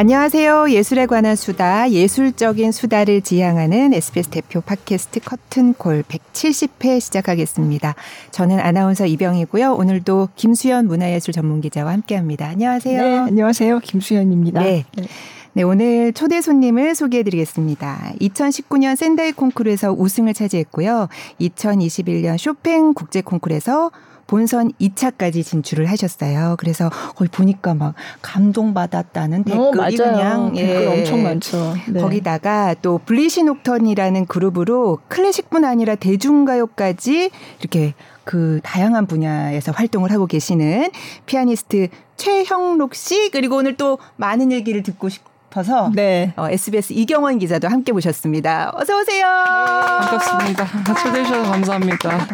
[0.00, 0.70] 안녕하세요.
[0.70, 7.94] 예술에 관한 수다, 예술적인 수다를 지향하는 SBS 대표 팟캐스트 커튼콜 170회 시작하겠습니다.
[8.30, 9.74] 저는 아나운서 이병이고요.
[9.74, 12.48] 오늘도 김수현 문화예술 전문기자와 함께합니다.
[12.48, 13.02] 안녕하세요.
[13.02, 13.80] 네, 안녕하세요.
[13.80, 14.62] 김수현입니다.
[14.62, 14.86] 네.
[14.96, 15.04] 네.
[15.52, 18.12] 네, 오늘 초대 손님을 소개해 드리겠습니다.
[18.22, 21.08] 2019년 샌다이 콩쿠르에서 우승을 차지했고요.
[21.42, 23.90] 2021년 쇼팽 국제 콩쿠르에서
[24.30, 26.54] 본선 2차까지 진출을 하셨어요.
[26.56, 30.66] 그래서 거기 보니까 막 감동받았다는 어, 댓글이 어, 그냥 예.
[30.68, 31.74] 댓글 엄청 많죠.
[31.88, 32.00] 네.
[32.00, 40.90] 거기다가 또 블리시 녹턴이라는 그룹으로 클래식뿐 아니라 대중가요까지 이렇게 그 다양한 분야에서 활동을 하고 계시는
[41.26, 46.32] 피아니스트 최형록 씨 그리고 오늘 또 많은 얘기를 듣고 싶 싶어서 네.
[46.36, 48.72] 어, SBS 이경원 기자도 함께 모셨습니다.
[48.74, 49.26] 어서 오세요.
[49.26, 50.94] 네, 반갑습니다.
[51.02, 52.26] 초대해 주셔서 감사합니다.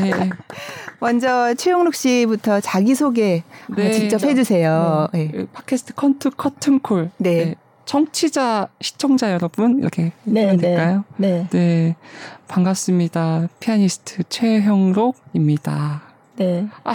[0.00, 0.30] 네.
[1.00, 3.42] 먼저 최형록 씨부터 자기 소개
[3.76, 5.08] 네, 직접 해주세요.
[5.12, 5.30] 네.
[5.32, 5.46] 네.
[5.52, 7.10] 팟캐스트 컨트 커튼콜.
[7.18, 7.44] 네.
[7.44, 7.54] 네.
[7.84, 11.04] 청취자, 시청자 여러분 이렇게 네, 될까요?
[11.16, 11.48] 네.
[11.50, 11.96] 네.
[12.46, 13.48] 반갑습니다.
[13.60, 16.07] 피아니스트 최형록입니다.
[16.38, 16.66] 네.
[16.84, 16.94] 아.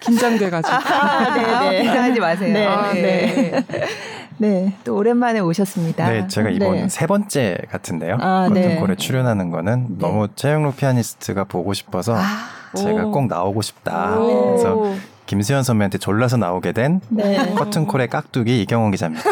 [0.00, 0.74] 긴장돼가지고.
[0.74, 1.54] 아, 네네.
[1.54, 2.52] 아, 긴장하지 마세요.
[2.52, 2.66] 네.
[2.66, 3.64] 아, 네.
[4.38, 4.72] 네.
[4.84, 6.10] 또 오랜만에 오셨습니다.
[6.10, 6.88] 네, 제가 이번 네.
[6.88, 8.18] 세 번째 같은데요.
[8.20, 8.96] 아, 컨텐콜에 네.
[8.96, 9.94] 출연하는 거는 네.
[9.98, 12.22] 너무 최영록 피아니스트가 보고 싶어서 아,
[12.76, 13.10] 제가 오.
[13.10, 14.18] 꼭 나오고 싶다.
[14.18, 14.50] 오.
[14.50, 14.94] 그래서
[15.26, 17.54] 김수현 선배한테 졸라서 나오게 된 네.
[17.54, 19.24] 커튼콜의 깍두기 이경원 기자입니다.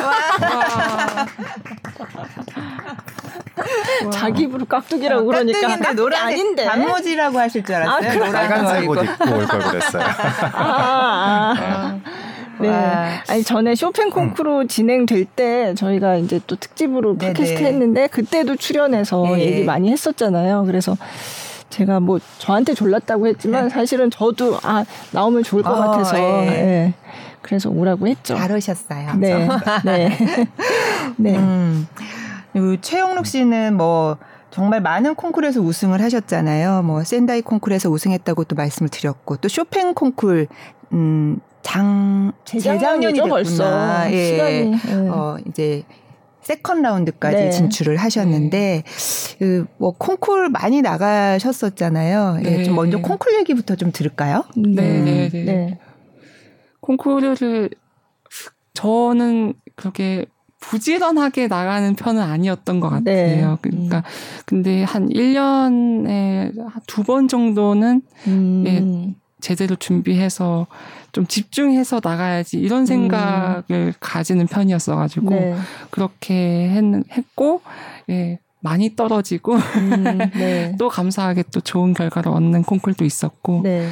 [4.13, 8.25] 자기 입으로 깍두기라고 그러니까 노래 아닌데 단무지라고 하실 줄 알았어요.
[8.25, 10.03] 아, 빨간색 옷 입고 올 걸 그랬어요.
[10.03, 10.15] 아,
[10.55, 12.01] 아, 아.
[12.61, 12.69] 네.
[13.29, 14.69] 아니 전에 쇼팽 콩쿠르 음.
[14.69, 19.41] 진행될 때 저희가 이제 또 특집으로 팟캐스트 했는데 그때도 출연해서 네.
[19.41, 20.65] 얘기 많이 했었잖아요.
[20.67, 20.97] 그래서
[21.71, 23.71] 제가 뭐 저한테 졸랐다고 했지만 네.
[23.71, 26.51] 사실은 저도 아 나오면 좋을 것 어, 같아서 예.
[26.51, 26.95] 네.
[27.41, 28.37] 그래서 오라고 했죠.
[28.37, 29.15] 잘하셨어요.
[29.15, 29.49] 네.
[29.85, 30.19] 네.
[31.17, 31.39] 네.
[31.39, 31.89] 음.
[32.81, 34.19] 최영록 씨는 뭐
[34.51, 36.83] 정말 많은 콩쿠르에서 우승을 하셨잖아요.
[36.83, 40.47] 뭐 샌다이 콩쿠르에서 우승했다고 또 말씀을 드렸고 또 쇼팽 콩쿠르
[40.93, 44.27] 음장 재작년이 벌써 예.
[44.27, 45.09] 시간이 예.
[45.09, 45.85] 어 이제
[46.43, 47.51] second 라운드까지 네.
[47.51, 49.39] 진출을 하셨는데 네.
[49.39, 52.41] 그뭐 콩쿨 많이 나가셨었잖아요.
[52.43, 52.59] 네.
[52.61, 54.45] 예, 좀 먼저 콩쿨 얘기부터 좀 들을까요?
[54.57, 55.45] 네, 네, 네.
[55.45, 55.79] 네.
[56.81, 57.71] 콩쿠르를
[58.75, 60.27] 저는 그렇게
[60.61, 63.37] 부지런하게 나가는 편은 아니었던 것 네.
[63.37, 63.51] 같아요.
[63.53, 63.57] 네.
[63.63, 64.03] 그러니까 음.
[64.47, 66.53] 근데 한 1년에
[66.87, 68.65] 두 번 정도는 음.
[68.67, 70.67] 예, 제대로 준비해서
[71.13, 73.93] 좀 집중해서 나가야지 이런 생각을 음.
[74.01, 75.57] 가지는 편이었어가지고 네.
[75.91, 77.63] 그렇게 했, 했고
[78.11, 80.75] 예 많이 떨어지고 음, 네.
[80.79, 83.89] 또 감사하게 또 좋은 결과를 얻는 콩쿨도 있었고 네,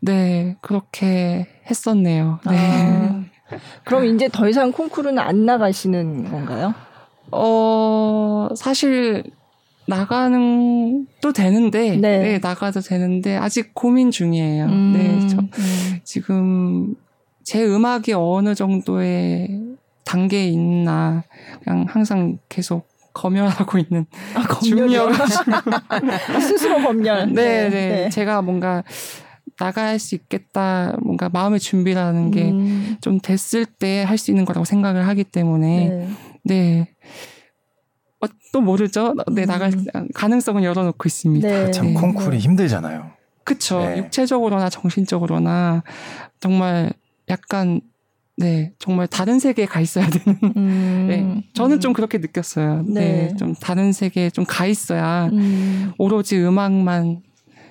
[0.00, 2.38] 네 그렇게 했었네요.
[2.48, 2.56] 네.
[2.56, 3.24] 아.
[3.84, 6.74] 그럼 이제 더 이상 콩쿠르는 안 나가시는 건가요?
[7.30, 9.24] 어 사실
[9.86, 12.18] 나가는 또 되는데 네.
[12.18, 12.38] 네.
[12.42, 14.64] 나가도 되는데 아직 고민 중이에요.
[14.66, 15.48] 음, 네, 저 음.
[16.04, 16.94] 지금
[17.42, 19.60] 제 음악이 어느 정도의
[20.04, 21.24] 단계에 있나
[21.62, 25.08] 그냥 항상 계속 검열하고 있는 아, 중이어
[26.40, 27.32] 스스로 검열.
[27.32, 28.08] 네, 네, 네, 네.
[28.10, 28.82] 제가 뭔가
[29.56, 33.20] 나갈 수 있겠다 뭔가 마음의 준비라는 게좀 음.
[33.22, 36.08] 됐을 때 할 수 있는 거라고 생각을 하기 때문에
[36.42, 36.88] 네.
[38.26, 38.32] 네.
[38.32, 39.14] 어, 또 모르죠.
[39.32, 40.08] 네, 나갈 음.
[40.14, 41.48] 가능성은 열어놓고 있습니다.
[41.48, 41.70] 네.
[41.70, 41.94] 참 네.
[41.94, 43.10] 콩쿨이 힘들잖아요.
[43.44, 43.80] 그쵸.
[43.80, 43.98] 네.
[43.98, 45.82] 육체적으로나 정신적으로나
[46.40, 46.92] 정말
[47.28, 47.80] 약간
[48.36, 50.38] 네, 정말 다른 세계에 가 있어야 되는.
[50.56, 51.80] 음, 네, 저는 음.
[51.80, 52.82] 좀 그렇게 느꼈어요.
[52.88, 53.28] 네.
[53.28, 53.36] 네.
[53.36, 55.92] 좀 다른 세계에 좀 가 있어야 음.
[55.98, 57.22] 오로지 음악만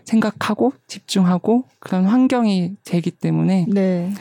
[0.05, 3.65] 생각하고 집중하고 그런 환경이 되기 때문에.
[3.69, 4.11] 네.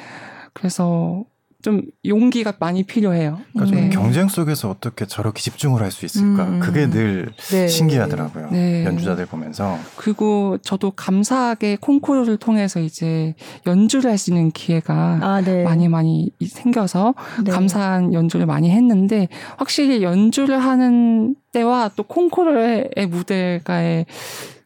[0.53, 1.25] 그래서
[1.63, 3.39] 좀 용기가 많이 필요해요.
[3.53, 3.89] 그러니까 네.
[3.91, 6.45] 경쟁 속에서 어떻게 저렇게 집중을 할 수 있을까?
[6.45, 6.61] 음.
[6.61, 7.69] 그게 늘 네.
[7.69, 8.51] 신기하더라고요.
[8.51, 8.85] 네.
[8.85, 9.79] 연주자들 보면서.
[9.97, 13.35] 그리고 저도 감사하게 콩쿠르를 통해서 이제
[13.67, 15.63] 연주를 할 수 있는 기회가 아, 네.
[15.63, 17.15] 많이 많이 생겨서
[17.45, 17.51] 네.
[17.53, 24.07] 감사한 연주를 많이 했는데 확실히 연주를 하는 때와 또 콩쿠르의 무대가의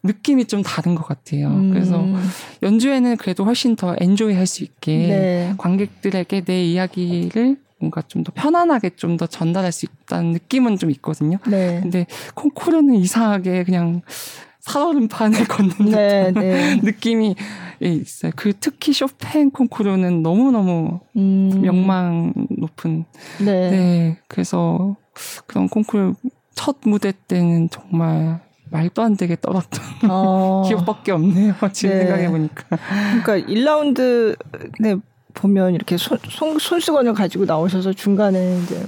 [0.03, 1.49] 느낌이 좀 다른 것 같아요.
[1.49, 1.71] 음.
[1.71, 2.05] 그래서
[2.63, 5.55] 연주에는 그래도 훨씬 더 엔조이 할 수 있게 네.
[5.59, 11.39] 관객들에게 내 이야기를 뭔가 좀 더 편안하게 좀 더 전달할 수 있다는 느낌은 좀 있거든요.
[11.47, 11.81] 네.
[11.83, 14.03] 근데 콩쿠르는 이상하게 그냥
[14.61, 16.77] 살얼음판을 걷는 네, 네.
[16.83, 17.35] 느낌이
[17.81, 18.33] 있어요.
[18.35, 21.61] 그 특히 쇼팽 콩쿠르는 너무 너무 음.
[21.63, 23.05] 명망 높은.
[23.39, 23.71] 네.
[23.71, 24.19] 네.
[24.29, 24.97] 그래서
[25.47, 26.15] 그런 콩쿠르
[26.55, 28.41] 첫 무대 때는 정말
[28.71, 30.65] 말도 안 되게 떨었던 어.
[30.69, 31.55] 기억밖에 없네요.
[31.73, 32.01] 지금 네.
[32.01, 32.65] 생각해 보니까.
[33.23, 34.37] 그러니까 1라운드
[34.81, 34.97] 네
[35.37, 38.83] 보면 이렇게 손, 손, 손수건을 가지고 나오셔서 중간에 이제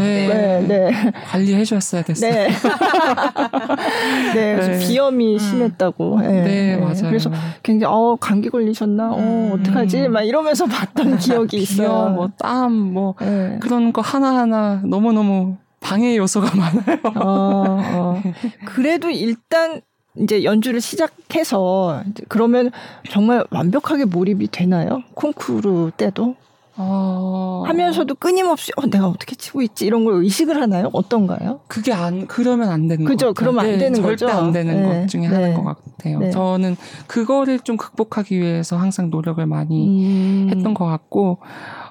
[0.00, 0.28] 네,
[0.62, 1.12] 네, 네.
[1.28, 2.32] 관리해 주셨어야 됐어요.
[2.32, 2.48] 네.
[4.34, 4.78] 네, 그래서 네.
[4.78, 5.38] 비염이 음.
[5.38, 6.20] 심했다고.
[6.20, 7.08] 네, 네, 맞아요.
[7.08, 7.30] 그래서
[7.62, 9.12] 굉장히 어 감기 걸리셨나?
[9.12, 9.58] 어 음.
[9.60, 10.08] 어떡하지?
[10.08, 11.88] 막 이러면서 봤던 기억이 있어요.
[11.88, 13.58] 비염, 뭐 땀, 뭐 네.
[13.60, 16.98] 그런 거 하나 하나 너무 너무 방해 요소가 많아요.
[17.16, 18.22] 어, 어.
[18.66, 19.80] 그래도 일단
[20.16, 22.70] 이제 연주를 시작해서 그러면
[23.10, 25.02] 정말 완벽하게 몰입이 되나요?
[25.14, 26.36] 콩쿠르 때도?
[26.82, 27.62] 어...
[27.66, 30.88] 하면서도 끊임없이 어 내가 어떻게 치고 있지 이런 걸 의식을 하나요?
[30.92, 31.60] 어떤가요?
[31.68, 33.34] 그게 안 그러면 안 되는 거죠.
[33.34, 34.28] 그러면 안 네, 되는 절대 거죠.
[34.28, 35.00] 안 되는 네.
[35.02, 35.26] 것 중에 네.
[35.26, 36.18] 하나인 것 같아요.
[36.20, 36.30] 네.
[36.30, 40.48] 저는 그거를 좀 극복하기 위해서 항상 노력을 많이 음...
[40.50, 41.38] 했던 것 같고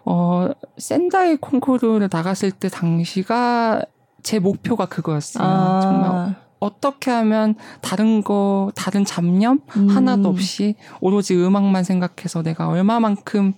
[0.05, 3.83] 어 센다이 콩쿠르를 나갔을 때 당시가
[4.23, 5.43] 제 목표가 그거였어요.
[5.45, 5.79] 아...
[5.81, 9.87] 정말 어떻게 하면 다른 거, 다른 잡념 음.
[9.89, 13.53] 하나도 없이 오로지 음악만 생각해서 내가 얼마만큼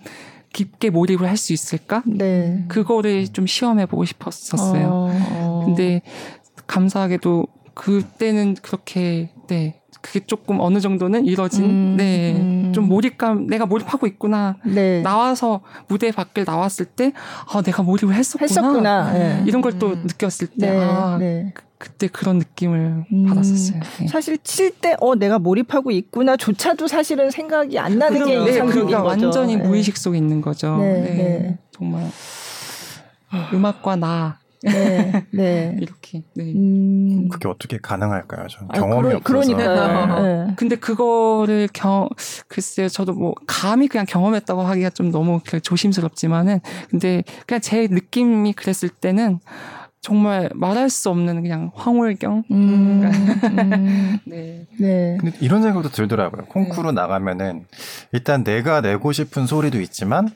[0.52, 2.02] 깊게 몰입을 할 수 있을까?
[2.06, 2.64] 네.
[2.68, 4.86] 그거를 좀 시험해 보고 싶었었어요.
[4.88, 5.62] 어, 어.
[5.64, 6.02] 근데
[6.66, 12.32] 감사하게도 그때는 그렇게 네 그게 조금 어느 정도는 이뤄진 음, 네.
[12.36, 12.72] 음.
[12.74, 14.56] 좀 몰입감 내가 몰입하고 있구나.
[14.64, 15.00] 네.
[15.02, 17.12] 나와서 무대 밖을 나왔을 때
[17.52, 18.44] 아, 내가 몰입을 했었구나.
[18.44, 19.12] 했었구나.
[19.12, 19.42] 네.
[19.46, 20.02] 이런 걸또 음.
[20.06, 20.78] 느꼈을 때 네.
[20.78, 21.52] 아, 네.
[21.82, 23.26] 그, 때 그런 느낌을 음.
[23.26, 23.80] 받았었어요.
[23.98, 24.06] 네.
[24.06, 29.02] 사실 칠 때 어 내가 몰입하고 있구나조차도 사실은 생각이 안 나는 게 네, 이상적인 그러니까
[29.02, 29.26] 거죠.
[29.26, 29.62] 완전히 네.
[29.64, 30.76] 무의식 속에 있는 거죠.
[30.78, 31.58] 네.
[31.72, 32.06] 정말
[33.52, 35.76] 음악과 나 네, 네.
[35.80, 36.22] 이렇게.
[36.34, 36.52] 네.
[36.52, 37.28] 음...
[37.28, 38.46] 그게 어떻게 가능할까요?
[38.48, 39.56] 전 아, 경험이 그러, 없어서.
[39.56, 40.22] 그러니까요.
[40.22, 40.44] 네.
[40.46, 40.54] 네.
[40.56, 42.08] 근데 그거를 경
[42.48, 48.88] 글쎄요, 저도 뭐 감히 그냥 경험했다고 하기가 좀 너무 조심스럽지만은, 근데 그냥 제 느낌이 그랬을
[48.88, 49.40] 때는
[50.06, 52.42] 정말 말할 수 없는 그냥 황홀경.
[52.50, 54.18] 음, 음.
[54.26, 54.66] 네.
[54.78, 55.16] 네.
[55.20, 56.46] 근데 이런 생각도 들더라고요.
[56.46, 56.92] 콩쿠르 네.
[56.94, 57.66] 나가면은
[58.10, 60.28] 일단 내가 내고 싶은 소리도 있지만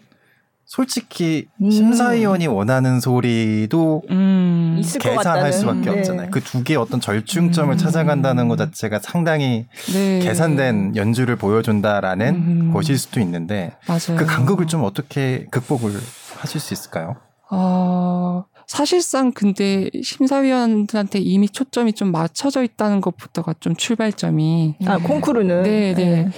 [0.67, 1.71] 솔직히 음.
[1.71, 4.83] 심사위원이 원하는 소리도 음.
[5.01, 5.99] 계산할 수밖에 네.
[5.99, 6.31] 없잖아요.
[6.31, 7.77] 그 두 개의 어떤 절충점을 음.
[7.77, 10.21] 찾아간다는 것 자체가 상당히 네.
[10.21, 12.71] 계산된 연주를 보여준다라는 음.
[12.73, 14.17] 것일 수도 있는데 맞아요.
[14.17, 15.93] 그 간극을 좀 어떻게 극복을
[16.37, 17.17] 하실 수 있을까요?
[17.51, 25.95] 어, 사실상 근데 심사위원들한테 이미 초점이 좀 맞춰져 있다는 것부터가 좀 출발점이 아 콩쿠르는 네,
[25.95, 26.05] 네.
[26.25, 26.31] 네.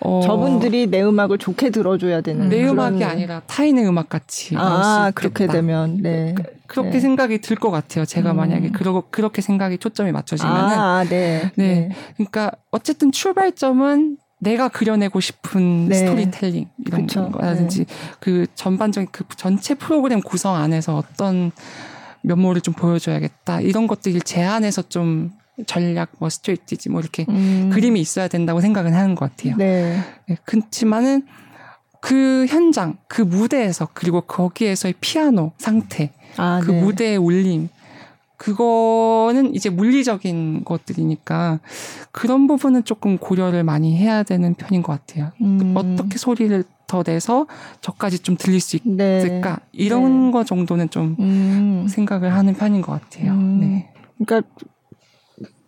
[0.00, 5.46] 어, 저분들이 내 음악을 좋게 들어줘야 되는 내 음악이 아니라 타인의 음악 같이 아 그렇게
[5.46, 6.34] 되면 네
[6.66, 7.00] 그, 렇게 네.
[7.00, 8.04] 생각이 들 것 같아요.
[8.04, 8.36] 제가 음.
[8.36, 11.50] 만약에 그러, 그렇게 생각이 초점이 맞춰지면은 아, 네.
[11.56, 11.66] 네.
[11.66, 11.88] 네.
[12.16, 15.96] 그러니까 어쨌든 출발점은 내가 그려내고 싶은 네.
[15.96, 17.30] 스토리텔링 이런 그쵸.
[17.30, 17.94] 거라든지 네.
[18.20, 21.52] 그 전반적인 그 전체 프로그램 구성 안에서 어떤
[22.22, 25.32] 면모를 좀 보여줘야겠다 이런 것들을 제안해서 좀
[25.66, 27.70] 전략 뭐 strategy 뭐 이렇게 음.
[27.72, 29.56] 그림이 있어야 된다고 생각은 하는 것 같아요.
[29.56, 30.00] 네.
[30.26, 30.36] 네.
[30.44, 31.26] 그렇지만은
[32.00, 36.80] 그 현장, 그 무대에서 그리고 거기에서의 피아노 상태, 아, 그 네.
[36.82, 37.70] 무대의 울림,
[38.36, 41.60] 그거는 이제 물리적인 것들이니까
[42.10, 45.30] 그런 부분은 조금 고려를 많이 해야 되는 편인 것 같아요.
[45.40, 45.74] 음.
[45.76, 47.46] 어떻게 소리를 더 내서
[47.80, 49.18] 저까지 좀 들릴 수 네.
[49.18, 49.56] 있을까?
[49.56, 49.62] 네.
[49.72, 50.32] 이런 네.
[50.32, 51.86] 거 정도는 좀 음.
[51.88, 53.32] 생각을 하는 편인 것 같아요.
[53.32, 53.60] 음.
[53.60, 53.90] 네.
[54.18, 54.48] 그러니까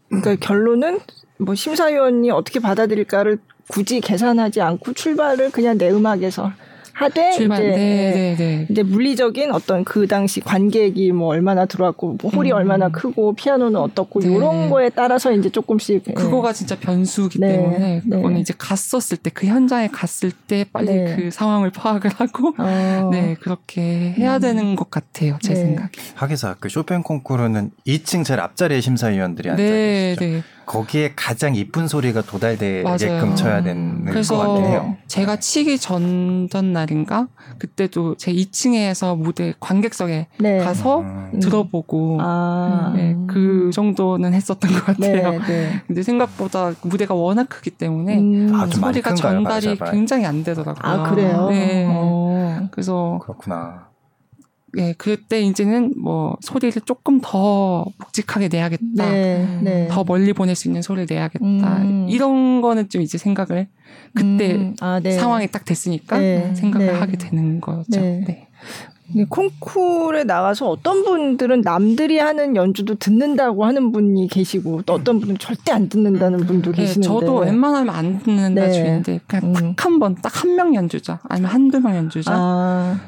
[0.08, 1.00] 그러니까 결론은
[1.38, 3.38] 뭐 심사위원이 어떻게 받아들일까를
[3.68, 6.52] 굳이 계산하지 않고 출발을 그냥 내 음악에서
[6.96, 8.66] 하되 출발, 이제, 네, 네, 네.
[8.70, 12.56] 이제 물리적인 어떤 그 당시 관객이 뭐 얼마나 들어왔고 뭐 홀이 음.
[12.56, 14.34] 얼마나 크고 피아노는 어떻고 네.
[14.34, 16.12] 이런 거에 따라서 이제 조금씩 예.
[16.12, 17.52] 그거가 진짜 변수기 네.
[17.52, 18.16] 때문에 네.
[18.16, 21.16] 그거는 이제 갔었을 때 그 현장에 갔을 때 빨리 네.
[21.16, 23.10] 그 상황을 파악을 하고 어.
[23.12, 24.40] 네 그렇게 해야 음.
[24.40, 30.42] 되는 것 같아요 제 생각에 하기사 그 쇼팽 콩쿠르는 2층 제일 앞자리에 심사위원들이 앉아 계시죠.
[30.66, 34.96] 거기에 가장 이쁜 소리가 도달되게끔 쳐야 되는 것 같긴 해요.
[35.06, 40.58] 제가 치기 전 전날인가 그때도 제 2층에서 무대 관객석에 네.
[40.58, 41.38] 가서 음.
[41.40, 42.92] 들어보고 아.
[42.96, 45.30] 네, 그 정도는 했었던 것 같아요.
[45.30, 45.82] 네, 네.
[45.86, 48.52] 근데 생각보다 무대가 워낙 크기 때문에 음.
[48.52, 50.82] 아, 소리가 전달이 굉장히 안 되더라고요.
[50.82, 51.48] 아 그래요?
[51.48, 51.86] 네.
[51.88, 52.68] 어.
[52.72, 53.85] 그래서 그렇구나.
[54.78, 59.10] 예, 그때 이제는 뭐 소리를 조금 더 묵직하게 내야겠다.
[59.10, 59.88] 네, 네.
[59.90, 61.44] 더 멀리 보낼 수 있는 소리를 내야겠다.
[61.44, 62.06] 음.
[62.10, 63.68] 이런 거는 좀 이제 생각을
[64.14, 64.74] 그때 음.
[64.80, 65.12] 아, 네.
[65.12, 66.54] 상황이 딱 됐으니까 네.
[66.54, 66.92] 생각을 네.
[66.92, 68.00] 하게 되는 거죠.
[68.00, 68.24] 네.
[68.26, 68.48] 네.
[69.28, 75.70] 콩쿠르에 나가서 어떤 분들은 남들이 하는 연주도 듣는다고 하는 분이 계시고 또 어떤 분은 절대
[75.72, 78.72] 안 듣는다는 분도 네, 계시는데 저도 웬만하면 안 듣는다 네.
[78.72, 79.52] 주인데 그냥 음.
[79.76, 83.00] 딱한 번 딱 한 명 연주자 아니면 한두 명 연주자 아.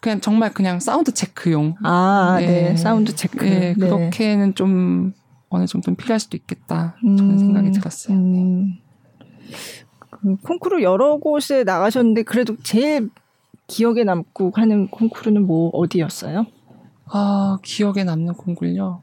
[0.00, 1.76] 그냥 정말 그냥 사운드 체크용.
[1.82, 2.46] 아, 네.
[2.46, 2.76] 네.
[2.76, 3.44] 사운드 체크.
[3.44, 3.74] 네, 네.
[3.74, 5.12] 그렇게는 좀
[5.48, 6.96] 어느 정도는 필요할 수도 있겠다.
[7.02, 8.16] 저는 음, 생각이 들었어요.
[8.16, 8.78] 음.
[10.10, 13.10] 그 콩쿠르 여러 곳에 나가셨는데 그래도 제일
[13.66, 16.46] 기억에 남고 하는 콩쿠르는 뭐 어디였어요?
[17.06, 19.02] 아 기억에 남는 콩쿠르요.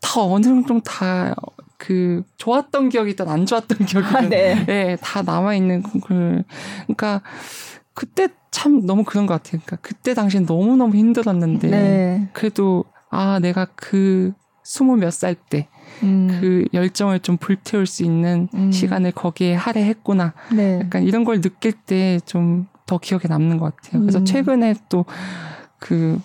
[0.00, 1.34] 다 어느 정도 다
[1.78, 4.64] 그 좋았던 기억이든 안 좋았던 기억이든 아, 네.
[4.66, 6.42] 네, 다 남아 있는 콩쿠르.
[6.86, 7.22] 그러니까
[7.94, 9.60] 그때 참 너무 그런 것 같아요.
[9.64, 12.28] 그러니까 그때 당시엔 너무 너무 힘들었는데 네.
[12.32, 14.32] 그래도 아 내가 그
[14.64, 15.68] 스무 몇 살 때.
[16.02, 16.28] 음.
[16.40, 18.72] 그 열정을 좀 불태울 수 있는 음.
[18.72, 20.32] 시간을 거기에 할애했구나.
[20.54, 20.80] 네.
[20.80, 24.00] 약간 이런 걸 느낄 때 좀 더 기억에 남는 것 같아요.
[24.00, 24.24] 그래서 음.
[24.24, 26.20] 최근에 또그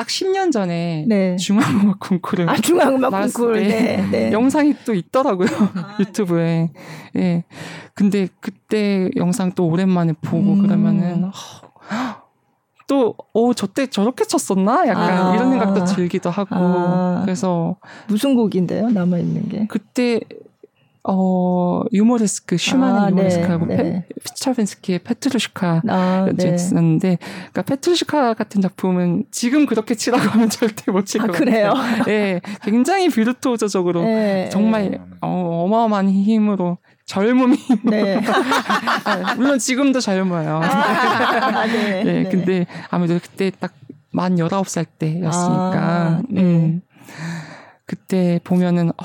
[0.00, 1.36] 딱 10년 전에 네.
[1.36, 4.32] 중앙음악 콩쿠르 아 중앙음악 콩쿠르 네, 네.
[4.32, 6.70] 영상이 또 있더라고요 아, 유튜브에
[7.16, 7.44] 예 네.
[7.92, 10.62] 근데 그때 영상 또 오랜만에 보고 음.
[10.62, 11.30] 그러면은
[12.86, 14.88] 또, 오, 저때 저렇게 쳤었나?
[14.88, 15.34] 약간 아.
[15.36, 16.56] 이런 생각도 들기도 하고.
[16.56, 17.20] 아.
[17.24, 17.76] 그래서.
[18.08, 18.90] 무슨 곡인데요?
[18.90, 19.66] 남아있는 게?
[19.68, 20.18] 그때,
[21.02, 24.06] 어, 유모레스크, 슈만의 아, 유모레스크하고 네, 네.
[24.24, 27.18] 피차벤스키의 페트루시카 아, 였는데, 네.
[27.20, 31.44] 그러니까 페트루시카 같은 작품은 지금 그렇게 치라고 하면 절대 못 칠 것 같아요.
[31.44, 31.74] 그래요?
[32.08, 34.48] 예, 네, 굉장히 비르토저적으로 네.
[34.50, 37.56] 정말 어, 어마어마한 힘으로 젊음이
[37.90, 38.20] 네.
[39.36, 40.60] 물론 지금도 젊어요.
[40.62, 42.04] 아, 네.
[42.04, 42.24] 네.
[42.30, 43.72] 근데 아무래도 그때 딱
[44.12, 45.30] 만 19살 때였으니까
[45.76, 46.42] 아, 네.
[46.42, 46.80] 음.
[47.86, 49.04] 그때 보면은 어,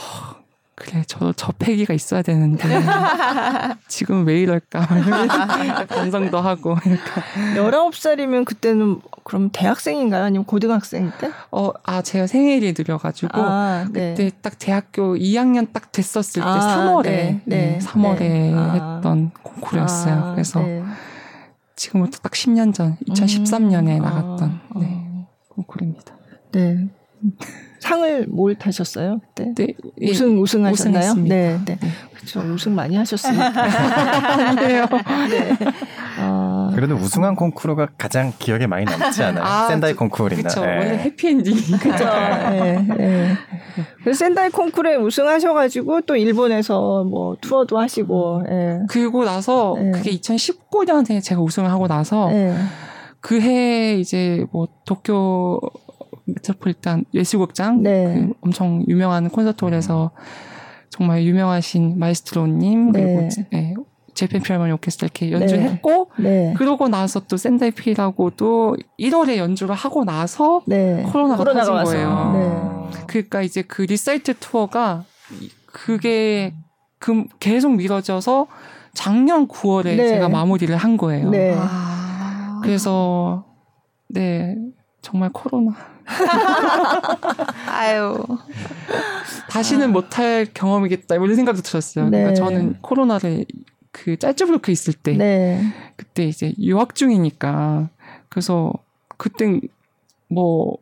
[0.75, 2.63] 그래 저저 패기가 있어야 되는데
[3.88, 4.86] 지금 왜 이럴까
[5.88, 6.75] 반성도 하고
[7.55, 11.32] 열아홉 살이면 그때는 그럼 대학생인가요 아니면 고등학생 때?
[11.51, 14.15] 어 아 제가 생일이 느려가지고 아, 네.
[14.15, 18.53] 그때 딱 대학교 2학년 딱 됐었을 때 아, 3월에 네, 네, 3월에 네.
[18.53, 18.96] 아.
[18.96, 20.13] 했던 콩쿠르였어요.
[20.13, 20.84] 아, 그래서 네.
[21.75, 26.15] 지금부터 딱 10년 전 2013년에 음, 나갔던 아, 네, 콩쿠르입니다.
[26.53, 26.88] 네.
[27.79, 29.53] 상을 뭘 타셨어요 그때?
[29.55, 30.72] 네, 예, 우승 우승하셨나요?
[30.72, 31.36] 우승했습니다.
[31.36, 31.77] 네, 네.
[32.13, 32.39] 그렇죠.
[32.41, 33.51] 우승 많이 하셨으니까.
[34.55, 34.82] 네.
[36.20, 36.72] 어...
[36.74, 39.44] 그래도 우승한 콩쿠르가 가장 기억에 많이 남지 않아요?
[39.44, 40.41] 아, 센다이 콩쿠르나.
[40.41, 40.62] 그렇죠.
[40.65, 40.77] 네.
[40.77, 41.55] 원래 해피엔딩.
[41.79, 42.05] 그렇죠.
[42.05, 43.34] 네, 네.
[44.01, 48.44] 그래서 센다이 콩쿠르에 우승하셔가지고 또 일본에서 뭐 투어도 하시고.
[48.50, 48.79] 네.
[48.89, 49.91] 그리고 나서 네.
[49.91, 52.29] 그게 2019년에 제가 우승을 하고 나서.
[52.29, 52.55] 네.
[53.22, 55.60] 그해 이제 뭐 도쿄
[56.25, 58.27] 메트로폴리탄 예술극장 네.
[58.27, 60.12] 그 엄청 유명한 콘서트홀에서
[60.89, 63.01] 정말 유명하신 마에스트로님 네.
[63.01, 63.74] 그리고 네,
[64.13, 66.29] 재팬 필하모니 오케스트라 이렇게 연주했고 네.
[66.29, 66.53] 네.
[66.58, 71.03] 그러고 나서 또 센다이필하고 또 1월에 연주를 하고 나서 네.
[71.12, 72.32] 코로나가, 코로나가 터진 거예요.
[72.34, 73.01] 네.
[73.08, 75.03] 그러니까 이제 그 리사이틀 투어가
[75.65, 76.53] 그게
[76.98, 78.48] 그 계속 미뤄져서
[78.94, 81.32] 작년 9월에 제가 마무리를 한 거예요.
[81.58, 82.62] 아.
[82.63, 83.46] 그래서
[84.08, 84.55] 네
[85.01, 85.75] 정말 코로나.
[87.67, 88.24] 아유.
[89.50, 89.91] 다시는 아.
[89.91, 91.15] 못할 경험이겠다.
[91.15, 92.09] 이런 생각도 들었어요.
[92.09, 92.35] 그러니까 네.
[92.35, 93.45] 그러니까 저는 코로나를
[93.91, 95.62] 그 짤츠브루크 있을 때 네.
[95.95, 97.89] 그때 이제 유학 중이니까
[98.29, 98.74] 그래서
[99.17, 99.62] 그땐
[100.27, 100.77] 뭐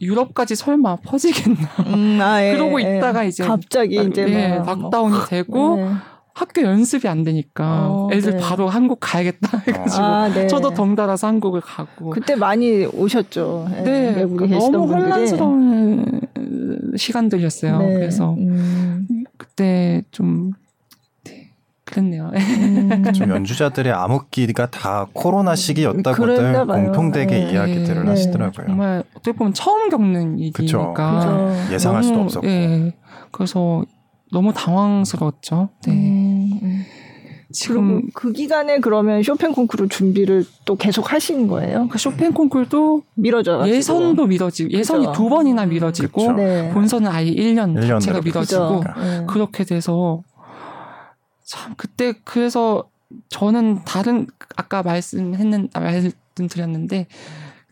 [0.00, 1.68] 유럽까지 설마 퍼지겠나.
[1.86, 2.98] 음, 아, 예, 그러고 예.
[2.98, 5.94] 있다가 이제 갑자기 이제 예, 뭐, 락다운이 되고 네.
[6.38, 8.38] 학교 연습이 안 되니까 어, 애들 네.
[8.38, 10.46] 바로 한국 가야겠다 해가지고 아, 네.
[10.46, 13.66] 저도 덩달아서 한국을 가고 그때 많이 오셨죠.
[13.78, 15.00] 예, 네, 외국에 그 너무 분들이.
[15.02, 16.20] 혼란스러운
[16.96, 17.78] 시간들이었어요.
[17.78, 17.94] 네.
[17.94, 19.24] 그래서 음.
[19.36, 20.52] 그때 좀
[21.24, 21.50] 네,
[21.84, 22.30] 그랬네요.
[22.32, 23.02] 음.
[23.12, 27.52] 좀 연주자들의 암흑기가 다 코로나 시기였다고들 공통되게 네.
[27.52, 28.10] 이야기들을 네.
[28.10, 28.66] 하시더라고요.
[28.68, 32.46] 정말 어떻게 보면 처음 겪는 일이니까 예상할 수도 없었고.
[32.46, 32.94] 네.
[33.32, 33.84] 그래서
[34.30, 35.70] 너무 당황스러웠죠.
[35.86, 35.92] 네.
[35.92, 36.17] 음, 음.
[37.50, 41.88] 지금 그 기간에 그러면 쇼팽 콩쿠르 준비를 또 계속 하신 거예요?
[41.88, 45.12] 그 쇼팽 콩쿠르도 미뤄져 예선도 미뤄지고 예선이 그쵸.
[45.16, 46.70] 두 번이나 미뤄지고 네.
[46.72, 49.24] 본선은 아예 1년 1년 자체가 미뤄지고 네.
[49.26, 50.22] 그렇게 돼서
[51.44, 52.90] 참 그때 그래서
[53.30, 54.26] 저는 다른
[54.56, 57.06] 아까 말씀했는 말씀드렸는데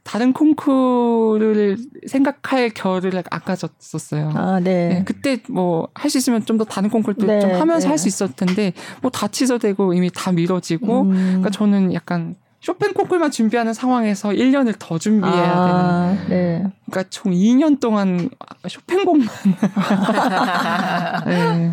[0.07, 4.31] 다른 콩쿠르를 생각할 겨를을 아까졌었어요.
[4.37, 4.89] 아, 네.
[4.89, 7.89] 네 그때 뭐 할 수 있으면 좀 더 다른 콩쿠르도 네, 좀 하면서 네.
[7.89, 8.73] 할수 있었을 텐데
[9.03, 11.11] 뭐 다 취소되고 이미 다 미뤄지고 음.
[11.11, 16.29] 그러니까 저는 약간 쇼팽 콩쿠르만 준비하는 상황에서 1년을 더 준비해야 아, 되는.
[16.29, 16.73] 네.
[16.87, 18.31] 그러니까 총 2년 동안
[18.69, 19.29] 쇼팽곡만.
[21.27, 21.73] 네.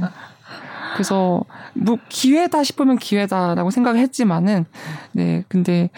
[0.93, 4.65] 그래서 뭐 기회다 싶으면 기회다라고 생각을 했지만은
[5.11, 5.89] 네 근데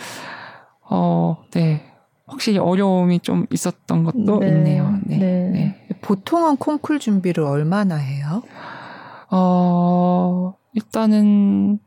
[0.82, 1.92] 어 네.
[2.28, 5.00] 확실히 어려움이 좀 있었던 것도 네, 있네요.
[5.06, 5.50] 네, 네.
[5.50, 5.88] 네.
[6.02, 8.42] 보통은 콩쿨 준비를 얼마나 해요?
[9.30, 11.80] 어, 일단은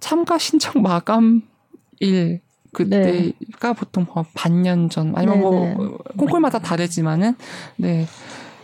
[0.00, 2.40] 참가 신청 마감일
[2.72, 3.72] 그때가 네.
[3.76, 5.88] 보통 뭐 반년 전 아니면 뭐 네, 네.
[6.16, 7.34] 콩쿨마다 다르지만은
[7.76, 8.06] 네.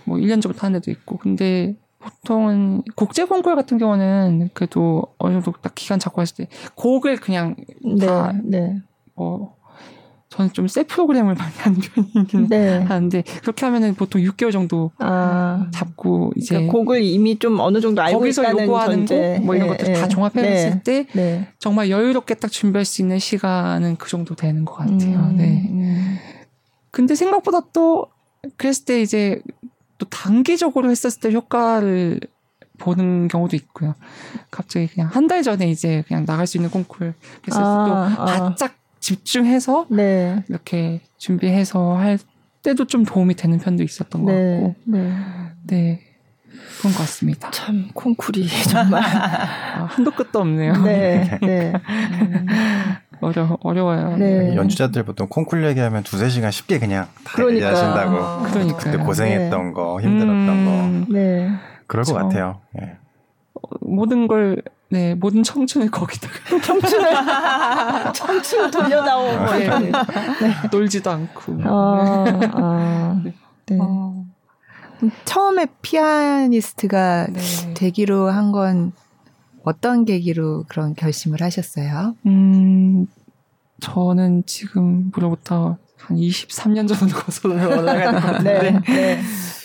[0.05, 5.53] 뭐 1년 전부터 하는 데도 있고 근데 보통은 국제 콩쿨 같은 경우는 그래도 어느 정도
[5.61, 7.57] 딱 기간 잡고 했을 때 곡을 그냥
[8.01, 8.83] 다 네, 네.
[9.15, 9.56] 뭐
[10.37, 12.79] 저는 좀 새 프로그램을 많이 하는 편이긴 네.
[12.79, 15.69] 하는데 그렇게 하면은 보통 6개월 정도 아.
[15.73, 19.77] 잡고 이제 그러니까 곡을 이미 좀 어느 정도 알고 거기서 있다는 요구하는 곡뭐 이런 네,
[19.77, 20.09] 것들 다 네.
[20.09, 20.83] 종합해봤을 네.
[20.83, 21.49] 때 네.
[21.59, 25.19] 정말 여유롭게 딱 준비할 수 있는 시간은 그 정도 되는 것 같아요.
[25.31, 25.69] 음, 네.
[25.71, 26.19] 음.
[26.91, 28.07] 근데 생각보다 또
[28.59, 29.41] 그랬을 때 이제
[29.99, 32.21] 또 단기적으로 했었을 때 효과를
[32.79, 33.95] 보는 경우도 있고요.
[34.51, 37.13] 갑자기 그냥 한 달 전에 이제 그냥 나갈 수 있는 콩쿠르
[37.43, 38.27] 그래서 아, 또 아.
[38.27, 38.75] 바짝
[39.07, 40.43] 집중해서 네.
[40.49, 42.19] 이렇게 준비해서 할
[42.65, 44.75] 때도 좀 도움이 되는 편도 있었던 것 네, 같고.
[44.87, 45.13] 네.
[45.69, 46.01] 네.
[46.81, 47.49] 그런 것 같습니다.
[47.53, 50.73] 참 콩쿠리 정말 아, 한도 끝도 없네요.
[50.83, 51.73] 네, 네.
[51.73, 52.47] 음.
[53.21, 54.17] 어려 어려워요.
[54.17, 54.57] 네.
[54.57, 57.69] 연주자들 보통 콩쿨 얘기하면 두세 시간 쉽게 그냥 다 그러니까.
[57.69, 58.43] 얘기하신다고.
[58.51, 59.73] 그러니까 그때 고생했던 네.
[59.73, 61.13] 거, 힘들었던 음, 거.
[61.13, 61.51] 네.
[61.87, 62.61] 그럴 것 같아요.
[62.75, 62.97] 네.
[63.81, 66.35] 모든 걸 네, 모든 청춘을 거기다가.
[66.63, 69.31] 청춘을, 청춘 돌려 나오고.
[69.31, 69.69] 아, 네.
[69.91, 69.93] 네.
[70.71, 71.59] 놀지도 않고.
[71.65, 73.35] 아, 아, 네.
[73.67, 73.79] 네.
[73.81, 74.25] 어.
[75.25, 77.75] 처음에 피아니스트가 네.
[77.75, 78.93] 되기로 한 건
[79.65, 82.15] 어떤 계기로 그런 결심을 하셨어요?
[82.27, 83.09] 음,
[83.81, 88.71] 저는 지금 무려부터 한 23년 정도 거슬러 올라가는 것 같은데.
[88.71, 89.21] 네, 네.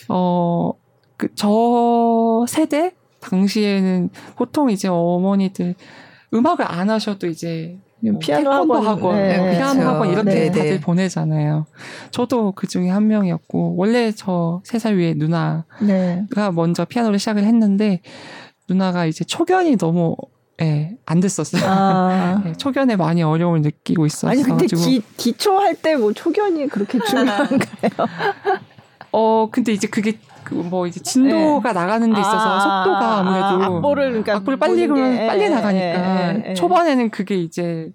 [0.09, 0.73] 어,
[1.17, 2.93] 그, 저 세대?
[3.21, 5.75] 당시에는 보통 이제 어머니들
[6.33, 9.89] 음악을 안 하셔도 이제 뭐 피아노 학원, 학원 네, 네, 피아노 그렇죠.
[9.89, 10.79] 학원 이렇게 네, 다들 네.
[10.79, 11.65] 보내잖아요.
[12.09, 16.25] 저도 그 중에 한 명이었고 원래 저 세 살 위에 누나가 네.
[16.53, 18.01] 먼저 피아노를 시작을 했는데
[18.67, 20.15] 누나가 이제 초견이 너무
[20.61, 21.61] 예, 안 됐었어요.
[21.65, 22.41] 아.
[22.43, 24.29] 네, 초견에 많이 어려움을 느끼고 있었어.
[24.29, 27.91] 아니 근데 기, 기초할 때 뭐 초견이 그렇게 중요한가요?
[29.11, 30.17] 어 근데 이제 그게
[30.51, 31.79] 그 뭐 이제 진도가 네.
[31.79, 35.49] 나가는 데 있어서 아, 속도가 아무래도 아, 악보를 그러니까 악보를 빨리 그러면 게, 빨리 에,
[35.49, 37.91] 나가니까 에, 에, 초반에는 그게 이제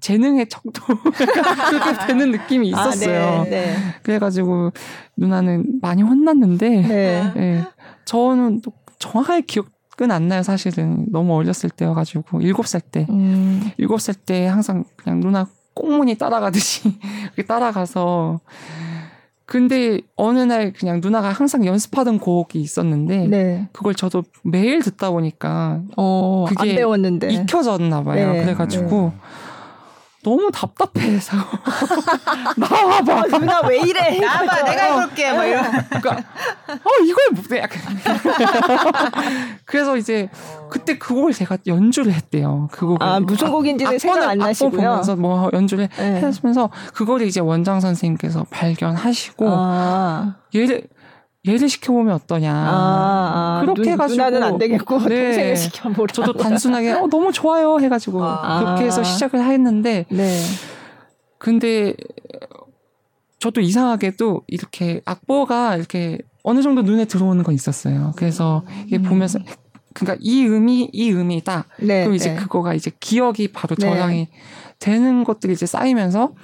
[0.00, 3.40] 재능의 척도 그렇게 되는 느낌이 아, 있었어요.
[3.40, 3.76] 아, 네, 네.
[4.02, 4.72] 그래가지고
[5.16, 7.32] 누나는 많이 혼났는데 네.
[7.34, 7.64] 네.
[8.04, 10.42] 저는 또 정확하게 기억은 안 나요.
[10.42, 13.70] 사실은 너무 어렸을 때여가지고 일곱 살 때, 음.
[13.76, 16.98] 일곱 살 때 항상 그냥 누나 꽁무니 따라가듯이
[17.46, 18.40] 따라가서
[19.50, 23.68] 근데 어느 날 그냥 누나가 항상 연습하던 곡이 있었는데 네.
[23.72, 28.32] 그걸 저도 매일 듣다 보니까 어, 그게 안 배웠는데 익혀졌나 봐요.
[28.32, 28.44] 네.
[28.44, 29.12] 그래가지고 네.
[30.22, 31.36] 너무 답답해서.
[32.56, 33.12] 나와봐.
[33.12, 34.18] 아, 누나 왜 이래?
[34.18, 36.10] 나와봐 내가 해볼게 뭐 이런 그러니까
[36.68, 37.80] 어 이걸 뭐 약간
[39.64, 40.28] 그래서 이제
[40.68, 42.68] 그때 그걸 제가 연주를 했대요.
[42.70, 42.98] 그 곡을.
[43.06, 44.70] 아 무슨 곡인지는 아, 생각 안 나시고요?
[44.70, 46.20] 보면서 뭐 연주를 네.
[46.20, 50.34] 하면서 그거를 이제 원장 선생님께서 발견하시고 아.
[50.54, 50.82] 얘를
[51.48, 52.52] 얘를 시켜보면 어떠냐.
[52.52, 54.16] 아, 아, 그렇게 눈, 해가지고.
[54.16, 55.24] 누나는 안 되겠고, 네.
[55.24, 56.12] 동생을 시켜보라.
[56.12, 57.78] 저도 단순하게, 어, 너무 좋아요.
[57.80, 58.60] 해가지고, 아.
[58.60, 60.38] 그렇게 해서 시작을 했는데, 네.
[61.38, 61.94] 근데,
[63.38, 68.12] 저도 이상하게도 이렇게 악보가 이렇게 어느 정도 눈에 들어오는 건 있었어요.
[68.16, 69.02] 그래서 이게 음.
[69.04, 69.38] 보면서,
[69.94, 71.64] 그러니까 이 음이, 이 음이다.
[71.78, 72.36] 네, 그럼 이제 네.
[72.36, 73.88] 그거가 이제 기억이 바로 네.
[73.88, 74.28] 저장이
[74.78, 76.34] 되는 것들이 이제 쌓이면서,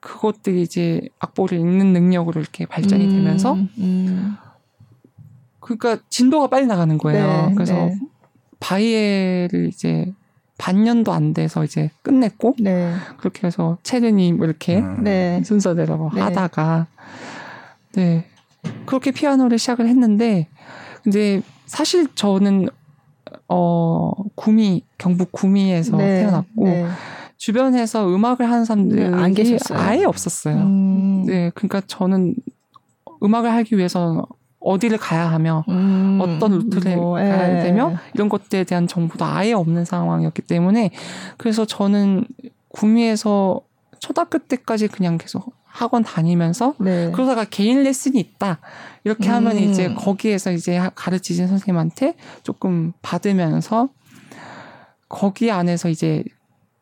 [0.00, 4.36] 그것들이 이제 악보를 읽는 능력으로 이렇게 발전이 음, 되면서 음.
[5.60, 7.46] 그러니까 진도가 빨리 나가는 거예요.
[7.48, 7.98] 네, 그래서 네.
[8.60, 10.12] 바이에를 이제
[10.58, 12.94] 반년도 안 돼서 이제 끝냈고 네.
[13.16, 15.02] 그렇게 해서 체르니 뭐 이렇게 음.
[15.02, 15.42] 네.
[15.44, 16.20] 순서대로 네.
[16.20, 16.86] 하다가
[17.94, 18.26] 네
[18.86, 20.48] 그렇게 피아노를 시작을 했는데
[21.02, 22.68] 근데 사실 저는
[23.48, 26.20] 어 구미 경북 구미에서 네.
[26.20, 26.66] 태어났고
[27.44, 29.78] 주변에서 음악을 하는 사람들이 네, 안 계셨어요.
[29.78, 30.56] 아예 없었어요.
[30.56, 31.24] 음.
[31.26, 32.34] 네, 그러니까 저는
[33.22, 34.26] 음악을 하기 위해서
[34.60, 37.62] 어디를 가야 하며 음, 어떤 루트를 뭐, 가야 예.
[37.64, 40.90] 되며 이런 것들에 대한 정보도 아예 없는 상황이었기 때문에
[41.36, 42.24] 그래서 저는
[42.68, 43.60] 구미에서
[43.98, 47.10] 초등학교 때까지 그냥 계속 학원 다니면서 네.
[47.12, 48.58] 그러다가 개인 레슨이 있다
[49.04, 49.34] 이렇게 음.
[49.34, 53.90] 하면 이제 거기에서 이제 가르치신 선생님한테 조금 받으면서
[55.10, 56.24] 거기 안에서 이제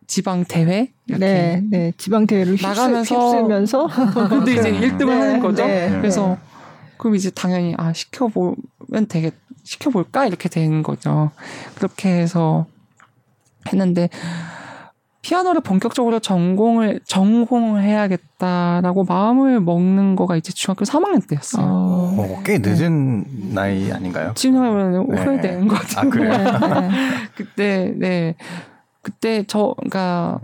[0.07, 1.93] 지방 대회 이렇게 네, 네.
[1.97, 3.89] 지방 대회를 나가면서 휩쓸면서
[4.29, 5.67] 근데 이제 1등을 네, 하는 거죠.
[5.67, 6.37] 네, 그래서
[6.97, 9.31] 그럼 이제 당연히 아 시켜보면 되게
[9.65, 11.31] 시켜볼까 이렇게 되는 거죠.
[11.75, 12.67] 그렇게 해서
[13.73, 14.09] 했는데
[15.23, 21.65] 피아노를 본격적으로 전공을 전공을 해야겠다라고 마음을 먹는 거가 이제 중학교 3학년 때였어요.
[21.65, 23.55] 어, 어 꽤 늦은 네.
[23.55, 24.33] 나이 아닌가요?
[24.35, 25.23] 지금 하면 네.
[25.23, 26.01] 후회되는 것 같은데.
[26.01, 26.81] 아, 그래요?
[26.81, 26.91] 네.
[27.37, 28.35] 그때 네
[29.03, 30.41] 그때 저 그러니까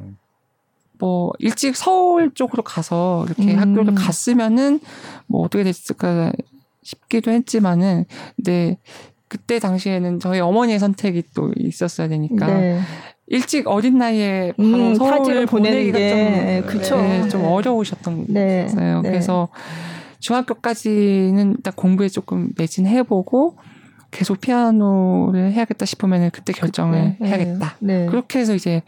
[0.98, 3.58] 뭐 일찍 서울 쪽으로 가서 이렇게 음.
[3.58, 4.80] 학교를 갔으면은
[5.26, 6.32] 뭐 어떻게 됐을까
[6.82, 8.04] 싶기도 했지만은
[8.36, 8.78] 근데
[9.28, 12.80] 그때 당시에는 저희 어머니의 선택이 또 있었어야 되니까 네.
[13.26, 16.96] 일찍 어린 나이에 바로 음, 서울을 보내기가 게, 좀, 네, 그쵸.
[16.96, 19.02] 네, 좀 어려우셨던 네, 거예요.
[19.02, 19.10] 네.
[19.10, 19.48] 그래서
[20.20, 23.56] 중학교까지는 일단 공부에 조금 매진해보고
[24.10, 27.28] 계속 피아노를 해야겠다 싶으면 그때 결정을 그때, 네.
[27.28, 27.76] 해야겠다.
[27.80, 28.06] 네.
[28.06, 28.82] 그렇게 해서 이제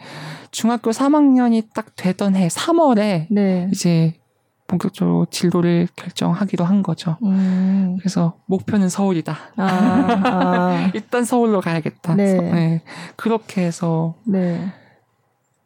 [0.51, 3.69] 중학교 3학년이 딱 되던 해 3월에 네.
[3.73, 4.15] 이제
[4.67, 7.17] 본격적으로 진로를 결정하기도 한 거죠.
[7.25, 7.97] 음.
[7.99, 9.37] 그래서 목표는 서울이다.
[9.57, 9.65] 아,
[10.25, 10.91] 아.
[10.95, 12.15] 일단 서울로 가야겠다.
[12.15, 12.35] 네.
[12.35, 12.83] 네.
[13.17, 14.73] 그렇게 해서 네.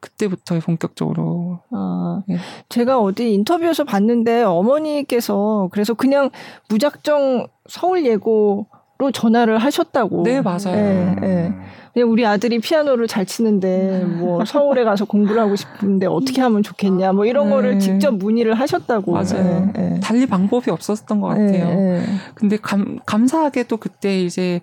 [0.00, 1.60] 그때부터 본격적으로.
[1.70, 2.38] 아, 네.
[2.70, 6.30] 제가 어디 인터뷰에서 봤는데 어머니께서 그래서 그냥
[6.68, 10.22] 무작정 서울 예고 로 전화를 하셨다고.
[10.22, 10.60] 네, 맞아요.
[10.66, 11.54] 네, 네.
[11.92, 17.12] 그냥 우리 아들이 피아노를 잘 치는데 뭐 서울에 가서 공부를 하고 싶은데 어떻게 하면 좋겠냐
[17.12, 17.54] 뭐 이런 네.
[17.54, 19.12] 거를 직접 문의를 하셨다고.
[19.12, 19.70] 맞아요.
[19.74, 20.00] 네, 네.
[20.00, 21.74] 달리 방법이 없었던 것 같아요.
[21.74, 22.04] 네,
[22.36, 24.60] 근데 감, 감사하게도 그때 이제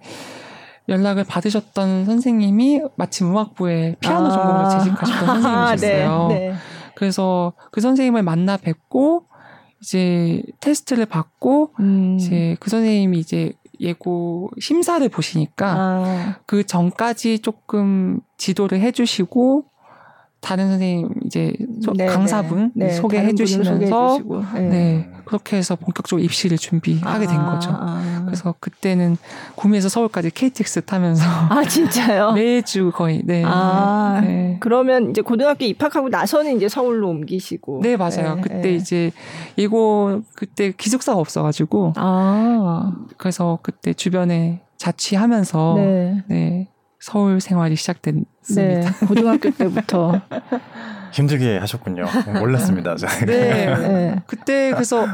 [0.88, 4.32] 연락을 받으셨던 선생님이 마침 음악부에 피아노 아.
[4.32, 6.28] 전공으로 재직하셨던 선생님이셨어요.
[6.30, 6.54] 네,
[6.96, 9.26] 그래서 그 선생님을 만나 뵙고
[9.82, 12.18] 이제 테스트를 받고 음.
[12.18, 16.40] 이제 그 선생님이 이제 예고 심사를 보시니까 아.
[16.46, 19.66] 그 전까지 조금 지도를 해주시고
[20.42, 21.54] 다른 선생님 이제
[21.96, 22.88] 네, 강사분 네.
[22.88, 24.20] 네 소개해 주시면서
[24.56, 24.62] 네.
[24.62, 25.10] 네.
[25.24, 27.70] 그렇게 해서 본격적으로 입시를 준비하게 된 아, 거죠.
[27.72, 28.24] 아.
[28.26, 29.18] 그래서 그때는
[29.56, 32.32] 구미에서 서울까지 KTX 타면서 아 진짜요?
[32.36, 33.44] 매주 거의 네.
[33.46, 34.58] 아, 네.
[34.60, 38.36] 그러면 이제 고등학교 입학하고 나서는 이제 서울로 옮기시고 네 맞아요.
[38.36, 38.76] 네, 그때 네.
[38.76, 39.12] 이제
[39.60, 42.94] 예고 그때 기숙사가 없어가지고 아.
[43.18, 46.24] 그래서 그때 주변에 자취하면서 네.
[46.28, 46.68] 네.
[47.00, 48.31] 서울 생활이 시작됐습니다.
[48.56, 50.22] 네, 고등학교 때부터
[51.14, 52.06] 힘들게 하셨군요.
[52.40, 52.96] 몰랐습니다.
[53.26, 53.76] 네.
[53.76, 54.22] 네.
[54.28, 55.06] 그때 그래서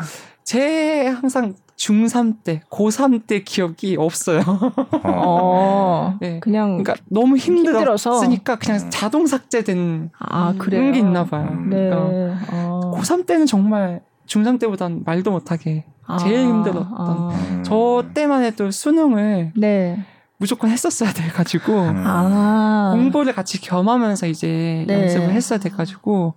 [0.43, 4.41] 제 항상 중3 때, 고3 때 기억이 없어요.
[5.03, 6.17] 어.
[6.19, 6.39] 네.
[6.39, 8.89] 그냥 그러니까 너무 힘들었으니까 그냥 음.
[8.89, 10.91] 자동 삭제된 아, 그래요?
[10.91, 11.55] 게 있나 봐요.
[11.69, 11.89] 네.
[11.89, 12.91] 그러니까 어.
[12.95, 15.85] 고3 때는 정말 중3 때보단 말도 못하게
[16.19, 17.61] 제일 아, 힘들었던 아.
[17.63, 20.05] 저 때만 해도 수능을 네.
[20.37, 22.03] 무조건 했었어야 돼가지고 음.
[22.05, 22.91] 아.
[22.93, 25.01] 공부를 같이 겸하면서 이제 네.
[25.01, 26.35] 연습을 했어야 돼가지고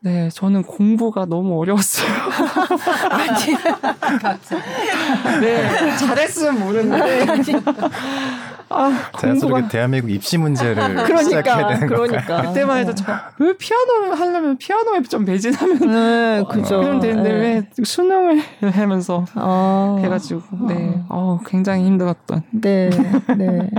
[0.00, 2.06] 네 저는 공부가 너무 어려웠어요.
[3.10, 3.56] 아니
[5.40, 7.26] 네 잘했으면 모르는데
[8.68, 10.74] 아, 자연스럽게 대한민국 입시 문제를
[11.04, 12.42] 그러니까, 시작해야 되는 그러니까.
[12.42, 16.80] 그때만 해도 저왜 피아노를 하려면 피아노에 좀 매진하면 네, 그죠.
[16.80, 17.38] 그럼 되는데 네.
[17.76, 22.42] 왜 수능을 하면서 아, 해가지고 네, 어, 굉장히 힘들었던.
[22.52, 22.90] 네,
[23.36, 23.70] 네.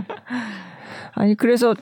[1.14, 1.74] 아니 그래서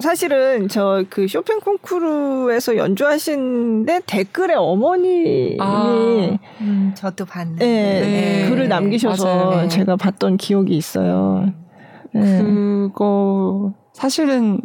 [0.00, 8.00] 사실은 저 그 쇼팽 콩쿠르에서 연주하신데 댓글에 어머님이 아, 음, 저도 봤는데 네,
[8.42, 8.48] 네.
[8.50, 9.68] 글을 남기셔서 맞아요.
[9.68, 11.52] 제가 봤던 기억이 있어요.
[12.14, 12.38] 네.
[12.38, 14.60] 그거 사실은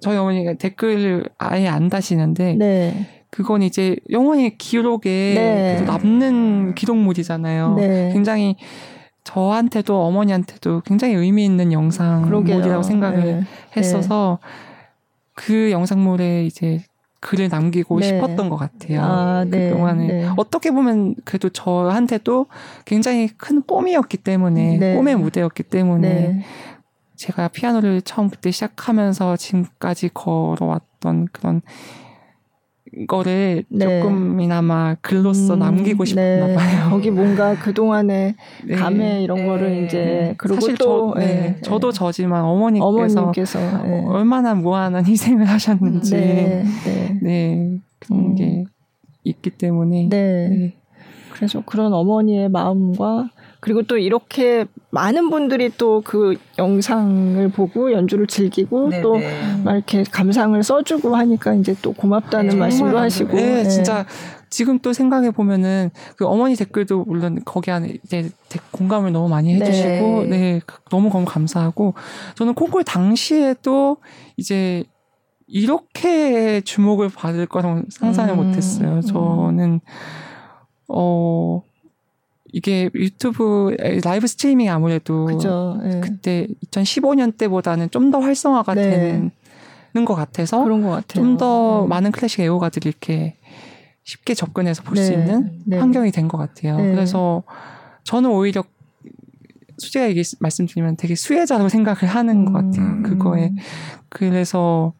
[0.00, 3.06] 저희 어머니가 댓글을 아예 안 다시는데 네.
[3.30, 5.80] 그건 이제 영원히 기록에 네.
[5.86, 7.74] 남는 기록물이잖아요.
[7.74, 8.10] 네.
[8.12, 8.56] 굉장히
[9.24, 13.42] 저한테도 어머니한테도 굉장히 의미 있는 영상물이라고 생각을 네.
[13.76, 14.38] 했어서
[15.34, 16.82] 그 영상물에 이제
[17.22, 18.08] 글을 남기고 네.
[18.08, 19.00] 싶었던 것 같아요.
[19.00, 19.70] 아, 네.
[19.70, 20.28] 그동안에 네.
[20.36, 22.46] 어떻게 보면 그래도 저한테도
[22.84, 24.96] 굉장히 큰 꿈이었기 때문에 네.
[24.96, 26.44] 꿈의 무대였기 때문에 네.
[27.14, 31.62] 제가 피아노를 처음 그때 시작하면서 지금까지 걸어왔던 그런
[33.06, 34.00] 거를 네.
[34.00, 36.54] 조금이나마 글로써 음, 남기고 싶었나 네.
[36.54, 36.90] 봐요.
[36.90, 38.34] 거기 뭔가 그동안의
[38.68, 38.74] 네.
[38.74, 41.56] 감회 이런 거를 이제 그리고 사실 또 저, 네.
[41.62, 43.58] 저도 저지만 어머니께서, 어머님께서
[44.08, 46.64] 얼마나 무한한 희생을 하셨는지 네,
[47.22, 47.80] 네.
[47.98, 48.34] 그런 음.
[48.34, 48.64] 게
[49.24, 50.74] 있기 때문에 네.
[51.32, 53.30] 그래서 그런 어머니의 마음과
[53.62, 59.18] 그리고 또 이렇게 많은 분들이 또 그 영상을 보고 연주를 즐기고 또
[59.64, 63.36] 막 이렇게 감상을 써주고 하니까 이제 또 고맙다는 네, 말씀도 하시고.
[63.36, 64.04] 네, 네, 진짜
[64.50, 68.30] 지금 또 생각해 보면은 그 어머니 댓글도 물론 거기 안에 이제
[68.72, 71.94] 공감을 너무 많이 해주시고 네, 네 너무 너무 감사하고.
[72.34, 73.98] 저는 콩쿨 당시에도
[74.36, 74.84] 이제
[75.46, 79.00] 이렇게 주목을 받을 거라고 상상을 음, 못했어요.
[79.02, 79.80] 저는
[80.88, 81.62] 어
[82.52, 86.00] 이게 유튜브 라이브 스트리밍이 아무래도 그죠, 네.
[86.00, 88.90] 그때 2015년 때보다는 좀 더 활성화가 네.
[89.94, 90.64] 되는 것 같아서
[91.08, 93.36] 좀 더 많은 클래식 애호가들이 이렇게
[94.04, 95.18] 쉽게 접근해서 볼수 네.
[95.18, 95.78] 있는 네.
[95.78, 96.76] 환경이 된 것 같아요.
[96.76, 96.92] 네.
[96.92, 97.42] 그래서
[98.04, 98.62] 저는 오히려
[99.78, 102.44] 수제가 얘기 말씀드리면 되게 수혜자로 생각을 하는 음.
[102.46, 102.84] 것 같아요.
[102.86, 103.02] 음.
[103.02, 103.52] 그거에
[104.08, 104.92] 그래서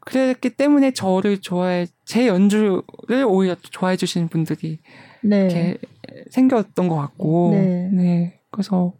[0.00, 2.82] 그랬기 때문에 저를 좋아해 제 연주를
[3.26, 4.78] 오히려 좋아해 주시는 분들이
[5.22, 5.40] 네.
[5.40, 5.78] 이렇게
[6.30, 7.88] 생겼던 것 같고, 네.
[7.92, 8.40] 네.
[8.50, 8.92] 그래서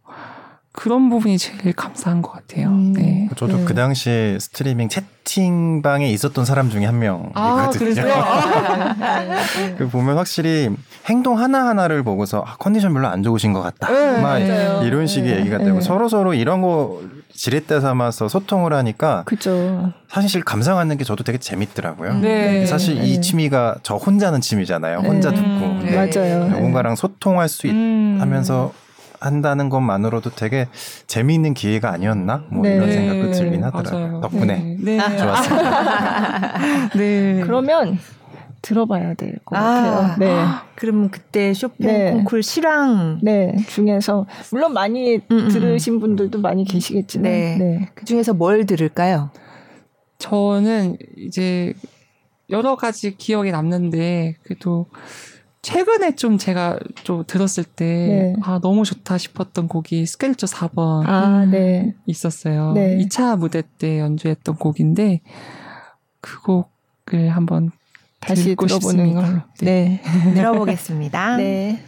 [0.72, 2.68] 그런 부분이 제일 감사한 것 같아요.
[2.68, 3.28] 음, 네.
[3.36, 3.64] 저도 네.
[3.66, 8.02] 그 당시 스트리밍 채팅방에 있었던 사람 중에 한 명이거든요.
[8.10, 9.42] 아,
[9.76, 10.70] 그 보면 확실히
[11.10, 13.92] 행동 하나 하나를 보고서 아, 컨디션 별로 안 좋으신 것 같다.
[13.92, 14.80] 네, 막 네.
[14.84, 15.80] 이런 식의 얘기가 되고 네.
[15.82, 17.02] 서로 서로 이런 거
[17.34, 19.92] 지렛대 삼아서 소통을 하니까 그쵸.
[20.08, 22.14] 사실 감상하는 게 저도 되게 재밌더라고요.
[22.18, 22.66] 네.
[22.66, 24.98] 사실 이 취미가 저 혼자는 취미잖아요.
[24.98, 26.48] 혼자 듣고 음, 맞아요.
[26.48, 28.18] 누군가랑 소통할 수 있, 음.
[28.20, 28.72] 하면서
[29.20, 30.66] 한다는 것만으로도 되게
[31.06, 32.44] 재미있는 기회가 아니었나?
[32.48, 32.74] 뭐 네.
[32.74, 34.06] 이런 생각도 들긴 하더라고요.
[34.06, 34.20] 맞아요.
[34.20, 34.96] 덕분에 네.
[34.96, 35.16] 네.
[35.16, 36.58] 좋았습니다.
[36.96, 37.40] 네.
[37.44, 37.98] 그러면
[38.62, 40.16] 들어봐야 될것 아, 같아요.
[40.18, 40.44] 네.
[40.76, 42.12] 그럼 그때 쇼팽 네.
[42.12, 43.54] 콩쿨 실황 네.
[43.68, 45.48] 중에서 물론 많이 음, 음.
[45.48, 47.56] 들으신 분들도 많이 계시겠지만 네.
[47.58, 47.88] 네.
[47.94, 49.30] 그 중에서 뭘 들을까요?
[50.18, 51.74] 저는 이제
[52.50, 54.86] 여러 가지 기억이 남는데 그래도
[55.62, 58.34] 최근에 좀 제가 좀 들었을 때, 네.
[58.42, 61.06] 아, 너무 좋다 싶었던 곡이 스켈처 4번.
[61.06, 61.94] 아, 네.
[62.04, 62.72] 있었어요.
[62.72, 62.98] 네.
[62.98, 65.20] 2차 무대 때 연주했던 곡인데,
[66.20, 67.70] 그 곡을 한번
[68.22, 69.40] 다시 들어보는 걸로.
[69.60, 70.00] 네.
[70.34, 71.36] 들어보겠습니다.
[71.36, 71.84] 네.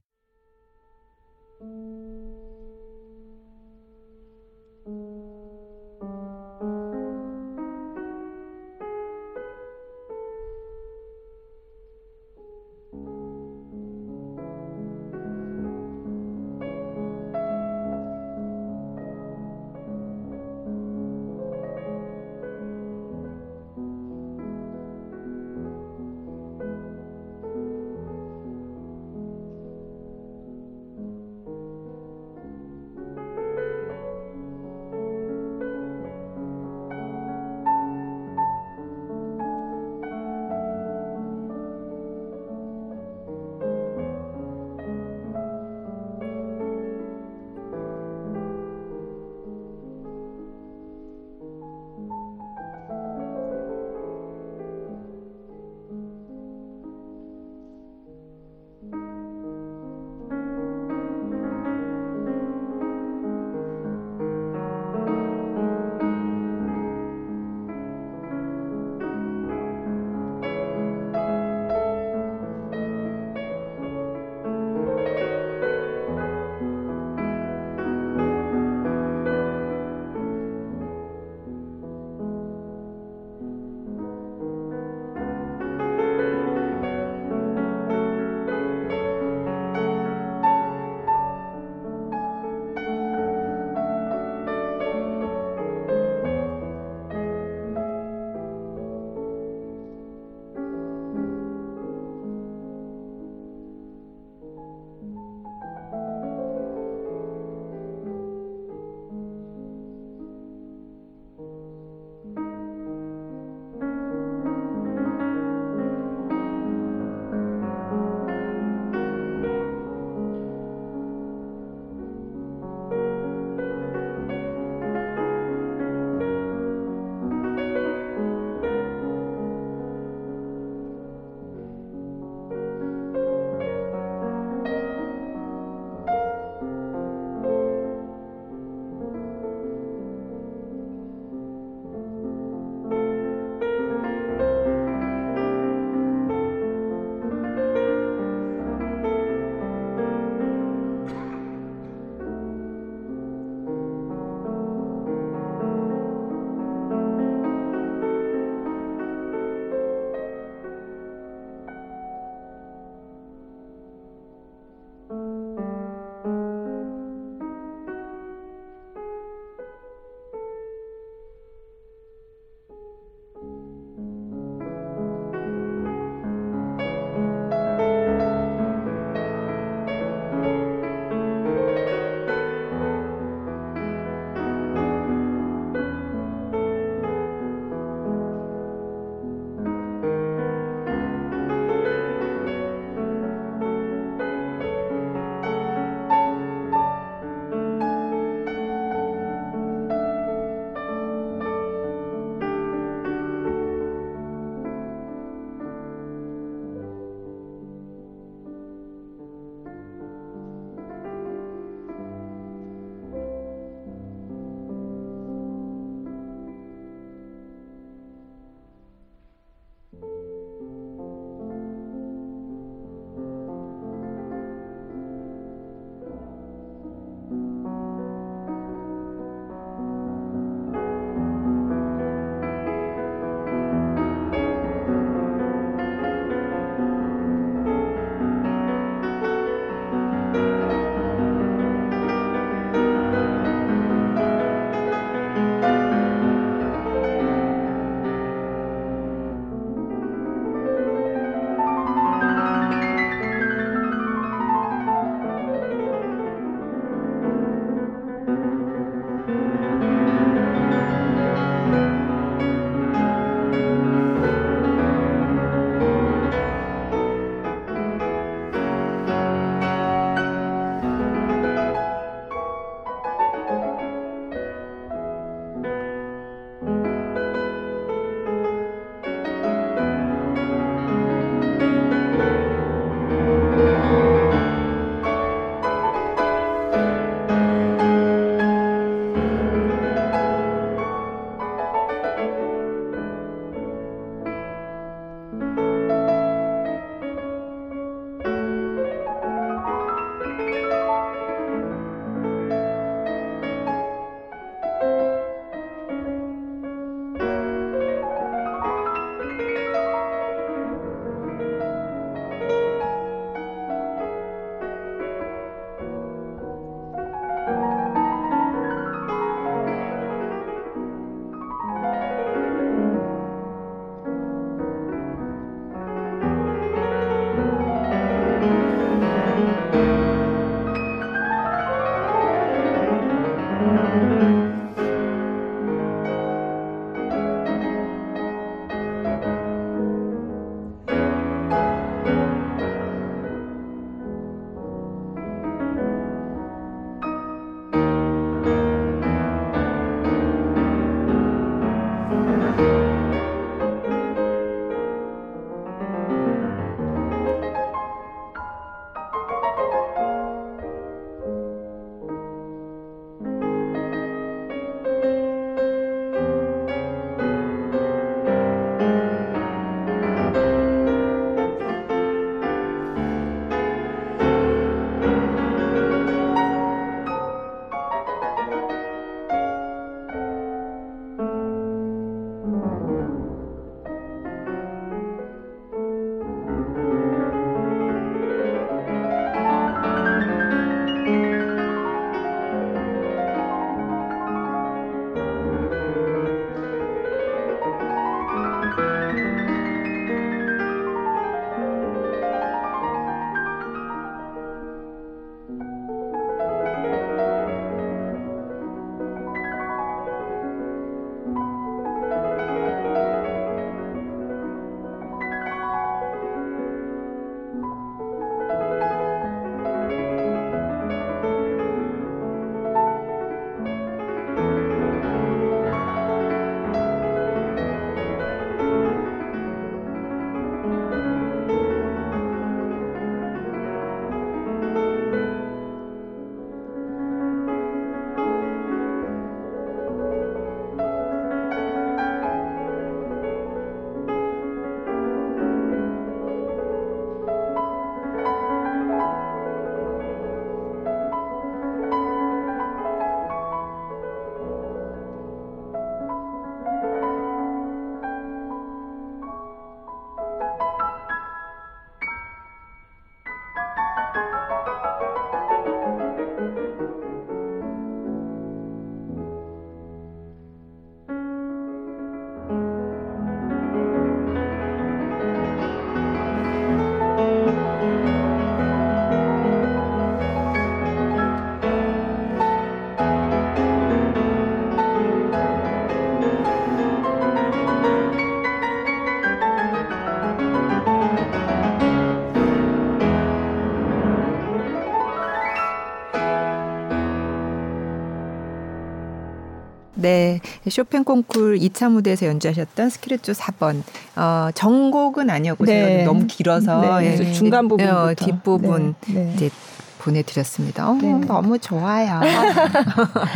[500.68, 503.82] 쇼팽 콩쿨 2차 무대에서 연주하셨던 스키르초 4번.
[504.16, 506.04] 어, 전곡은 아니었고 네.
[506.04, 507.18] 너무 길어서 네.
[507.18, 507.32] 예.
[507.32, 509.14] 중간 부분 어, 뒷부분 네.
[509.14, 509.32] 네.
[509.34, 509.50] 이제
[509.98, 510.90] 보내드렸습니다.
[510.90, 511.12] 어, 네.
[511.12, 512.20] 너무 좋아요.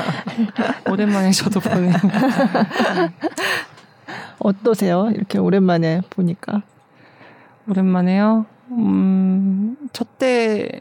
[0.90, 1.94] 오랜만에 저도 보내요.
[4.38, 5.10] 어떠세요?
[5.14, 6.62] 이렇게 오랜만에 보니까.
[7.68, 8.46] 오랜만에요?
[8.70, 10.80] 음, 첫 때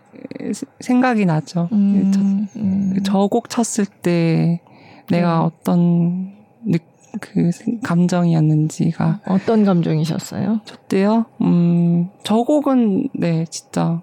[0.80, 1.70] 생각이 나죠.
[1.72, 3.04] 음, 음.
[3.04, 4.62] 저곡 쳤을 때
[5.10, 5.46] 내가 음.
[5.46, 6.34] 어떤
[6.64, 6.78] 느,
[7.20, 7.50] 그
[7.84, 10.62] 감정이었는지가 어떤 감정이셨어요?
[10.66, 11.26] 저 때요.
[11.42, 14.02] 음, 저 곡은 네 진짜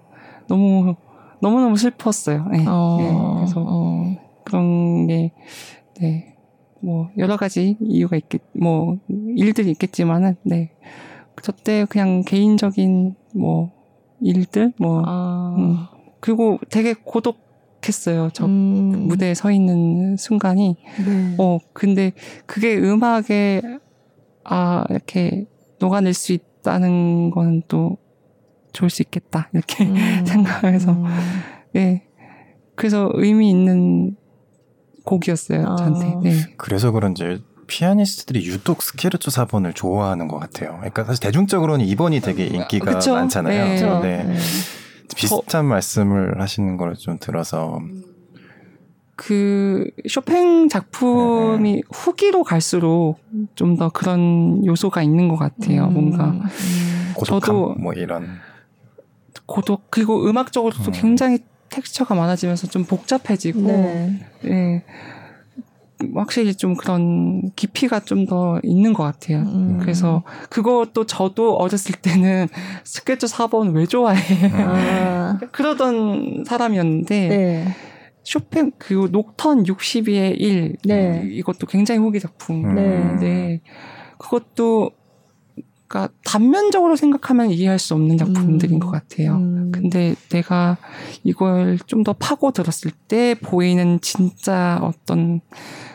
[0.48, 0.94] 너무
[1.40, 2.46] 너무 너무 슬펐어요.
[2.50, 4.16] 네, 어, 네 그래서 어.
[4.44, 5.32] 그런 게
[6.00, 6.36] 네.
[6.80, 10.72] 뭐 여러 가지 이유가 있겠 뭐 일들이 있겠지만은 네.
[11.42, 13.72] 저때 그냥 개인적인 뭐
[14.20, 15.54] 일들 뭐 아.
[15.58, 15.86] 음.
[16.20, 17.44] 그리고 되게 고독
[17.88, 18.30] 했어요.
[18.32, 19.06] 저 음.
[19.08, 20.76] 무대에 서 있는 순간이.
[21.04, 21.34] 네.
[21.38, 22.12] 어, 근데
[22.46, 23.62] 그게 음악에,
[24.44, 25.46] 아, 이렇게
[25.80, 27.98] 녹아낼 수 있다는 건 또
[28.74, 29.48] 좋을 수 있겠다.
[29.54, 29.94] 이렇게 음.
[30.26, 30.92] 생각해서.
[30.92, 31.04] 음.
[31.72, 32.04] 네.
[32.74, 34.16] 그래서 의미 있는
[35.04, 35.64] 곡이었어요.
[35.66, 35.76] 아.
[35.76, 36.28] 저한테.
[36.28, 36.36] 네.
[36.58, 40.74] 그래서 그런지 피아니스트들이 유독 스케르초 4번을 좋아하는 것 같아요.
[40.76, 43.14] 그러니까 사실 대중적으로는 2번이 되게 인기가 그쵸?
[43.14, 44.00] 많잖아요.
[44.00, 44.00] 네.
[44.02, 44.24] 네.
[44.24, 44.38] 네.
[45.16, 47.80] 비슷한 어, 말씀을 하시는 걸 좀 들어서
[49.16, 51.82] 그 쇼팽 작품이 네.
[51.92, 53.16] 후기로 갈수록
[53.54, 55.86] 좀 더 그런 요소가 있는 것 같아요.
[55.86, 56.40] 음, 뭔가 음.
[57.14, 58.26] 고독함, 저도 뭐 이런
[59.46, 60.92] 고독 그리고 음악적으로도 음.
[60.92, 61.38] 굉장히
[61.70, 64.20] 텍스처가 많아지면서 좀 복잡해지고 네.
[64.42, 64.84] 네.
[66.14, 69.40] 확실히 좀 그런 깊이가 좀 더 있는 것 같아요.
[69.40, 69.78] 음.
[69.80, 72.48] 그래서 그것도 저도 어렸을 때는
[72.84, 74.20] 스케치 4번 왜 좋아해?
[74.52, 75.38] 아.
[75.52, 77.64] 그러던 사람이었는데 네.
[78.22, 81.22] 쇼팽 그 녹턴 62의 1 네.
[81.24, 83.60] 이것도 굉장히 후기 작품인데 네.
[84.18, 84.92] 그것도
[85.86, 88.80] 그러니까 단면적으로 생각하면 이해할 수 없는 작품들인 음.
[88.80, 89.36] 것 같아요.
[89.36, 89.70] 음.
[89.72, 90.76] 근데 내가
[91.22, 95.40] 이걸 좀 더 파고 들었을 때 보이는 진짜 어떤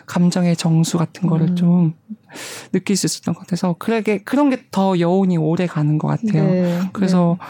[0.08, 1.56] 감정의 정수 같은 거를 음.
[1.56, 1.94] 좀
[2.72, 6.44] 느낄 수 있었던 것 같아서 그러게 그런 게 더 여운이 오래 가는 것 같아요.
[6.44, 6.80] 네.
[6.94, 7.46] 그래서 네.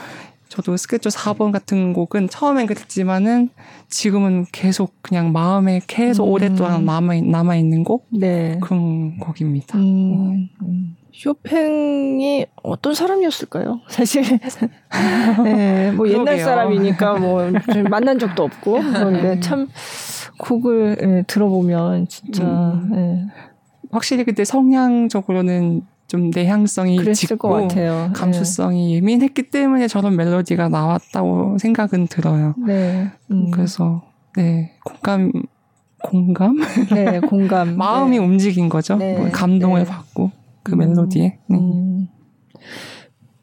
[0.49, 3.49] 저도 스케치 4번 같은 곡은 처음엔 그랬지만은
[3.87, 6.31] 지금은 계속 그냥 마음에 계속 음.
[6.31, 8.57] 오랫동안 남아, 남아 있는 곡 네.
[8.61, 9.77] 그런 곡입니다.
[9.77, 10.49] 음.
[10.63, 10.95] 음.
[11.11, 13.81] 쇼팽이 어떤 사람이었을까요?
[13.89, 14.23] 사실
[15.43, 17.51] 네, 뭐 옛날 사람이니까 뭐
[17.89, 19.39] 만난 적도 없고 그런데 네.
[19.39, 19.67] 참
[20.39, 22.89] 곡을 네, 들어보면 진짜 음.
[22.91, 23.25] 네.
[23.91, 28.09] 확실히 그때 성향적으로는 좀 내향성이 짙고 네.
[28.13, 32.55] 감수성이 예민했기 때문에 저런 멜로디가 나왔다고 생각은 들어요.
[32.65, 33.11] 네.
[33.31, 33.51] 음.
[33.51, 34.01] 그래서
[34.35, 35.31] 네 공감
[36.01, 36.57] 공감
[36.93, 38.25] 네 공감 마음이 네.
[38.25, 38.97] 움직인 거죠.
[38.97, 40.38] 뭐 감동을 받고.
[40.63, 41.39] 그 멜로디에.
[41.49, 41.57] 네.
[41.57, 42.07] 음.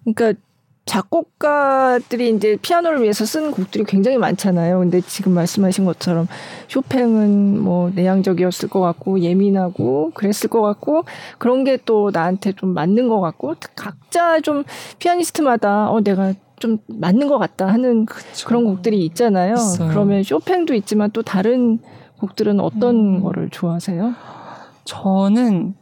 [0.05, 0.41] 그러니까
[0.85, 4.79] 작곡가들이 이제 피아노를 위해서 쓴 곡들이 굉장히 많잖아요.
[4.79, 6.29] 근데 지금 말씀하신 것처럼
[6.69, 11.03] 쇼팽은 뭐 내향적이었을 것 같고 예민하고 그랬을 것 같고
[11.39, 14.65] 그런 게 또 나한테 좀 맞는 것 같고 각자 좀
[14.99, 18.47] 피아니스트마다 어 내가 좀 맞는 것 같다 하는 그쵸.
[18.47, 19.55] 그런 곡들이 있잖아요.
[19.55, 19.89] 있어요.
[19.91, 21.79] 그러면 쇼팽도 있지만 또 다른
[22.21, 23.23] 곡들은 어떤 음.
[23.23, 24.15] 거를 좋아하세요?
[24.85, 25.75] 저는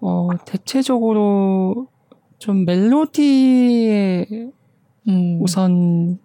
[0.00, 1.88] 어, 대체적으로
[2.38, 4.26] 좀 멜로디에
[5.08, 5.38] 음.
[5.42, 6.18] 우선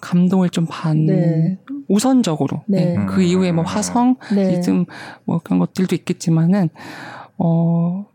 [0.00, 1.58] 감동을 좀 받는 네.
[1.88, 2.96] 우선적으로 네.
[2.96, 3.06] 네.
[3.06, 4.56] 그 이후에 뭐 화성, 네.
[4.56, 4.86] 리듬
[5.24, 6.70] 뭐 그런 것들도 있겠지만은
[7.38, 8.06] 어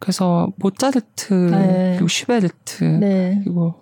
[0.00, 1.92] 그래서 모차르트 네.
[1.94, 3.40] 그리고 슈베르트 네.
[3.44, 3.74] 그리고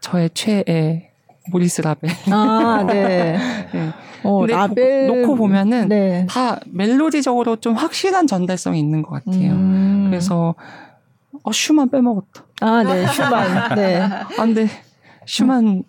[0.00, 1.10] 저의 최애
[1.50, 2.10] 모리스 라벨.
[2.30, 3.36] 아, 네.
[4.22, 4.28] 네.
[4.28, 6.26] 어, 근데 라벨 놓고 보면은 네.
[6.28, 9.52] 다 멜로디적으로 좀 확실한 전달성이 있는 것 같아요.
[9.52, 10.06] 음.
[10.08, 10.54] 그래서
[11.42, 12.44] 어 슈만 빼먹었다.
[12.60, 13.74] 아, 네, 슈만.
[13.76, 14.00] 네.
[14.38, 14.68] 안 돼.
[15.26, 15.84] 슈만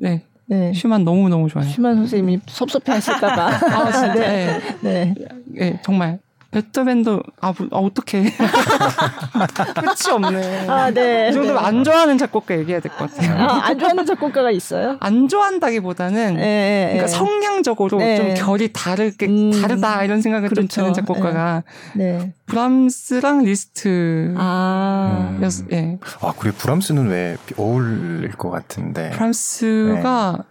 [0.00, 0.24] 네.
[0.46, 0.72] 네.
[0.74, 1.66] 슈만 너무 너무 좋아요.
[1.66, 3.46] 슈만 선생님이 섭섭해하실까봐.
[3.46, 4.14] 아 진짜.
[4.14, 4.60] 네.
[4.82, 5.14] 네.
[5.46, 5.80] 네.
[5.82, 6.18] 정말
[6.54, 8.22] 배트맨도 아, 아 어떻게
[9.74, 10.68] 끝이 없네.
[10.68, 11.28] 아 네.
[11.28, 11.68] 이 정도면 네.
[11.68, 13.34] 안 좋아하는 작곡가 얘기해야 될 것 같아요.
[13.42, 14.96] 아, 안 좋아하는 작곡가가 있어요?
[15.00, 18.16] 안 좋아한다기보다는 네, 네, 그러니까 성향적으로 네.
[18.16, 20.66] 좀 결이 다르게 음, 다르다 이런 생각을 그렇죠.
[20.68, 21.64] 좀 드는 작곡가가
[21.96, 22.32] 네.
[22.46, 24.34] 브람스랑 리스트.
[24.36, 25.36] 아.
[25.42, 25.98] 였, 예.
[26.20, 29.10] 아 그리고 브람스는 왜 어울릴 것 같은데?
[29.10, 30.44] 브람스가 네.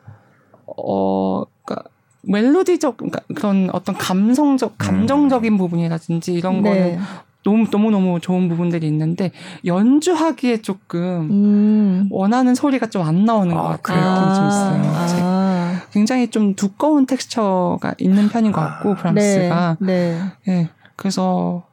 [0.65, 1.43] 어
[2.23, 6.69] 멜로디적 그러니까 그런 어떤 감성적 감정적인 부분이라든지 이런 네.
[6.69, 6.99] 거는
[7.43, 9.31] 너무 너무 너무 좋은 부분들이 있는데
[9.65, 12.07] 연주하기에 조금 음.
[12.09, 14.11] 원하는 소리가 좀 안 나오는 아, 것 같아요.
[14.11, 14.93] 느낌이 좀 있어요.
[14.95, 15.81] 아.
[15.91, 18.95] 굉장히 좀 두꺼운 텍스처가 있는 편인 것 같고 아.
[18.95, 20.17] 브람스가 네.
[20.45, 20.53] 네.
[20.53, 20.69] 네.
[20.95, 21.63] 그래서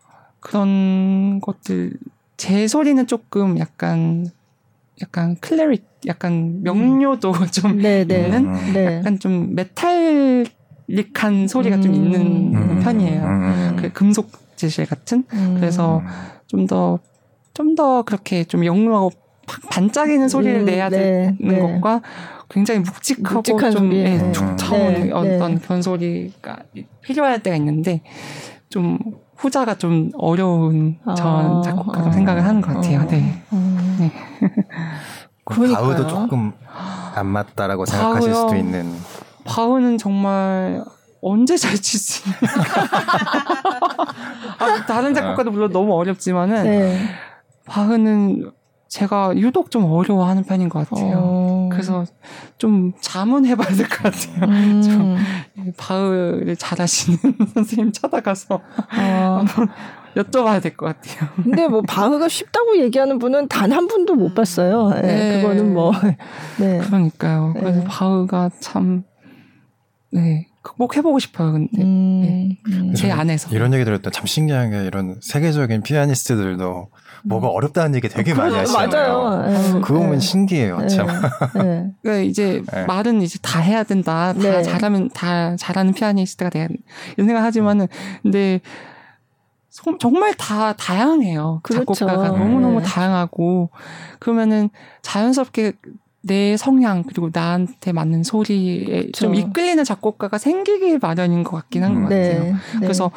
[0.41, 1.93] 그런 것들
[2.37, 4.31] 제 소리는 조금 약간
[5.03, 7.47] 약간 클래리 약간 명료도 음.
[7.53, 8.25] 좀 네, 네.
[8.25, 8.73] 있는 음.
[8.73, 8.97] 네.
[8.99, 11.83] 약간 좀 메탈릭한 소리가 음.
[11.83, 12.81] 좀 있는 음.
[12.83, 13.23] 편이에요.
[13.23, 13.77] 음.
[13.79, 15.25] 그 금속 재질 같은.
[15.33, 15.57] 음.
[15.59, 16.03] 그래서
[16.47, 16.99] 좀더
[17.55, 19.11] 좀 더 그렇게 좀 영롱하고
[19.71, 21.59] 반짝이는 소리를 내야 네, 되는 네.
[21.59, 22.03] 것과
[22.49, 25.61] 굉장히 묵직하고 좀 예, 네, 툭 터온 네, 어떤 네.
[25.61, 26.59] 그런 소리가
[27.03, 28.03] 필요할 때가 있는데
[28.69, 28.99] 좀
[29.41, 33.01] 후자가 좀 어려운 아, 전 작곡가로 아, 생각을 하는 것 같아요.
[33.01, 33.43] 아, 네.
[33.99, 34.13] 네.
[35.45, 35.83] 그러니까요.
[35.87, 36.53] 바우도 조금
[37.15, 38.49] 안 맞다라고 생각하실 바우요.
[38.49, 38.95] 수도 있는.
[39.45, 40.85] 바우는 정말
[41.23, 42.39] 언제 잘 칠 수 있는?
[44.59, 47.09] 아, 다른 작곡가도 물론 너무 어렵지만은 네.
[47.67, 48.53] 바흐는
[48.91, 51.15] 제가 유독 좀 어려워하는 편인 것 같아요.
[51.23, 51.69] 어.
[51.71, 52.05] 그래서
[52.59, 54.45] 좀 자문해봐야 될 것 같아요.
[54.51, 54.83] 음.
[54.83, 55.17] 좀
[55.77, 57.19] 바흐를 잘하시는
[57.55, 59.45] 선생님 찾아가서 어.
[60.17, 61.29] 여쭤봐야 될 것 같아요.
[61.37, 64.89] 근데 뭐 바흐가 쉽다고 얘기하는 분은 단 한 분도 못 봤어요.
[64.91, 65.41] 네, 네.
[65.43, 65.93] 그거는 뭐.
[66.59, 66.79] 네.
[66.79, 67.55] 그러니까요.
[67.57, 67.85] 그래서 네.
[67.87, 69.05] 바흐가 참,
[70.11, 70.49] 네.
[70.71, 71.83] 극복해보고 싶어요, 근데.
[71.83, 72.59] 음, 네.
[72.69, 72.95] 음.
[72.95, 73.55] 제 안에서.
[73.55, 74.11] 이런 얘기 들었다.
[74.11, 76.89] 참 신기한 게 이런 세계적인 피아니스트들도
[77.25, 77.55] 뭐가 음.
[77.55, 79.19] 어렵다는 얘기 되게 많이 하시잖아요.
[79.19, 79.47] 맞아요.
[79.47, 79.81] 네.
[79.81, 80.19] 그거 보면 네.
[80.21, 80.89] 신기해요, 네.
[80.89, 81.07] 참.
[81.07, 81.91] 네.
[82.03, 82.85] 그러니까 이제 네.
[82.87, 84.33] 말은 이제 다 해야 된다.
[84.33, 84.63] 다 네.
[84.63, 86.83] 잘하면 다 잘하는 피아니스트가 돼야 된다.
[87.17, 87.89] 이런 생각 하지만은
[88.23, 88.61] 근데
[89.99, 91.61] 정말 다 다양해요.
[91.63, 91.95] 그렇죠.
[91.95, 93.71] 작곡가가 너무너무 다양하고
[94.19, 94.69] 그러면은
[95.03, 95.75] 자연스럽게
[96.23, 99.11] 내 성향 그리고 나한테 맞는 소리에 그렇죠.
[99.13, 102.09] 좀 이끌리는 작곡가가 생기길 마련인 것 같긴 한것 음.
[102.09, 102.45] 같아요.
[102.45, 103.11] 네, 그래서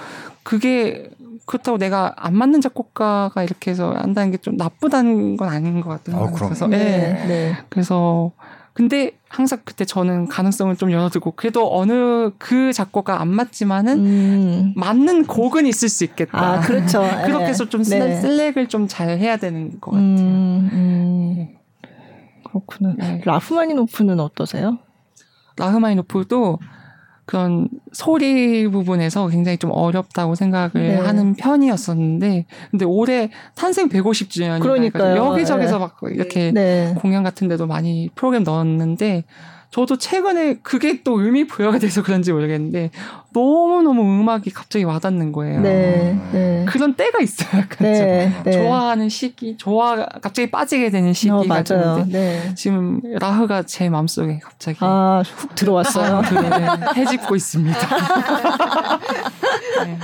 [0.43, 1.10] 그게
[1.45, 6.24] 그렇다고 내가 안 맞는 작곡가가 이렇게 해서 한다는 게 좀 나쁘다는 건 아닌 것 같아요.
[6.24, 7.28] 아, 그래서 네, 네.
[7.28, 7.58] 네.
[7.70, 8.32] 그래서
[8.74, 14.74] 근데 항상 그때 저는 가능성을 좀 열어두고 그래도 어느 그 작곡가 안 맞지만은 음.
[14.76, 16.54] 맞는 곡은 있을 수 있겠다.
[16.54, 17.04] 아, 그렇죠.
[17.26, 18.20] 그렇게 해서 좀 네.
[18.22, 20.08] 슬랙을 좀 잘 해야 되는 것 같아요.
[20.08, 21.47] 음, 음.
[22.54, 22.93] 그렇구나.
[22.97, 23.22] 네.
[23.26, 24.78] 라흐마니노프는 어떠세요?
[25.58, 26.60] 라흐마니노프도
[27.26, 30.95] 그런 소리 부분에서 굉장히 좀 어렵다고 생각을 네.
[30.97, 35.16] 하는 편이었었는데 근데 올해 탄생 150주년이니까 그러니까요.
[35.16, 35.80] 여기저기서 네.
[35.80, 36.93] 막 이렇게 네.
[36.97, 39.24] 공연 같은 데도 많이 프로그램 넣었는데
[39.74, 42.92] 저도 최근에 그게 또 의미 부여가 돼서 그런지 모르겠는데
[43.34, 45.62] 너무 너무 음악이 갑자기 와닿는 거예요.
[45.62, 46.66] 네, 네.
[46.70, 47.50] 그런 때가 있어요.
[47.60, 48.52] 약간 네, 네.
[48.52, 52.06] 좋아하는 시기, 좋아, 갑자기 빠지게 되는 시기가 어, 맞아요.
[52.08, 52.54] 네.
[52.54, 56.22] 지금 라흐가 제 마음속에 갑자기 아, 훅 들어왔어요.
[56.22, 57.80] 아, 해집고 있습니다.
[59.86, 60.00] 네.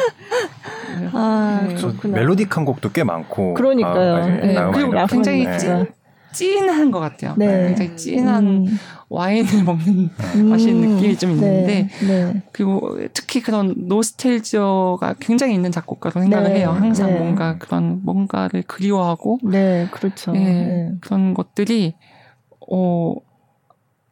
[1.13, 2.19] 아, 그렇구나.
[2.19, 3.53] 멜로딕한 곡도 꽤 많고.
[3.53, 4.15] 그러니까요.
[4.15, 4.55] 아, 네.
[4.73, 5.85] 그리고 굉장히 찐,
[6.33, 7.35] 찐한 것 같아요.
[7.37, 7.67] 네.
[7.67, 8.77] 굉장히 찐한 음.
[9.09, 10.49] 와인을 먹는 음.
[10.49, 12.07] 맛있는 느낌이 좀 있는데 네.
[12.07, 12.43] 네.
[12.51, 16.59] 그리고 특히 그런 노스텔지어가 굉장히 있는 작곡가로 생각을 네.
[16.59, 16.71] 해요.
[16.71, 17.17] 항상 네.
[17.17, 20.33] 뭔가 그런 뭔가를 그리워하고 네, 그렇죠.
[20.35, 20.91] 예, 네.
[21.01, 21.95] 그런 것들이
[22.71, 23.15] 어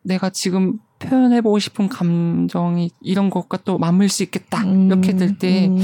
[0.04, 4.88] 내가 지금 표현해보고 싶은 감정이 이런 것과 또 맞물 수 있겠다 음.
[4.88, 5.80] 이렇게 될때 음.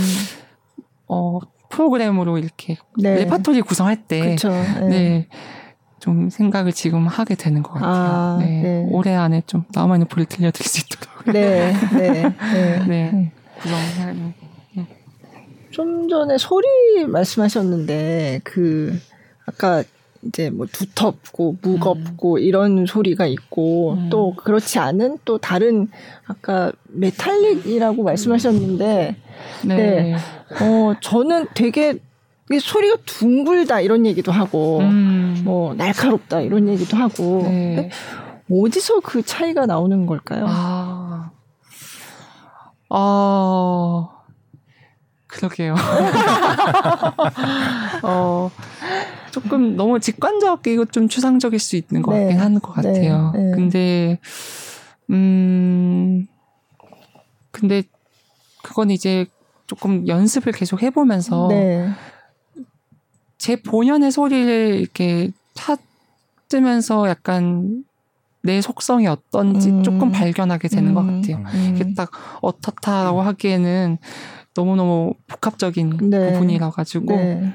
[1.07, 4.49] 어, 프로그램으로 이렇게 레파토리 구성할 때 그쵸.
[4.49, 5.27] 네.
[6.03, 7.93] 좀 생각을 지금 하게 되는 것 같아요.
[7.93, 8.61] 아, 네.
[8.61, 8.87] 네.
[8.91, 11.33] 올해 안에 좀 나만의 불을 들려드릴 수 있도록.
[11.33, 12.83] 네, 네, 네.
[12.85, 13.31] 네.
[13.61, 14.33] 그런
[14.75, 14.85] 네.
[15.71, 16.67] 좀 전에 소리
[17.07, 18.99] 말씀하셨는데 그
[19.45, 19.81] 아까
[20.23, 22.39] 이제 뭐 두텁고 무겁고 음.
[22.39, 24.09] 이런 소리가 있고 음.
[24.09, 25.87] 또 그렇지 않은 또 다른
[26.25, 29.15] 아까 metallic이라고 말씀하셨는데
[29.67, 29.75] 네.
[29.75, 30.15] 네.
[30.15, 31.97] 어 저는 되게
[32.59, 35.41] 소리가 둥글다 이런 얘기도 하고 음.
[35.43, 37.89] 뭐 날카롭다 이런 얘기도 하고 네.
[38.51, 40.45] 어디서 그 차이가 나오는 걸까요?
[40.47, 41.31] 아,
[42.89, 44.09] 어,
[45.27, 45.75] 그러게요.
[48.03, 48.51] 어,
[49.31, 52.19] 조금 너무 직관적이고 좀 추상적일 수 있는 것 네.
[52.25, 53.31] 같긴 한 것 같아요.
[53.33, 53.39] 네.
[53.43, 53.51] 네.
[53.55, 54.19] 근데,
[55.09, 56.27] 음,
[57.51, 57.83] 근데
[58.63, 59.25] 그건 이제
[59.67, 61.89] 조금 연습을 계속 해보면서 네.
[63.43, 67.83] 제 본연의 소리를 이렇게 찾으면서 약간
[68.41, 69.83] 내 속성이 어떤지 음.
[69.83, 70.93] 조금 발견하게 되는 음.
[70.93, 71.45] 것 같아요.
[71.53, 71.73] 음.
[71.75, 72.09] 이게 딱
[72.41, 73.97] 어떻다라고 하기에는
[74.55, 76.31] 너무너무 복합적인 네.
[76.31, 77.53] 부분이라 가지고 네.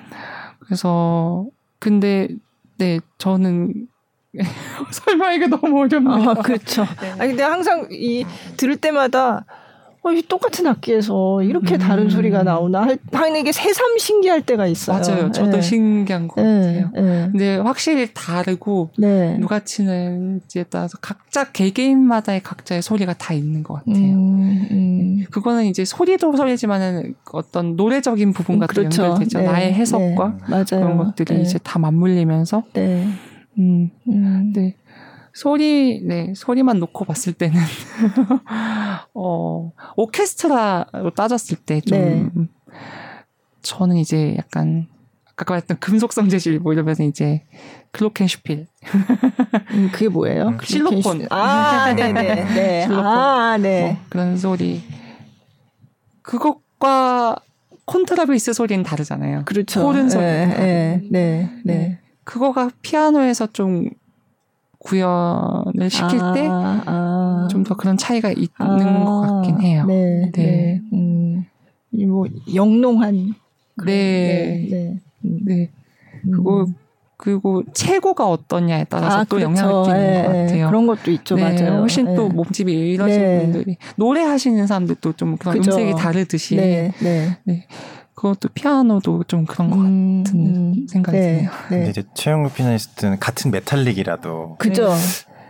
[0.59, 1.47] 그래서
[1.79, 2.29] 근데
[2.77, 3.89] 네 저는
[4.93, 6.33] 설명하기가 너무 어렵네요.
[6.33, 6.85] 아, 그렇죠.
[7.01, 7.13] 네.
[7.13, 8.27] 아니 근데 항상 이
[8.59, 9.47] 들을 때마다
[10.09, 11.79] 어, 이 똑같은 악기에서 이렇게 음.
[11.79, 14.99] 다른 소리가 나오나 하는 게 새삼 신기할 때가 있어요.
[14.99, 15.31] 맞아요.
[15.33, 15.61] 저도 네.
[15.61, 16.83] 신기한 것 네.
[16.83, 16.91] 같아요.
[16.95, 17.29] 네.
[17.31, 19.37] 근데 확실히 다르고 네.
[19.39, 23.97] 누가 치는지에 따라서 각자 개개인마다의 각자의 소리가 다 있는 것 같아요.
[23.97, 25.25] 음, 음.
[25.31, 29.03] 그거는 이제 소리도 소리지만은 어떤 노래적인 부분과 그렇죠.
[29.03, 29.41] 연결되죠.
[29.41, 29.45] 네.
[29.45, 30.65] 나의 해석과 네.
[30.69, 32.63] 그런 것들이 이제 다 맞물리면서.
[32.73, 33.07] 네.
[33.59, 34.53] 음, 음.
[34.55, 34.77] 네.
[35.39, 37.61] 소리, 네, 소리만 놓고 봤을 때는,
[39.15, 42.29] 어, 오케스트라로 따졌을 때 좀, 네.
[43.63, 44.89] 저는 이제 약간,
[45.37, 47.45] 아까 말했던 금속성 재질 뭐 이러면서 이제,
[47.93, 48.67] 클로켄슈필.
[49.75, 50.49] 음, 그게 뭐예요?
[50.49, 51.29] 음, 실로폰.
[51.31, 52.13] 아, 네네.
[52.35, 52.35] 네.
[52.45, 52.83] 네.
[52.83, 53.07] 실로폰.
[53.07, 53.83] 아, 네.
[53.83, 54.83] 뭐 그런 소리.
[56.23, 57.37] 그것과
[57.85, 59.45] 콘트라베이스 소리는 다르잖아요.
[59.45, 59.87] 그렇죠.
[59.87, 60.25] 호른 소리.
[60.25, 61.99] 네, 네, 네, 네.
[62.25, 63.89] 그거가 피아노에서 좀
[64.81, 66.49] 구현을 시킬 아, 때
[67.51, 67.77] 좀더 아.
[67.77, 69.85] 그런 차이가 있는 아, 것 같긴 해요.
[69.87, 70.31] 네.
[70.33, 70.43] 네.
[70.43, 70.81] 네.
[70.93, 71.45] 음,
[72.07, 73.35] 뭐 영롱한
[73.85, 73.87] 네.
[73.87, 74.69] 네.
[74.71, 75.01] 네.
[75.25, 75.41] 음.
[75.45, 75.71] 네.
[76.25, 76.67] 그리고
[77.19, 79.51] 그리고 최고가 어떠냐에 따라서 아, 또 그렇죠.
[79.51, 80.67] 영향을 끼는 네, 것 같아요.
[80.69, 81.81] 그런 것도 있죠, 네, 맞아요.
[81.81, 82.15] 훨씬 네.
[82.15, 83.41] 또 몸집이 이러신 네.
[83.41, 85.73] 분들이 노래 하시는 사람들도 좀 그런 그죠.
[85.73, 87.37] 음색이 다르듯이 네, 네.
[87.43, 87.67] 네.
[88.19, 91.51] 그것도 피아노도 좀 그런 것 음, 같은 음, 생각이 네, 드네요.
[91.51, 91.77] 네.
[91.77, 94.93] 근데 이제 최형록 피아니스트는 같은 metallic이라도 그죠.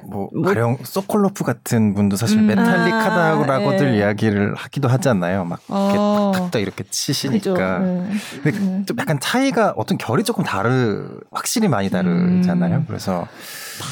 [0.05, 3.99] 뭐, 뭐 가령 소콜로프 같은 분도 사실 음, metallic하다고라고들 아, 네.
[3.99, 5.47] 이야기를 하기도 하잖아요.
[5.47, 6.33] 막 이렇게 어.
[6.35, 7.79] 탁탁 이렇게 치시니까.
[7.79, 8.11] 네.
[8.43, 8.83] 근데 네.
[8.85, 12.77] 좀 약간 차이가 어떤 결이 조금 다르, 확실히 많이 다르잖아요.
[12.77, 12.85] 음.
[12.87, 13.27] 그래서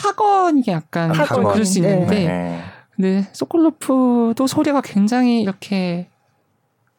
[0.02, 1.44] 타건이 약간 타건.
[1.44, 2.62] 그럴 수 있는데, 네.
[2.94, 6.08] 근데 소콜로프도 소리가 굉장히 이렇게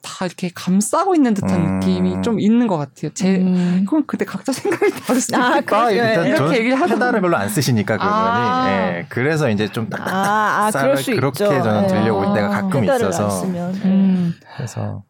[0.08, 1.80] 다 이렇게 감싸고 있는 듯한 음.
[1.80, 3.12] 느낌이 좀 있는 것 같아요.
[3.14, 3.84] 제 음.
[3.86, 5.78] 그건 그때 각자 생각이 다를 수도 아, 있겠다.
[5.84, 8.68] 아, 이렇게 얘기를 하는 페달을 별로 안 쓰시니까 그분이 아.
[8.70, 11.32] 예, 그래서 이제 좀 딱딱딱 아, 아, 그렇게 있죠.
[11.32, 11.88] 저는 예.
[11.88, 14.34] 들려올 때가 가끔 있어서 음.
[14.56, 15.04] 그래서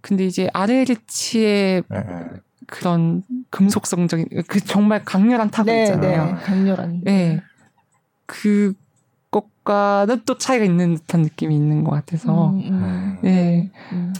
[0.00, 2.24] 근데 이제 아르에리치의 예, 예.
[2.66, 6.26] 그런 금속성적인 그 정말 강렬한 타고 네, 있잖아요.
[6.26, 7.00] 네, 강렬한.
[7.02, 7.42] 네.
[8.26, 8.74] 그
[9.64, 13.18] 것과는 또 차이가 있는 듯한 느낌이 있는 것 같아서 음, 음.
[13.22, 13.70] 네.
[13.92, 14.12] 음.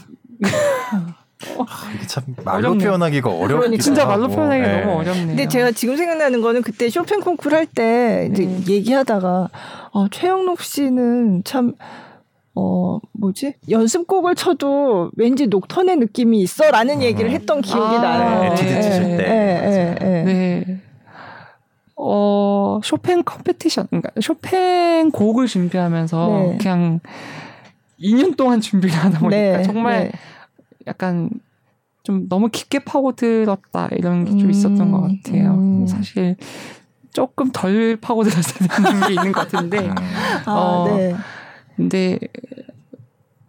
[1.59, 2.83] 아, 이게 참 말로 어렵네.
[2.85, 3.83] 표현하기가 어렵긴 그러니까.
[3.83, 4.81] 진짜 말로 표현하기 네.
[4.81, 5.27] 너무 어렵네요.
[5.27, 8.61] 근데 제가 지금 생각나는 거는 그때 쇼팽 콩쿠르 할때 이제 네.
[8.67, 9.49] 얘기하다가
[9.91, 11.73] 어, 최형록 씨는 참
[12.55, 13.55] 어, 뭐지?
[13.69, 18.53] 연습곡을 쳐도 왠지 녹턴의 느낌이 있어 라는 얘기를 했던 기억이 아, 나요.
[18.53, 18.81] 에튀드 네.
[18.81, 19.17] 치실 때.
[19.17, 20.81] 네, 네, 네.
[21.97, 26.57] 어, 쇼팽 competition, 그러니까 쇼팽 곡을 준비하면서 네.
[26.59, 26.99] 그냥
[27.99, 30.11] 2년 동안 준비를 하다 보니까 네, 정말 네.
[30.87, 31.29] 약간
[32.03, 35.53] 좀 너무 깊게 파고들었다 이런 게좀 있었던 것 음, 같아요.
[35.55, 35.87] 음.
[35.87, 36.35] 사실
[37.13, 39.89] 조금 덜 파고들었어야 되는 게 있는 것 같은데.
[40.45, 41.15] 아, 어, 네.
[41.75, 42.19] 근데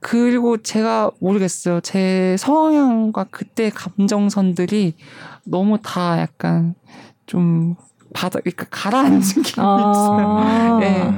[0.00, 1.80] 그리고 제가 모르겠어요.
[1.80, 4.94] 제 성향과 그때 감정선들이
[5.44, 6.74] 너무 다 약간
[7.26, 7.74] 좀
[8.16, 10.78] 바닥, 그러니까 가라앉은 기분이 아~ 있어요.
[10.78, 11.12] 네,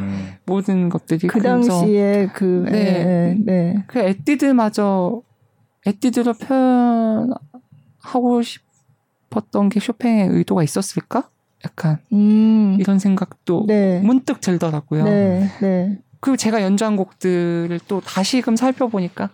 [0.45, 1.29] 모든 것들이.
[1.29, 2.73] 그 당시에 그, 네.
[2.73, 3.39] 네.
[3.47, 3.85] 네.
[3.87, 5.23] 그 에뛰드마저,
[5.87, 11.31] 에뛰드로 표현하고 싶었던 게 쇼팽의 의도가 있었을까?
[11.65, 12.77] 약간, 음.
[12.81, 14.01] 이런 생각도 네.
[14.01, 15.05] 문득 들더라고요.
[15.05, 15.49] 네.
[15.61, 15.99] 네.
[16.19, 19.31] 그리고 제가 연주한 곡들을 또 다시금 살펴보니까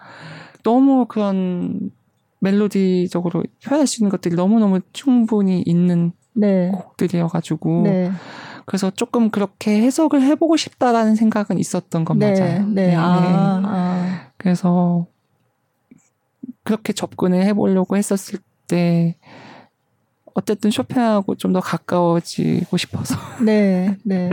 [0.63, 1.91] 너무 그런
[2.41, 6.71] 멜로디적으로 표현할 수 있는 것들이 너무너무 충분히 있는 네.
[6.73, 8.11] 곡들이어가지고 네.
[8.67, 12.33] 그래서 조금 그렇게 해석을 해보고 싶다라는 생각은 있었던 건 네.
[12.39, 12.67] 맞아요.
[12.67, 12.87] 네.
[12.89, 12.95] 네.
[12.97, 14.21] 아, 아.
[14.37, 15.07] 그래서
[16.63, 19.17] 그렇게 접근을 해보려고 했었을 때
[20.37, 23.15] 어쨌든 쇼팽하고 좀 더 가까워지고 싶어서.
[23.41, 24.31] 네, 네.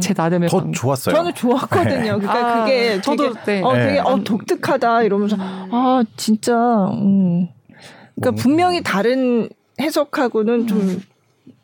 [0.00, 1.14] 제 나름의 더 좋았어요.
[1.14, 2.18] 저는 좋았거든요.
[2.18, 2.26] 네.
[2.26, 3.62] 그러니까 아, 그게 저도 되게, 네.
[3.62, 6.54] 어, 되게 어, 독특하다 이러면서 아 진짜.
[6.92, 7.48] 음.
[8.14, 11.02] 그러니까 분명히 다른 해석하고는 좀 음.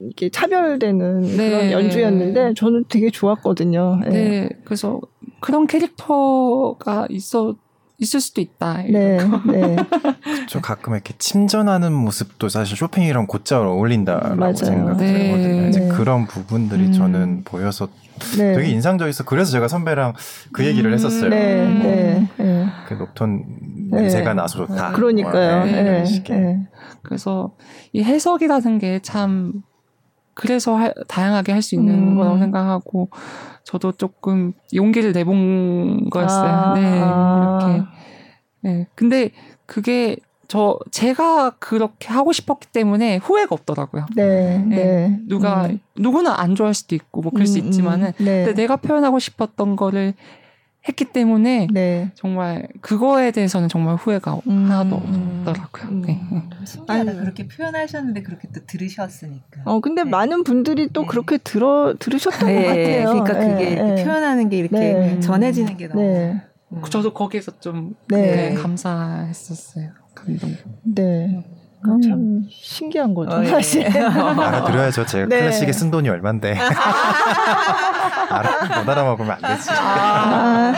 [0.03, 1.51] 이렇게 차별되는 네.
[1.51, 4.01] 그런 연주였는데 저는 되게 좋았거든요.
[4.05, 4.09] 네.
[4.11, 4.49] 네.
[4.65, 5.01] 그래서
[5.41, 7.55] 그런 캐릭터가 있어
[7.99, 8.83] 있을 수도 있다.
[8.91, 9.77] 네, 네.
[10.49, 14.97] 저 가끔 이렇게 침전하는 모습도 사실 쇼팽이랑 곧잘 어울린다라고 생각하거든요.
[14.97, 15.69] 네.
[15.69, 16.93] 이제 그런 부분들이 음.
[16.93, 17.89] 저는 보여서
[18.39, 18.55] 네.
[18.55, 20.15] 되게 인상적이어서 그래서 제가 선배랑
[20.53, 20.95] 그 얘기를 음.
[20.95, 21.31] 했었어요.
[21.31, 21.83] 네, 음.
[21.83, 22.67] 네, 네.
[22.89, 23.45] 그 녹톤
[23.93, 24.93] 냄새가 나서 좋다.
[24.93, 25.59] 그러니까요.
[25.59, 26.67] 뭐, 네, 네.
[27.03, 27.55] 그래서
[27.93, 29.63] 이 해석이라는 게 참
[30.35, 32.17] 그래서 하, 다양하게 할 수 있는 음.
[32.17, 33.09] 거라고 생각하고
[33.65, 36.51] 저도 조금 용기를 내본 거였어요.
[36.51, 36.75] 아.
[36.75, 37.85] 네, 이렇게.
[38.63, 38.87] 네.
[38.95, 39.31] 근데
[39.67, 40.17] 그게
[40.49, 44.07] 저 제가 그렇게 하고 싶었기 때문에 후회가 없더라고요.
[44.17, 44.59] 네.
[44.59, 44.77] 네.
[44.77, 45.19] 네.
[45.27, 45.79] 누가 음.
[45.97, 47.67] 누구나 안 좋아할 수도 있고 뭐 그럴 수 음, 음.
[47.67, 48.45] 있지만은 네.
[48.45, 50.15] 근데 내가 표현하고 싶었던 거를
[50.89, 52.11] 했기 때문에 네.
[52.15, 55.85] 정말 그거에 대해서는 정말 후회가 음, 하나도 없더라고요.
[55.91, 56.21] 음, 네.
[56.65, 57.15] 신기하다.
[57.15, 59.63] 그렇게 표현하셨는데 그렇게 또 들으셨으니까.
[59.65, 60.11] 어 근데 네.
[60.11, 61.07] 많은 분들이 또 네.
[61.07, 62.55] 그렇게 들어 들으셨던 네.
[62.57, 63.23] 것 같아요.
[63.23, 64.05] 그러니까 그게 네.
[64.05, 65.21] 표현하는 게 이렇게 네.
[65.21, 66.01] 전해지는 게 너무.
[66.01, 66.83] 음.
[66.91, 67.95] 저도 거기에서 좀
[68.61, 69.91] 감사했었어요.
[70.15, 70.57] 감동.
[70.83, 71.45] 네.
[71.91, 72.01] 음.
[72.01, 73.49] 참 신기한 거죠, 어, 예.
[73.49, 73.87] 사실.
[73.89, 75.07] 알아들어야죠.
[75.07, 75.41] 제가 네.
[75.41, 76.55] 클래식에 쓴 돈이 얼만데.
[78.31, 79.71] 알아, 못 알아먹으면 안 되지.
[79.73, 80.73] 아,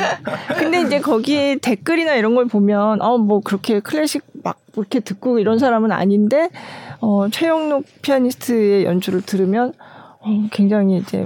[0.57, 5.59] 근데 이제 거기에 댓글이나 이런 걸 보면, 어, 뭐 그렇게 클래식 막 그렇게 듣고 이런
[5.59, 6.48] 사람은 아닌데,
[7.00, 9.72] 어, 최영록 피아니스트의 연주를 들으면,
[10.20, 11.24] 어, 굉장히 이제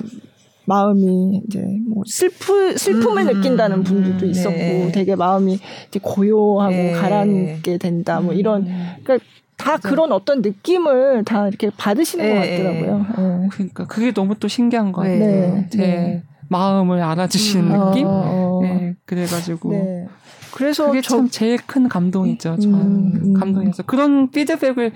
[0.68, 4.92] 마음이 이제 뭐 슬프 슬픔을 음, 느낀다는 분들도 음, 있었고 네.
[4.92, 5.58] 되게 마음이
[5.88, 6.92] 이제 고요하고 네.
[6.92, 8.86] 가라앉게 된다 뭐 이런 음.
[9.02, 9.26] 그러니까
[9.58, 9.88] 다 맞아.
[9.88, 12.98] 그런 어떤 느낌을 다 이렇게 받으시는 네, 것 같더라고요.
[13.42, 13.48] 네.
[13.50, 15.18] 그러니까 그게 너무 또 신기한 거 같아요.
[15.18, 16.22] 네, 제 네.
[16.48, 18.06] 마음을 알아주시는 음, 느낌.
[18.06, 18.60] 어, 어.
[18.62, 19.70] 네, 그래가지고.
[19.72, 20.08] 네.
[20.52, 22.54] 그래서 그게 저, 참 제일 큰 감동이죠.
[22.54, 23.82] 음, 저는 음, 감동이었어.
[23.82, 24.92] 그런 피드백을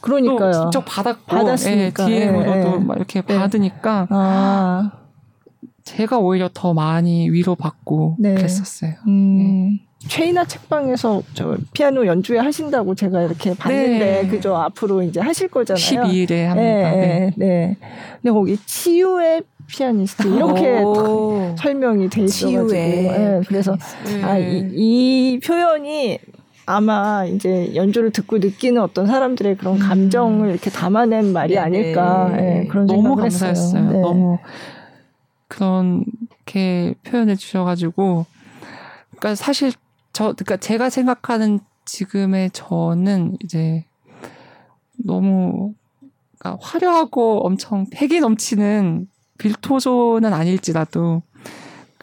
[0.00, 0.52] 그러니까요.
[0.52, 2.10] 직접 받았고, 받았으니까.
[2.10, 4.06] 예, DM으로도 막 이렇게 받으니까.
[4.10, 4.92] 아.
[5.82, 8.94] 제가 오히려 더 많이 위로받고 그랬었어요.
[9.06, 9.78] 음.
[10.08, 14.28] 최인아 책방에서 저 피아노 연주회 하신다고 제가 이렇게 봤는데 네.
[14.28, 15.82] 그죠 앞으로 이제 하실 거잖아요.
[15.82, 16.90] 12일에 합니다.
[16.90, 17.32] 네, 네.
[17.36, 17.76] 네.
[18.22, 20.82] 근데 거기 치유의 피아니스트 이렇게
[21.58, 23.76] 설명이 돼 있어가지고 네, 그래서
[24.22, 26.18] 아, 이, 이 표현이
[26.66, 29.78] 아마 이제 연주를 듣고 느끼는 어떤 사람들의 그런 음.
[29.78, 32.66] 감정을 이렇게 담아낸 말이 네, 아닐까 네.
[32.70, 33.90] 그런 너무 감사했어요.
[33.90, 34.00] 네.
[34.00, 34.38] 너무
[35.48, 38.26] 그렇게 표현해 주셔가지고
[39.10, 39.72] 그러니까 사실
[40.14, 43.84] 저 그러니까 제가 생각하는 지금의 저는 이제
[45.04, 45.74] 너무
[46.38, 49.08] 그러니까 화려하고 엄청 패기 넘치는
[49.38, 51.22] 빌토조는 아닐지라도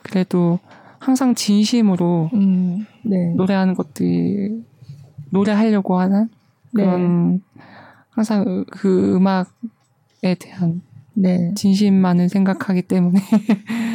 [0.03, 0.59] 그래도
[0.99, 3.34] 항상 진심으로 음, 네.
[3.36, 4.62] 노래하는 것들이
[5.30, 6.30] 노래하려고 하는
[6.76, 7.39] 그런 네.
[8.09, 10.82] 항상 그 음악에 대한
[11.14, 11.53] 네.
[11.55, 13.20] 진심만을 생각하기 때문에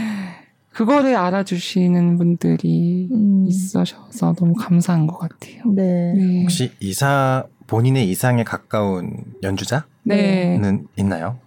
[0.77, 3.47] 그거를 알아주시는 분들이 음.
[3.49, 5.63] 있으셔서 너무 감사한 것 같아요.
[5.75, 6.13] 네.
[6.15, 6.43] 네.
[6.43, 10.61] 혹시 이사 본인의 이상에 가까운 연주자는 네.
[10.97, 11.39] 있나요?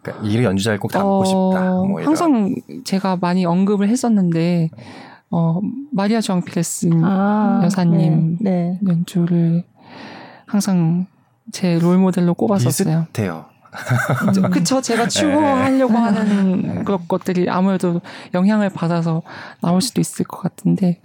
[0.00, 1.70] 그러니까 이 연주자를 꼭 닮고 어, 싶다.
[1.70, 2.54] 뭐 항상
[2.84, 4.70] 제가 많이 언급을 했었는데
[5.30, 5.60] 어,
[5.90, 8.90] 마리아 정피레스 아, 여사님 네, 네.
[8.90, 9.64] 연주를
[10.46, 11.06] 항상
[11.52, 13.06] 제 롤모델로 꼽았었어요.
[13.08, 13.51] 비슷해요.
[13.72, 14.50] 음.
[14.50, 14.80] 그쵸.
[14.80, 15.98] 제가 추구하려고 네.
[15.98, 16.84] 하는 네.
[16.84, 18.00] 그런 것들이 아무래도
[18.34, 19.22] 영향을 받아서
[19.60, 21.00] 나올 수도 있을 것 같은데,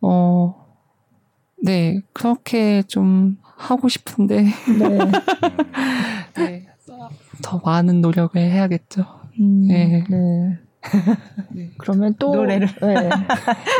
[0.00, 0.66] 어,
[1.62, 2.00] 네.
[2.12, 4.42] 그렇게 좀 하고 싶은데.
[4.42, 4.98] 네.
[6.36, 6.66] 네.
[7.42, 9.04] 더 많은 노력을 해야겠죠.
[9.40, 10.04] 음, 네.
[10.08, 10.58] 네.
[11.50, 11.70] 네.
[11.78, 13.10] 그러면 또 노래를 네.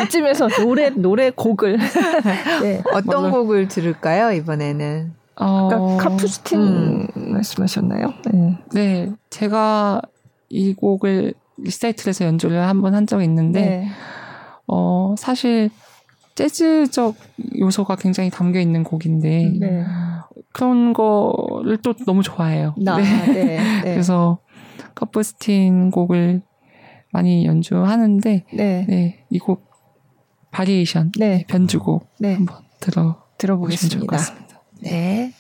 [0.05, 1.79] 이쯤에서 노래 노래 곡을
[2.63, 2.83] 네.
[2.93, 5.15] 어떤 곡을 들을까요 이번에는?
[5.41, 7.07] 아까 카푸스틴 음.
[7.33, 8.13] 말씀하셨나요?
[8.33, 8.59] 네.
[8.73, 10.03] 네, 제가
[10.49, 13.89] 이 곡을 리사이틀에서 연주를 한 번 한 적이 있는데 네.
[14.67, 15.71] 어 사실
[16.35, 17.17] 재즈적
[17.59, 19.85] 요소가 굉장히 담겨 있는 곡인데 네.
[20.53, 22.75] 그런 거를 또 너무 좋아해요.
[22.87, 23.03] 아, 네.
[23.27, 23.35] 네.
[23.35, 23.81] 네.
[23.83, 24.39] 그래서
[24.95, 26.43] 카푸스틴 곡을
[27.13, 28.87] 많이 연주하는데 네.
[28.89, 29.69] 네, 이곡
[30.51, 31.45] 바리에이션 네.
[31.49, 32.35] 변주곡 네.
[32.35, 34.50] 한번 들어 들어보시면 좋을 것 같습니다.
[34.83, 35.33] 네.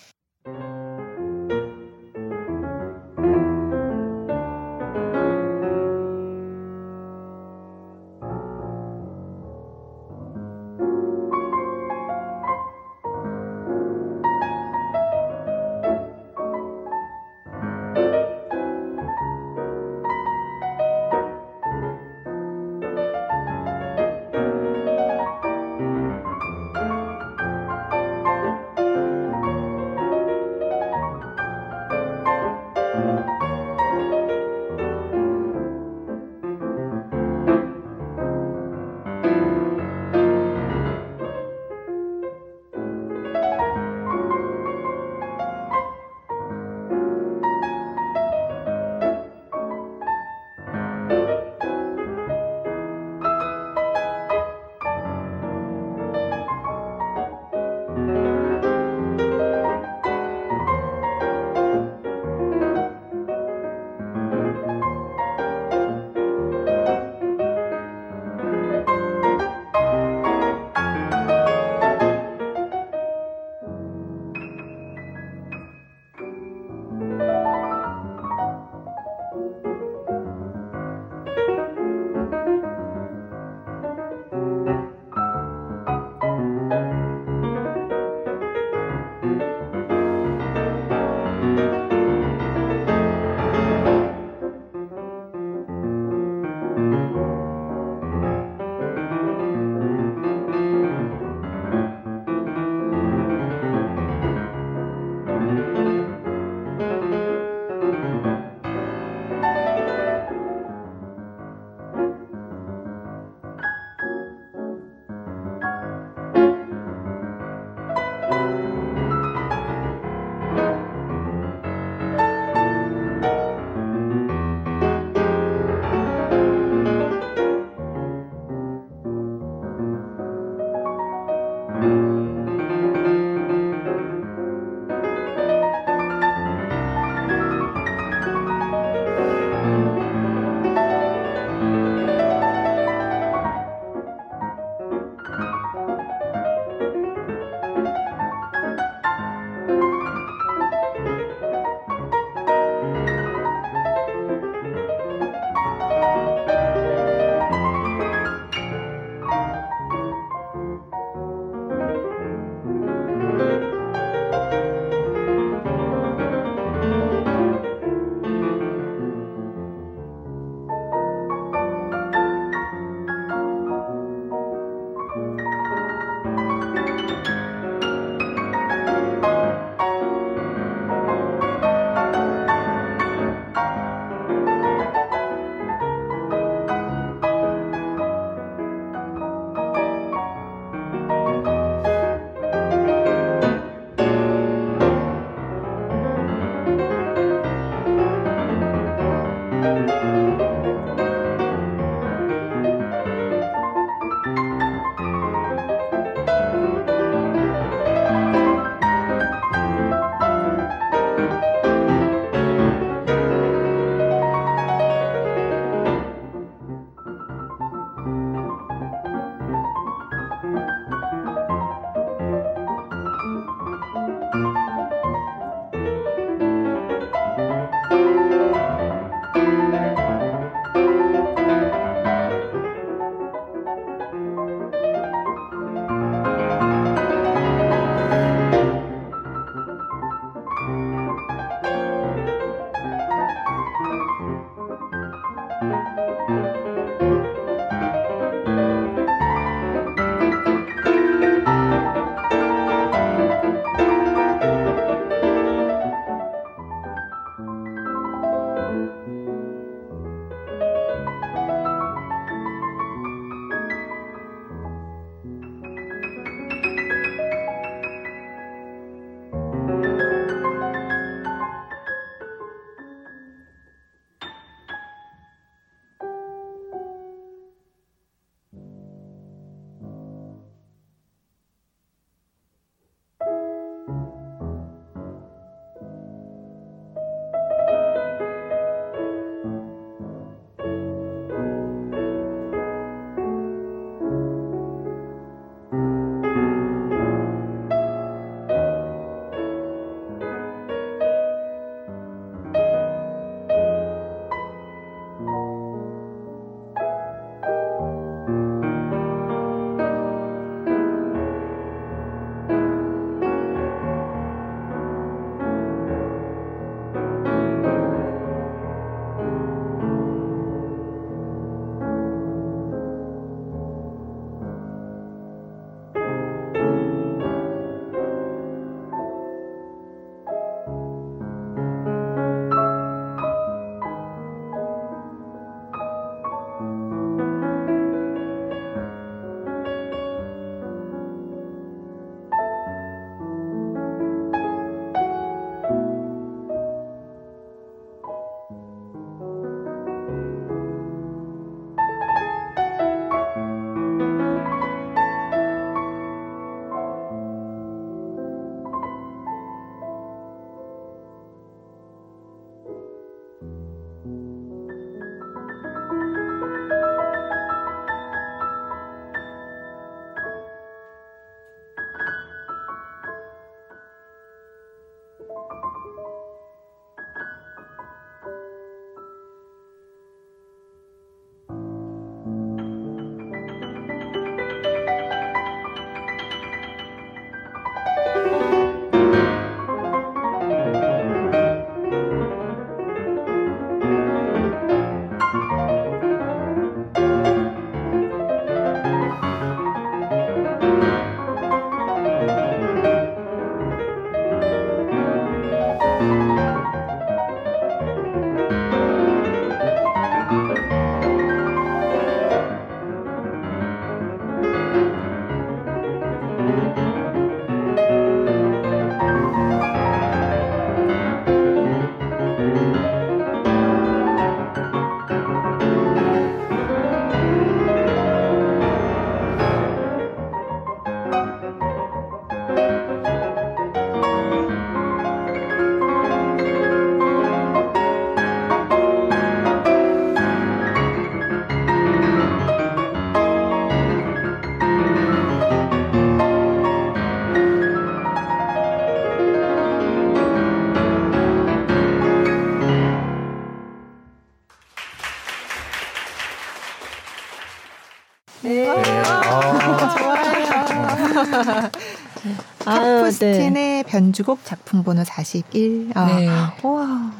[463.91, 465.91] 변주곡 작품 번호 41.
[465.95, 466.28] 아, 네.
[466.62, 467.12] 와.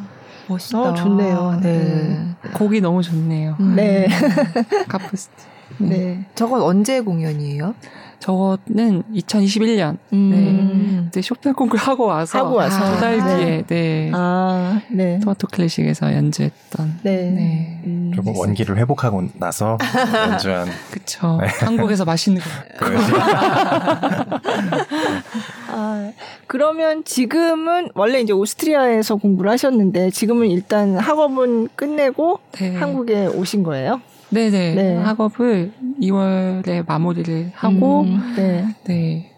[0.47, 0.81] 멋있다.
[0.81, 1.59] 어, 좋네요.
[1.61, 1.79] 네.
[2.43, 2.51] 네.
[2.55, 3.57] 곡이 너무 좋네요.
[3.59, 3.75] 음.
[3.75, 4.09] 네.
[4.89, 5.33] 카프스트.
[5.79, 5.89] 네.
[5.89, 6.27] 네.
[6.35, 7.75] 저건 언제 공연이에요?
[8.21, 9.99] 저거는 2021년.
[10.13, 10.31] 음.
[10.31, 11.05] 네.
[11.07, 14.11] 그때 쇼팽 콩쿠르 하고 와서 하고 와서 두달 아, 뒤에 네.
[14.15, 15.19] 아, 네.
[15.21, 17.01] 토마토 클래식에서 연주했던.
[17.03, 17.31] 네.
[17.31, 17.83] 네.
[17.87, 18.13] 음.
[18.15, 19.77] 조금 원기를 회복하고 나서
[20.31, 20.69] 연주한.
[20.93, 21.39] 그쵸.
[21.41, 21.49] 네.
[21.65, 22.49] 한국에서 맛있는 거.
[25.73, 26.13] 아,
[26.47, 32.77] 그러면 지금은 원래 이제 오스트리아에서 공부를 하셨는데 지금은 일단 학업은 끝내고 네.
[32.77, 34.01] 한국에 오신 거예요?
[34.31, 34.75] 네네.
[34.75, 34.97] 네.
[34.97, 38.65] 학업을 2월에 마무리를 하고, 음, 네.
[38.85, 39.33] 네.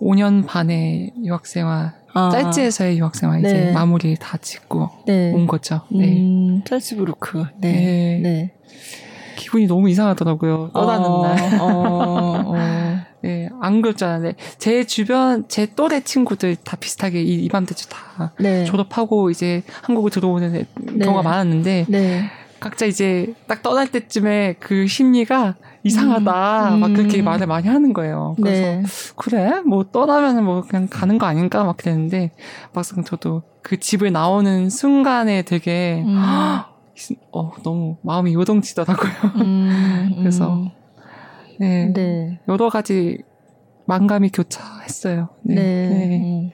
[0.00, 2.30] 5년 반의 유학생활, 아.
[2.30, 3.48] 짤지에서의 유학생활 네.
[3.48, 5.32] 이제 마무리 다 짓고 네.
[5.32, 5.82] 온 거죠.
[5.90, 6.06] 네.
[6.06, 7.44] 음, 짤지브루크.
[7.58, 7.72] 네.
[7.72, 8.20] 네.
[8.22, 8.52] 네.
[9.36, 10.70] 기분이 너무 이상하더라고요.
[10.72, 11.38] 떠나는 어, 날.
[11.60, 12.87] 어, 어.
[13.60, 18.32] 네, 안 그럴 줄 알았는데, 제 주변, 제 또래 친구들 다 비슷하게 이, 이맘때쯤 다
[18.38, 18.64] 네.
[18.64, 21.04] 졸업하고 이제 한국을 들어오는 네.
[21.04, 22.30] 경우가 많았는데, 네.
[22.60, 25.54] 각자 이제 딱 떠날 때쯤에 그 심리가
[25.84, 27.24] 이상하다 음, 막 그렇게 음.
[27.24, 28.34] 말을 많이 하는 거예요.
[28.36, 28.82] 그래서 네.
[29.16, 32.32] 그래 뭐 떠나면은 뭐 그냥 가는 거 아닌가 막 그랬는데
[32.72, 36.18] 막상 저도 그 집을 나오는 순간에 되게 음.
[37.32, 39.12] 어 너무 마음이 요동치더라고요.
[39.36, 40.70] 음, 그래서 음.
[41.60, 43.18] 네, 네, 여러 가지
[43.88, 45.30] 만감이 교차했어요.
[45.42, 45.54] 네.
[45.54, 45.88] 네.
[45.88, 46.52] 네.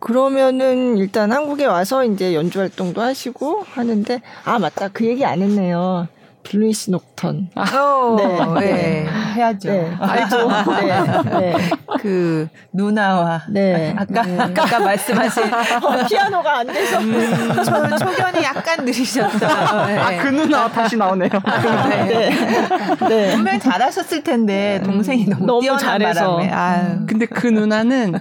[0.00, 6.08] 그러면은 일단 한국에 와서 이제 연주 활동도 하시고 하는데 아 맞다 그 얘기 안 했네요.
[6.42, 7.48] 블루이시 녹턴.
[7.54, 8.16] 아, 어,
[8.58, 9.06] 네, 네.
[9.34, 9.70] 해야죠.
[9.70, 10.48] 네, 알죠.
[10.48, 11.70] 네, 네.
[12.00, 14.38] 그 누나와 네, 아까 네.
[14.38, 15.42] 아까 말씀하신
[15.84, 19.86] 어, 피아노가 안 돼서 음, 초, 초견이 약간 느리셨다.
[19.86, 19.98] 네.
[19.98, 21.30] 아그 누나 다시 나오네요.
[22.08, 22.30] 네.
[23.08, 23.34] 네.
[23.34, 26.36] 분명 잘하셨을 텐데 동생이 너무, 너무 잘해서.
[26.36, 26.50] 바람에.
[26.50, 27.06] 아유.
[27.06, 28.14] 근데 그 누나는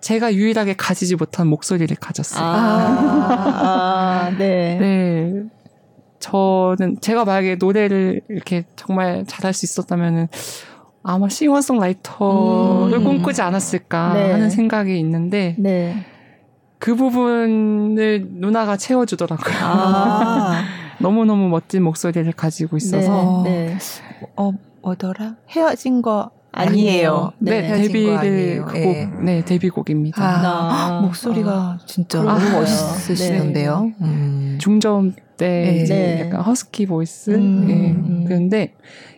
[0.00, 2.44] 제가 유일하게 가지지 못한 목소리를 가졌어요.
[2.44, 4.78] 아, 아 네.
[4.78, 5.55] 네.
[6.26, 10.28] 저는 제가 만약에 노래를 이렇게 정말 잘할 수 있었다면은
[11.02, 13.04] 아마 싱어송라이터를 음.
[13.04, 14.32] 꿈꾸지 않았을까 네.
[14.32, 16.04] 하는 생각이 있는데 네.
[16.78, 19.56] 그 부분을 누나가 채워주더라고요.
[19.60, 20.64] 아.
[20.98, 23.42] 너무 너무 멋진 목소리를 가지고 있어서.
[23.44, 23.66] 네.
[23.66, 23.78] 네.
[24.34, 24.50] 어,
[24.82, 25.36] 뭐더라?
[25.50, 27.32] 헤어진 거 아니에요.
[27.38, 29.10] 네, 네 데뷔를 그 곡, 네.
[29.22, 30.22] 네, 데뷔곡입니다.
[30.22, 33.92] 아, 아, 목소리가 아, 진짜 너무 아, 멋있으시던데요.
[33.98, 34.06] 네.
[34.06, 34.58] 음.
[34.60, 36.26] 중저음 때 이제 네.
[36.26, 37.30] 약간 허스키 보이스.
[37.30, 37.74] 음, 네.
[37.90, 38.24] 음.
[38.26, 38.72] 그런데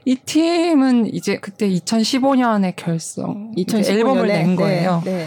[0.04, 5.02] 이 팀은 이제 그때 2015년에 결성, 2015년에, 앨범을 낸 네, 거예요.
[5.04, 5.26] 네.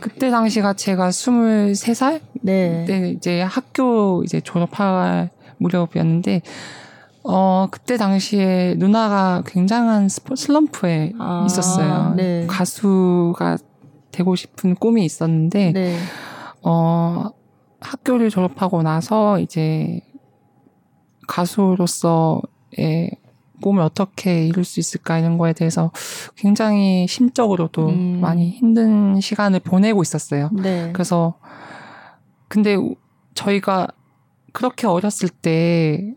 [0.00, 2.84] 그때 당시가 제가 23살 네.
[2.86, 6.40] 때 이제 학교 이제 졸업할 무렵이었는데
[7.22, 12.14] 어, 그때 당시에 누나가 굉장한 슬럼프에 아, 있었어요.
[12.16, 12.46] 네.
[12.46, 13.58] 가수가
[14.10, 15.96] 되고 싶은 꿈이 있었는데, 네.
[16.62, 17.30] 어,
[17.80, 20.00] 학교를 졸업하고 나서 이제
[21.28, 23.10] 가수로서의
[23.62, 25.92] 꿈을 어떻게 이룰 수 있을까 이런 거에 대해서
[26.36, 28.20] 굉장히 심적으로도 음.
[28.20, 30.50] 많이 힘든 시간을 보내고 있었어요.
[30.52, 30.90] 네.
[30.92, 31.38] 그래서
[32.48, 32.76] 근데
[33.34, 33.88] 저희가
[34.52, 36.14] 그렇게 어렸을 때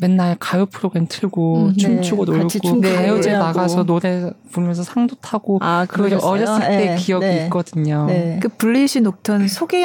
[0.00, 1.76] 맨날 가요 프로그램 틀고 음, 네.
[1.76, 2.48] 춤추고 놀고
[2.80, 6.96] 가요제 나가서 노래 부르면서 상도 타고 아, 그걸 어렸을 때 네.
[6.96, 7.44] 기억이 네.
[7.44, 8.06] 있거든요.
[8.06, 8.38] 네.
[8.40, 9.84] 그 블리시 녹턴 소개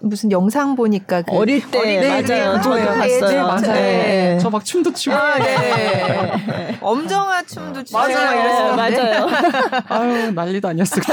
[0.00, 2.60] 무슨 영상 보니까 그 어릴 때 어릴 때 맞아요.
[2.60, 3.28] 저도 봤어요.
[3.28, 3.72] 네, 맞아요.
[3.72, 4.38] 네.
[4.40, 6.78] 저막 춤도 추고 아, 네.
[6.80, 8.76] 엄정화 춤도 추고 맞아요.
[8.76, 9.26] 맞아요.
[9.88, 11.12] 아유 난리도 아니었을 때.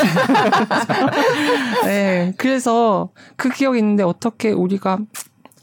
[1.85, 2.33] 네.
[2.37, 4.99] 그래서 그 기억 이 있는데 어떻게 우리가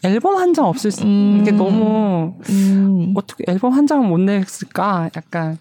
[0.04, 1.38] 앨범 한 장 없을 수, 음.
[1.40, 3.12] 이게 너무, 음.
[3.16, 5.10] 어떻게 앨범 한 장을 못 냈을까?
[5.16, 5.58] 약간,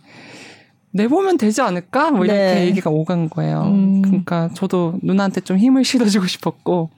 [0.92, 2.12] 내보면 되지 않을까?
[2.12, 2.66] 뭐 이렇게 네.
[2.66, 3.62] 얘기가 오간 거예요.
[3.64, 4.02] 음.
[4.02, 6.90] 그러니까 저도 누나한테 좀 힘을 실어주고 싶었고,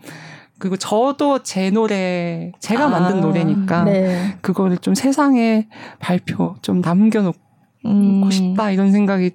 [0.57, 4.37] 그리고 저도 제 노래, 제가 아, 만든 노래니까, 네.
[4.41, 5.67] 그거를 좀 세상에
[5.99, 7.37] 발표, 좀 남겨놓고
[7.85, 8.31] 음.
[8.31, 9.31] 싶다, 이런 생각이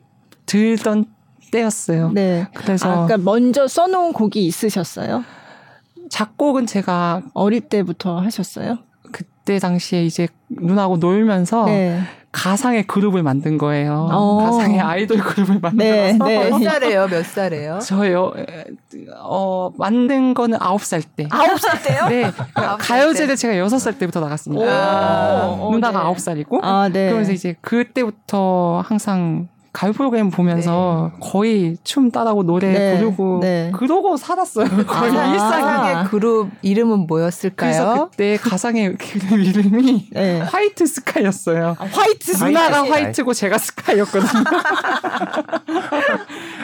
[0.46, 1.04] 들던
[1.52, 2.10] 때였어요.
[2.12, 2.46] 네.
[2.54, 2.88] 그래서.
[2.90, 5.22] 아, 그러니까 먼저 써놓은 곡이 있으셨어요?
[6.10, 8.78] 작곡은 제가 어릴 때부터 하셨어요?
[9.12, 12.00] 그때 당시에 이제 누나하고 놀면서 네.
[12.30, 14.08] 가상의 그룹을 만든 거예요.
[14.12, 14.36] 어.
[14.42, 16.50] 가상의 아이돌 그룹을 만들어서 네, 네.
[16.50, 17.08] 몇 살이에요?
[17.08, 17.78] 몇 살이에요?
[17.80, 18.32] 저요.
[19.16, 21.26] 어 만든 거는 아홉 살 때.
[21.30, 22.06] 아홉 살 때요?
[22.08, 22.30] 네.
[22.78, 25.48] 가요제를 제가 여섯 살 때부터 나갔습니다.
[25.48, 25.70] 오.
[25.72, 26.04] 누나가 네.
[26.04, 26.60] 아홉 살이고.
[26.62, 27.06] 아, 네.
[27.06, 29.48] 그러면서 이제 그때부터 항상
[29.78, 31.18] 가요 프로그램 보면서 네.
[31.20, 32.98] 거의 춤 따라고 노래 네.
[32.98, 33.70] 부르고 네.
[33.72, 34.66] 그러고 살았어요.
[34.88, 37.70] 거의 아, 가상의 그룹 이름은 뭐였을까요?
[37.70, 40.40] 그래서 그때 가상의 그룹 이름이 네.
[40.40, 41.76] 화이트 스카이였어요.
[41.78, 42.44] 아, 화이트.
[42.44, 44.42] 누나가 화이트 고 제가 스카이였거든요.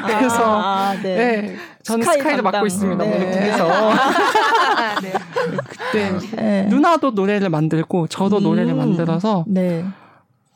[0.09, 1.17] 그래서 아, 네.
[1.17, 1.57] 네.
[1.85, 3.05] 저는 스카이 스카이를 맡고 있습니다.
[3.05, 3.19] 네.
[3.19, 3.69] 그래서
[5.03, 5.13] 네.
[5.69, 6.63] 그때 네.
[6.65, 8.43] 누나도 노래를 만들고 저도 음.
[8.43, 9.85] 노래를 만들어서 네.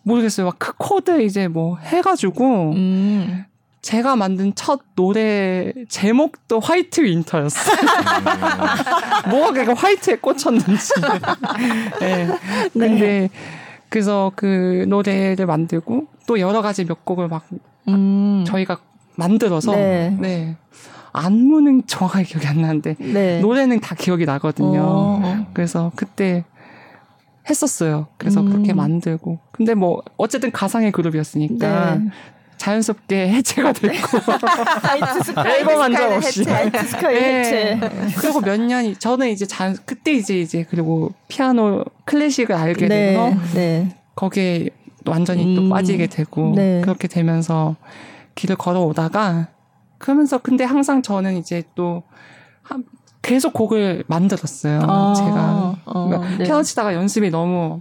[0.03, 0.47] 모르겠어요.
[0.47, 3.45] 막 그 코드 이제 뭐 해가지고 음.
[3.83, 7.77] 제가 만든 첫 노래 제목도 White Winter였어요.
[9.31, 10.93] 뭐가 그러니까 white에 꽂혔는지.
[12.01, 12.29] 네.
[12.73, 13.31] 근데 네.
[13.89, 17.47] 그래서 그 노래를 만들고 또 여러 가지 몇 곡을 막
[17.89, 18.45] 음.
[18.47, 18.79] 저희가
[19.17, 20.17] 만들어서 네.
[20.19, 20.57] 네.
[21.13, 23.41] 안무는 정확하게 기억이 안 나는데 네.
[23.41, 24.81] 노래는 다 기억이 나거든요.
[24.83, 25.47] 어.
[25.55, 26.45] 그래서 그때
[27.49, 28.09] 했었어요.
[28.17, 28.51] 그래서 음.
[28.51, 29.39] 그렇게 만들고.
[29.53, 32.11] 근데 뭐 어쨌든 가상의 그룹이었으니까 네.
[32.59, 34.19] 자연스럽게 해체가 됐고
[35.47, 37.79] 앨범 한적 없이 해체.
[37.81, 37.81] 네.
[38.19, 43.13] 그리고 몇 년이 저는 이제 자연 그때 이제 이제 그리고 피아노 클래식을 알게 네.
[43.13, 43.97] 돼서 네.
[44.17, 44.71] 거기에
[45.07, 45.55] 완전히 음.
[45.55, 46.81] 또 빠지게 되고 네.
[46.83, 47.77] 그렇게 되면서
[48.35, 49.49] 길을 걸어오다가
[49.99, 52.03] 그러면서 근데 항상 저는 이제 또
[53.29, 54.81] 계속 곡을 만들었어요.
[54.83, 56.45] 아, 제가 어, 그러니까 네.
[56.45, 57.81] 피아노 치다가 연습이 너무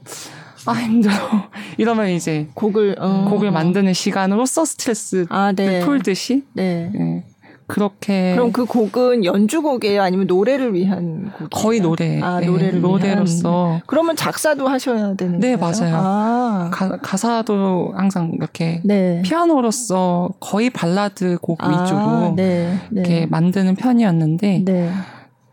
[0.66, 1.14] 아 힘들어
[1.78, 5.80] 이러면 이제 곡을 어, 곡을 만드는 시간으로써 스트레스를 아, 네.
[5.80, 6.92] 풀듯이 네.
[6.94, 7.24] 네.
[7.68, 13.68] 그렇게 그럼 그 곡은 연주곡이에요 아니면 노래를 위한 곡 거의 노래 아 노래를 네, 노래로서
[13.68, 13.82] 위한.
[13.88, 16.70] 그러면 작사도 하셔야 되는 네 맞아요 아.
[16.72, 19.22] 가, 사도 항상 이렇게 네.
[19.24, 23.02] 피아노로서 거의 발라드 곡 아, 위주로 네, 네.
[23.02, 24.92] 이렇게 만드는 편이었는데 네.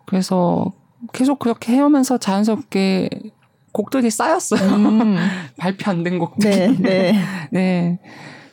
[0.07, 0.72] 그래서
[1.12, 3.09] 계속 그렇게 해오면서 자연스럽게
[3.72, 4.61] 곡들이 쌓였어요.
[4.76, 5.16] 음.
[5.59, 6.50] 발표 안 된 곡들.
[6.50, 7.14] 네, 네.
[7.50, 7.98] 네.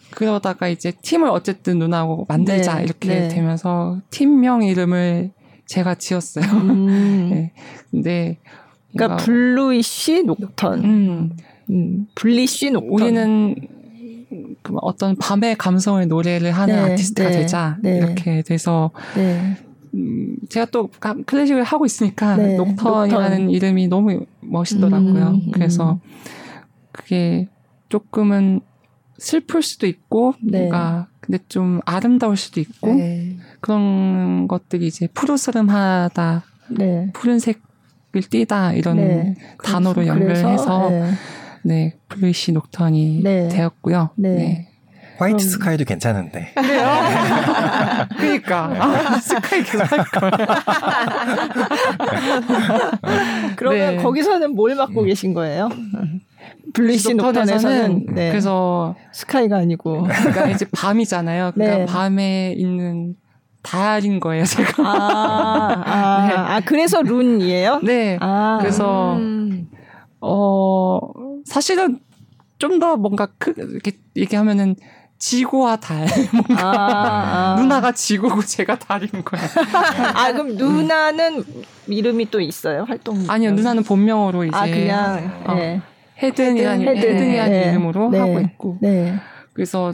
[0.10, 3.28] 그러다가 이제 팀을 어쨌든 누나하고 만들자 네, 이렇게 네.
[3.30, 5.32] 되면서 팀명 이름을
[5.68, 6.46] 제가 지었어요.
[6.46, 7.30] 음.
[7.32, 7.54] 네.
[7.92, 8.38] 근데
[8.94, 10.84] 그러니까 Bluish Nocturne.
[10.84, 11.38] 음.
[11.70, 12.08] 음.
[12.16, 12.92] Bluish Nocturne.
[12.92, 13.56] 우리는
[14.64, 17.98] 그 어떤 밤의 감성의 노래를 하는 네, 아티스트가 네, 되자 네.
[17.98, 19.56] 이렇게 돼서 네.
[19.94, 20.90] 음, 제가 또
[21.26, 23.50] 클래식을 하고 있으니까 네, 녹턴이라는 녹턴.
[23.50, 25.28] 이름이 너무 멋있더라고요.
[25.28, 25.52] 음, 음.
[25.52, 26.00] 그래서
[26.92, 27.48] 그게
[27.90, 28.62] 조금은
[29.18, 30.60] 슬플 수도 있고 네.
[30.60, 33.38] 뭔가 근데 좀 아름다울 수도 있고 네.
[33.60, 36.44] 그런 것들이 이제 푸르스름하다,
[36.78, 37.12] 네.
[37.14, 37.62] 푸른색을
[38.30, 39.36] 띠다 이런 네.
[39.64, 41.12] 단어로 연결해서 네,
[41.64, 43.48] 네 블루시 녹턴이 네.
[43.50, 44.10] 되었고요.
[44.16, 44.71] 네.
[45.22, 45.50] 화이트 음.
[45.50, 46.52] 스카이도 괜찮은데.
[46.56, 46.82] 그래요?
[48.18, 50.32] 그러니까 아, 스카이 계속 할 걸.
[53.56, 54.04] 그러면 네.
[54.04, 55.70] 거기서는 뭘 맡고 계신 거예요?
[56.74, 58.30] 블리시 녹턴에서는 네.
[58.30, 61.52] 그래서 스카이가 아니고 그러니까 이제 밤이잖아요.
[61.54, 61.86] 그러니까 네.
[61.86, 63.16] 밤에 있는
[63.62, 64.82] 달인 거예요, 제가.
[64.84, 66.34] 아, 아, 네.
[66.36, 67.82] 아 그래서 룬이에요?
[67.84, 68.18] 네.
[68.20, 69.70] 아, 그래서 음.
[70.20, 71.00] 어
[71.46, 72.00] 사실은
[72.58, 74.76] 좀 더 뭔가 크, 이렇게 얘기하면은
[75.22, 76.08] 지구와 달.
[76.34, 77.62] 뭔가 아, 아.
[77.62, 79.42] 누나가 지구고 제가 달인 거야.
[80.16, 81.44] 아 그럼 누나는
[81.88, 83.24] 이름이 또 있어요 활동?
[83.28, 85.80] 아니요 누나는 본명으로 이제 아 그냥 어, 네.
[86.22, 86.98] 헤든이라는 헤든.
[86.98, 87.70] 헤든이라는 네.
[87.70, 88.18] 이름으로 네.
[88.18, 88.78] 하고 있고.
[88.82, 89.16] 네.
[89.54, 89.94] 그래서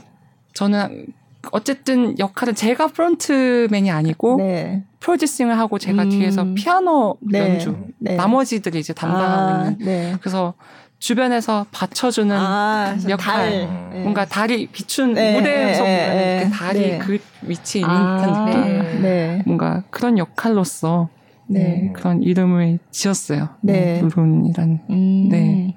[0.54, 1.08] 저는
[1.52, 4.86] 어쨌든 역할은 제가 프론트맨이 아니고 네.
[5.02, 6.10] 프로듀싱을 하고 제가 음.
[6.10, 7.40] 뒤에서 피아노 네.
[7.40, 8.16] 연주 네.
[8.16, 10.54] 나머지들이 이제 담당하고 아, 있는 그래서
[11.00, 13.50] 주변에서 받쳐주는 아, 역할, 달.
[13.92, 14.02] 네.
[14.02, 16.98] 뭔가 달이 비춘 네, 무대에서 네, 보면 네, 달이 네.
[17.00, 19.44] 그 위치에 있는 아, 느낌, 네.
[19.46, 21.10] 뭔가 그런 역할로서
[21.48, 21.92] 네.
[21.94, 23.50] 그런 이름을 지었어요.
[23.62, 24.02] 네.
[24.02, 24.80] 루룬이라는.
[24.90, 25.30] 음.
[25.30, 25.76] 네.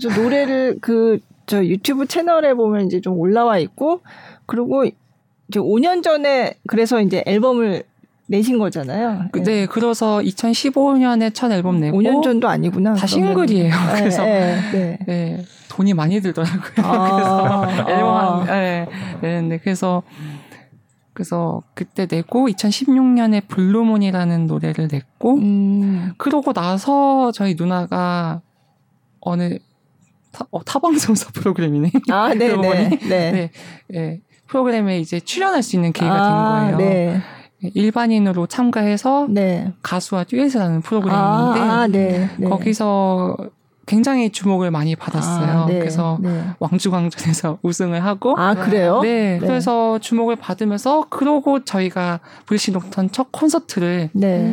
[0.00, 4.02] 그 노래를 그 저 유튜브 채널에 보면 이제 좀 올라와 있고
[4.46, 7.84] 그리고 이제 5년 전에 그래서 이제 앨범을
[8.28, 9.28] 내신 거잖아요.
[9.30, 12.94] 그, 네, 그래서 2015년에 첫 앨범 내고 5년 전도 아니구나.
[12.94, 13.70] 다 싱글이에요.
[13.94, 14.98] 네, 그래서 네, 네.
[15.06, 16.84] 네, 돈이 많이 들더라고요.
[16.84, 18.44] 아, 그래서 앨범 아.
[18.46, 18.86] 네,
[19.22, 20.02] 내는데 그래서
[21.12, 26.12] 그래서 그때 내고 2016년에 Blue Moon이라는 노래를 냈고 음.
[26.18, 28.42] 그러고 나서 저희 누나가
[29.20, 29.58] 어느
[30.30, 31.90] 타, 어, 타방송사 프로그램이네.
[32.10, 32.98] 아, 네, 네, 네.
[33.08, 33.50] 네.
[33.88, 34.20] 네.
[34.46, 36.90] 프로그램에 이제 출연할 수 있는 기회가 아, 된 거예요.
[36.90, 37.22] 네.
[37.62, 39.72] 일반인으로 참가해서 네.
[39.82, 42.48] 가수와 듀엣을 하는 프로그램인데 아, 아, 네, 네.
[42.48, 43.36] 거기서
[43.86, 45.62] 굉장히 주목을 많이 받았어요.
[45.62, 46.44] 아, 네, 그래서 네.
[46.58, 49.00] 왕주광전에서 우승을 하고 아 그래요?
[49.00, 49.38] 네, 네.
[49.38, 54.52] 그래서 주목을 받으면서 그러고 저희가 브리시 녹턴 첫 콘서트를 네.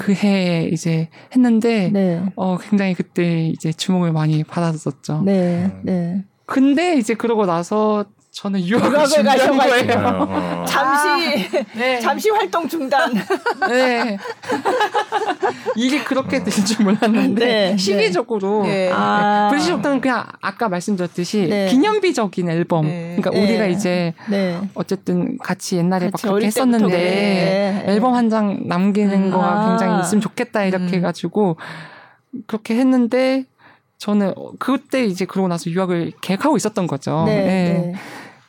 [0.00, 2.22] 그 해에 이제 했는데 네.
[2.34, 5.22] 어 굉장히 그때 이제 주목을 많이 받았었죠.
[5.24, 5.72] 네.
[5.84, 6.24] 네.
[6.44, 9.92] 근데 이제 그러고 나서 저는 유학을 가셔 거예요.
[10.06, 10.64] 어, 어.
[10.66, 12.00] 잠시 네.
[12.00, 13.12] 잠시 활동 중단.
[13.68, 14.16] 네.
[15.76, 17.70] 일이 그렇게 될 줄 몰랐는데 네.
[17.72, 17.76] 네.
[17.76, 18.90] 시기적으로 네.
[18.90, 19.48] 아.
[19.50, 21.66] 브리시 옥터는 그냥 아까 말씀드렸듯이 네.
[21.66, 22.86] 기념비적인 앨범.
[22.86, 23.16] 네.
[23.20, 24.14] 그러니까 우리가 이제
[24.74, 29.30] 어쨌든 같이 옛날에 같이 막 그렇게 했었는데 앨범 한 장 남기는 음.
[29.30, 30.94] 거가 굉장히 있으면 좋겠다 이렇게 음.
[30.94, 31.56] 해가지고
[32.46, 33.44] 그렇게 했는데
[33.98, 37.24] 저는 그때 이제 그러고 나서 유학을 계획하고 있었던 거죠.
[37.26, 37.92] 네.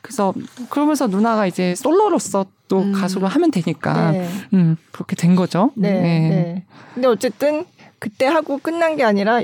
[0.04, 0.06] 네.
[0.06, 0.34] 그래서
[0.68, 2.92] 그러면서 누나가 이제 솔로로서 또 음.
[2.92, 4.28] 가수로 하면 되니까 네.
[4.52, 5.70] 음 그렇게 된 거죠.
[5.74, 6.00] 네, 네.
[6.00, 6.64] 네.
[6.94, 7.64] 근데 어쨌든
[7.98, 9.40] 그때 하고 끝난 게 아니라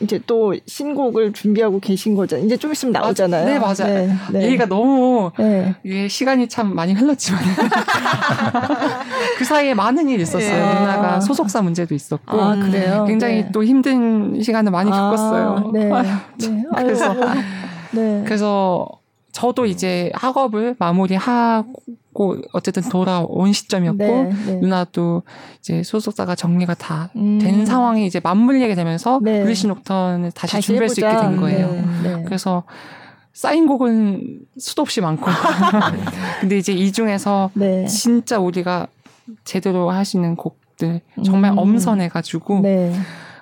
[0.00, 2.38] 이제 또 신곡을 준비하고 계신 거죠.
[2.38, 3.42] 이제 좀 있으면 나오잖아요.
[3.42, 3.94] 아, 네, 맞아요.
[3.94, 4.42] 네, 네.
[4.46, 5.74] 얘기가 너무 네.
[5.84, 7.40] 예, 시간이 참 많이 흘렀지만
[9.36, 10.66] 그 사이에 많은 일이 있었어요.
[10.66, 10.80] 네.
[10.80, 13.04] 누나가 소속사 문제도 있었고 아, 그래요?
[13.06, 13.52] 굉장히 네.
[13.52, 15.70] 또 힘든 시간을 많이 아, 겪었어요.
[15.74, 15.90] 네.
[16.40, 16.64] 네.
[16.76, 17.14] 그래서
[17.92, 18.22] 네.
[18.24, 18.99] 그래서
[19.32, 24.52] 저도 이제 학업을 마무리하고 어쨌든 돌아온 시점이었고 네, 네.
[24.56, 25.22] 누나도
[25.60, 27.64] 이제 소속사가 정리가 다된 음.
[27.64, 29.42] 상황이 이제 맞물리게 되면서 네.
[29.42, 30.94] 블리시 녹턴을 다시, 다시 준비할 해보자.
[30.94, 31.68] 수 있게 된 거예요.
[32.02, 32.22] 네, 네.
[32.24, 32.64] 그래서
[33.32, 35.26] 쌓인 곡은 수도 없이 많고
[36.40, 37.86] 근데 이제 이 중에서 네.
[37.86, 38.88] 진짜 우리가
[39.44, 41.58] 제대로 할 수 있는 곡들 정말 음.
[41.58, 42.60] 엄선해 가지고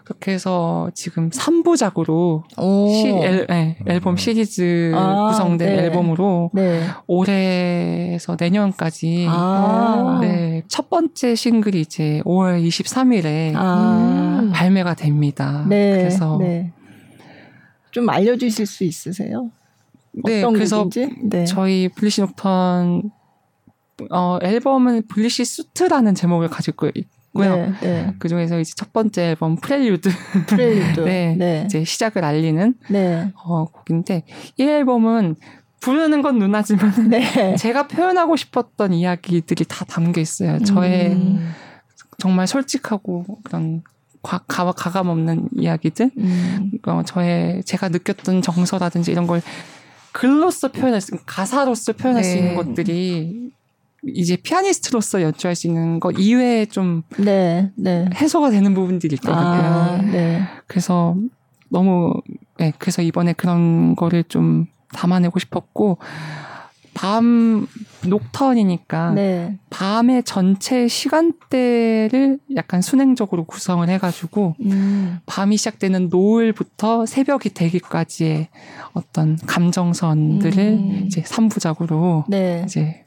[0.09, 2.43] 그렇게 해서 지금 3부작으로
[2.91, 5.83] 시, 앨, 네, 앨범 시리즈 아, 구성된 네.
[5.85, 6.83] 앨범으로 네.
[7.07, 10.19] 올해에서 내년까지 아.
[10.23, 14.51] 네, 첫 번째 싱글이 이제 5월 23일에 아.
[14.55, 15.67] 발매가 됩니다.
[15.69, 15.99] 네.
[15.99, 16.73] 그래서 네.
[17.91, 19.51] 좀 알려주실 수 있으세요?
[20.25, 20.89] 네, 그래서?
[21.23, 21.45] 네.
[21.45, 23.11] 저희 Bluish Nocturne
[24.11, 26.91] 어, 앨범은 Bluish Suite라는 제목을 가지고
[27.29, 27.57] 있고요.
[27.57, 28.15] 네, 네.
[28.19, 30.11] 그 중에서 이제 첫 번째 앨범 프렐류드.
[30.47, 31.01] 프렐류드.
[31.07, 33.33] 네, 네, 이제 시작을 알리는 네.
[33.45, 34.25] 어, 곡인데
[34.57, 35.37] 이 앨범은
[35.81, 37.55] 부르는 건 누나지만 네.
[37.57, 40.59] 제가 표현하고 싶었던 이야기들이 다 담겨 있어요.
[40.61, 41.53] 저의 음.
[42.19, 43.83] 정말 솔직하고 그런
[44.23, 46.73] 과, 가, 가감 없는 이야기들, 음.
[46.87, 49.41] 어, 저의 제가 느꼈던 정서라든지 이런 걸
[50.11, 52.29] 글로써 표현할 수, 가사로서 표현할 네.
[52.29, 53.53] 수 있는 것들이
[54.07, 58.09] 이제 피아니스트로서 연주할 수 있는 것 이외에 좀 네, 네.
[58.15, 59.37] 해소가 되는 부분들이 있거든요.
[59.37, 60.43] 아, 네.
[60.67, 61.17] 그래서
[61.69, 62.15] 너무
[62.59, 65.99] 네, 그래서 이번에 그런 거를 좀 담아내고 싶었고
[66.95, 67.69] 밤
[68.05, 69.57] 녹턴이니까 네.
[69.71, 75.21] 밤의 전체 시간대를 약간 순행적으로 구성을 해가지고 음.
[75.27, 78.49] 밤이 시작되는 노을부터 새벽이 되기까지의
[78.95, 81.03] 어떤 감정선들을 음.
[81.07, 82.65] 이제 3부작으로 네.
[82.67, 83.05] 이제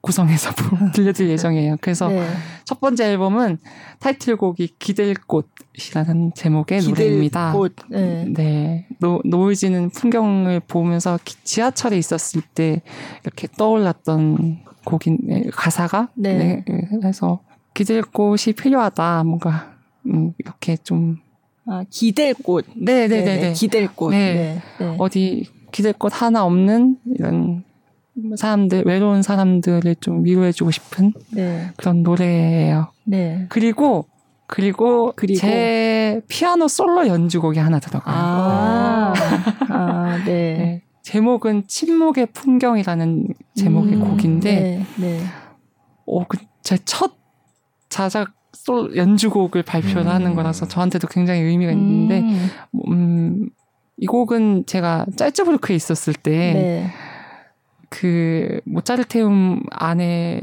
[0.00, 0.50] 구성해서
[0.94, 1.76] 들려드릴 예정이에요.
[1.80, 2.24] 그래서 네.
[2.64, 3.58] 첫 번째 앨범은
[3.98, 7.52] 타이틀곡이 기댈 곳이라는 제목의 기댈 노래입니다.
[7.52, 7.74] 곳.
[7.90, 8.24] 네.
[8.28, 8.86] 네.
[9.00, 12.82] 노, 노을 지는 풍경을 보면서 지하철에 있었을 때
[13.24, 16.64] 이렇게 떠올랐던 곡인 네, 가사가 네.
[16.66, 16.88] 네.
[17.00, 17.40] 그래서
[17.74, 19.24] 기댈 곳이 필요하다.
[19.24, 19.74] 뭔가
[20.06, 21.16] 음, 이렇게 좀
[21.66, 22.64] 아, 기댈 곳.
[22.76, 23.52] 네, 네, 네, 네.
[23.52, 24.10] 기댈 곳.
[24.10, 24.62] 네.
[24.78, 24.96] 네.
[24.98, 27.64] 어디 기댈 곳 하나 없는 이런
[28.36, 31.70] 사람들 외로운 사람들을 좀 위로해주고 싶은 네.
[31.76, 32.88] 그런 노래예요.
[33.04, 33.46] 네.
[33.48, 34.06] 그리고
[34.46, 38.16] 그리고, 그리고 제 피아노 솔로 연주곡이 하나 들어가요.
[38.16, 39.12] 아,
[39.68, 40.24] 아 네.
[40.24, 40.82] 네.
[41.02, 45.20] 제목은 침묵의 풍경이라는 제목의 음, 곡인데, 네, 네.
[46.06, 47.12] 오, 그, 제 첫
[47.90, 50.08] 자작 솔 연주곡을 발표를 음.
[50.08, 52.50] 하는 거라서 저한테도 굉장히 의미가 있는데, 음,
[52.88, 53.48] 음
[54.00, 56.90] 이 곡은 제가 짤츠부르크에 있었을 때, 네.
[57.88, 60.40] 그 모차르테움 안에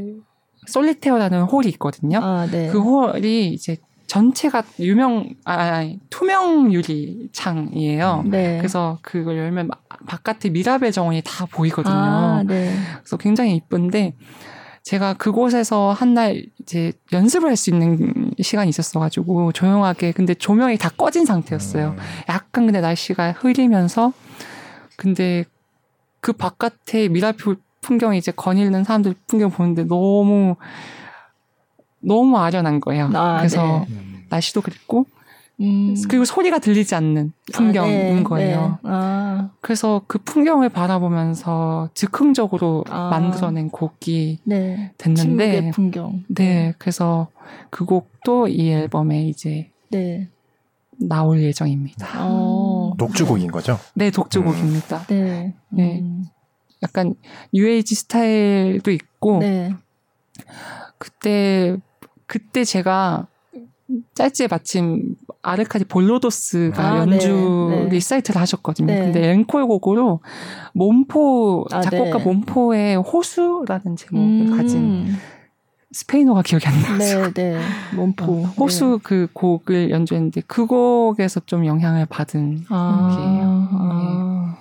[0.67, 2.19] 솔리테어라는 홀이 있거든요.
[2.21, 2.69] 아, 네.
[2.69, 3.77] 그 홀이 이제
[4.07, 8.23] 전체가 유명 아 투명 유리 창이에요.
[8.27, 8.57] 네.
[8.57, 9.69] 그래서 그걸 열면
[10.07, 11.93] 바깥에 미라벨 정원이 다 보이거든요.
[11.93, 12.71] 아, 네.
[12.99, 14.13] 그래서 굉장히 이쁜데
[14.83, 20.89] 제가 그곳에서 한 날 이제 연습을 할 수 있는 시간이 있었어가지고 조용하게 근데 조명이 다
[20.89, 21.89] 꺼진 상태였어요.
[21.89, 21.97] 음.
[22.29, 24.13] 약간 근데 날씨가 흐리면서
[24.97, 25.45] 근데
[26.25, 30.55] 그 바깥에 미라표 풍경이 이제 거닐는 사람들 풍경 보는데 너무
[31.99, 33.11] 너무 아련한 거예요.
[33.13, 34.25] 아, 그래서 네.
[34.29, 35.05] 날씨도 그랬고
[35.61, 35.95] 음.
[36.09, 38.79] 그리고 소리가 들리지 않는 풍경인 아, 네, 거예요.
[38.83, 38.89] 네.
[38.89, 39.49] 아.
[39.61, 43.09] 그래서 그 풍경을 바라보면서 즉흥적으로 아.
[43.11, 44.93] 만들어낸 곡이 네.
[44.97, 46.23] 됐는데, 풍경.
[46.27, 47.27] 네, 그래서
[47.69, 50.27] 그 곡도 이 앨범에 이제 네.
[50.97, 52.07] 나올 예정입니다.
[52.95, 53.07] 어.
[53.07, 53.79] 독주곡인 거죠?
[53.93, 54.97] 네, 독주곡입니다.
[54.97, 55.05] 음.
[55.09, 55.55] 네.
[55.69, 55.99] 네.
[56.01, 56.25] 음.
[56.83, 57.15] 약간
[57.53, 59.73] UAG 스타일도 있고 네.
[60.97, 61.77] 그때
[62.25, 63.27] 그때 제가
[64.15, 67.89] 잘츠에 마침 아르카디 볼로도스가 아, 연주 네, 네.
[67.89, 68.87] 리사이틀을 하셨거든요.
[68.87, 68.99] 네.
[68.99, 70.21] 근데 앵콜 곡으로
[70.73, 72.23] 몸포우 아, 작곡가 네.
[72.23, 74.57] 몸포우의 호수라는 제목을 음.
[74.57, 75.15] 가진
[75.95, 77.31] 스페인어가 기억이 안 나서.
[77.31, 77.59] 네, 네.
[77.95, 78.25] 몸포.
[78.25, 78.99] 어, 호수 네.
[79.01, 83.69] 그 곡을 연주했는데 그 곡에서 좀 영향을 받은 아, 곡이에요.
[83.71, 84.57] 아.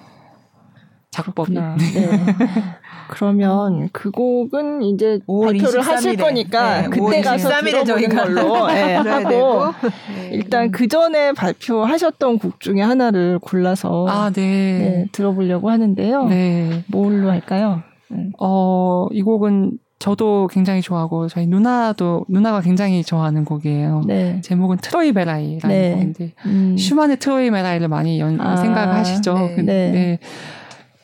[1.10, 1.54] 작법이.
[1.54, 1.74] 네.
[3.10, 5.82] 그러면 그 곡은 이제 발표를 23일에.
[5.82, 9.72] 하실 거니까 네, 그때 가서 들어보는 걸로 네, 하고
[10.14, 10.30] 네.
[10.30, 14.42] 일단 그 전에 발표하셨던 곡 중에 하나를 골라서 아, 네.
[14.42, 16.26] 네, 들어보려고 하는데요.
[16.26, 16.84] 네.
[16.86, 17.82] 뭘로 할까요?
[18.08, 18.30] 네.
[18.38, 24.02] 어, 이 곡은 저도 굉장히 좋아하고 저희 누나도 누나가 굉장히 좋아하는 곡이에요.
[24.06, 24.38] 네.
[24.42, 25.92] 제목은 트로이 베라이라는 네.
[25.92, 26.76] 곡인데 음.
[26.76, 29.34] 슈만의 트로이 베라이를 많이 연, 아, 생각하시죠.
[29.56, 29.62] 네.
[29.62, 30.18] 네.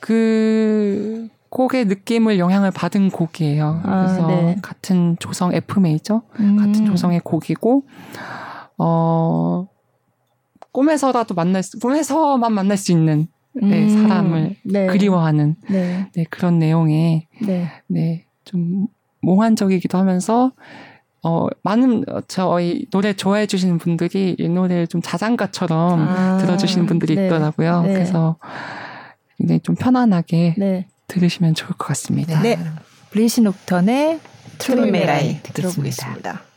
[0.01, 3.81] 그 곡의 느낌을 영향을 받은 곡이에요.
[3.85, 4.57] 아, 그래서 네.
[4.61, 6.57] 같은 조성 F 메이저 음.
[6.57, 7.85] 같은 조성의 곡이고
[8.77, 9.67] 어
[10.73, 13.89] 꿈에서라도 만날 수, 꿈에서만 만날 수 있는 네, 음.
[13.89, 14.87] 사람을 네.
[14.89, 16.11] 그리워하는 네.
[16.15, 16.25] 네.
[16.29, 17.29] 그런 내용의
[17.89, 18.27] 네.
[18.45, 18.87] 네, 좀
[19.23, 20.53] 몽환적이기도 하면서
[21.23, 27.27] 어, 많은, 저희 노래 좋아해 주시는 분들이 이 노래를 좀 자장가처럼 아, 들어주시는 분들이 네.
[27.27, 27.83] 있더라고요.
[27.83, 27.93] 네.
[27.93, 28.37] 그래서
[29.37, 30.87] 굉장히 좀 편안하게 네.
[31.09, 32.41] 들으시면 좋을 것 같습니다.
[32.41, 32.59] 네.
[33.11, 34.21] 블리시 녹턴의
[34.59, 36.50] 트루메라이 듣겠습니다.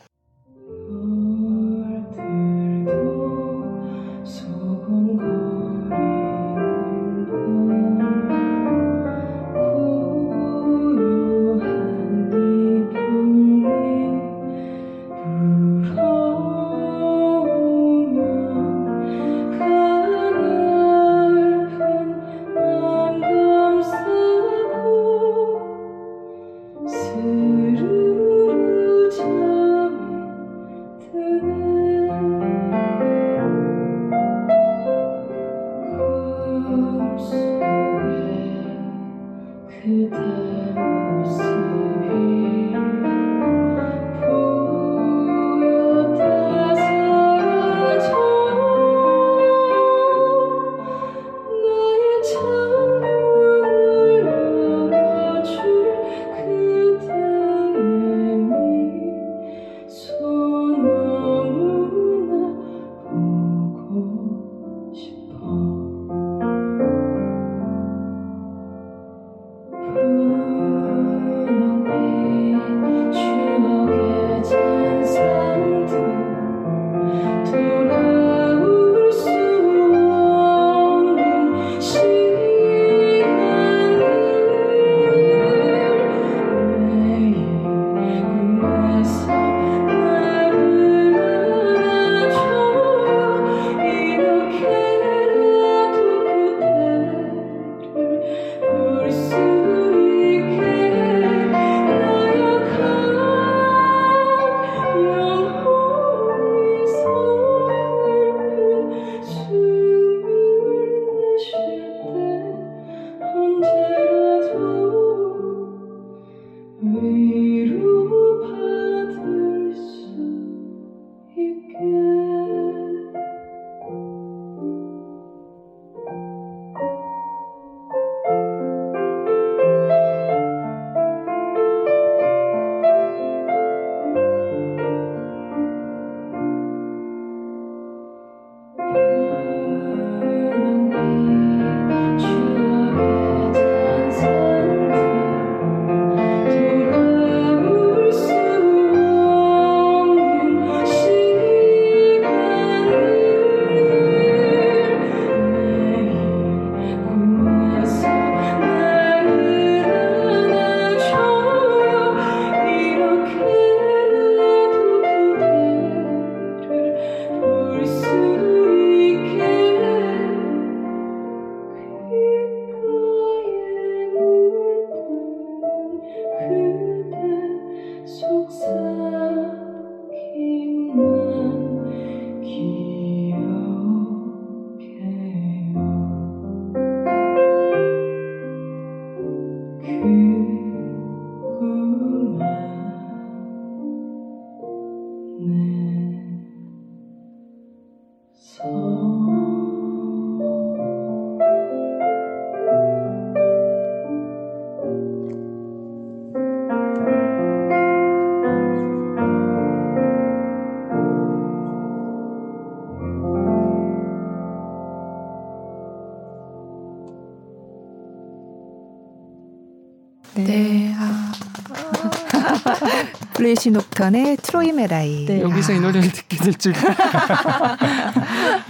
[223.44, 225.26] 플레이시 녹턴의 트로이 메라이.
[225.26, 225.42] 네.
[225.42, 226.72] 여기서 이 노래를 듣게 될 줄.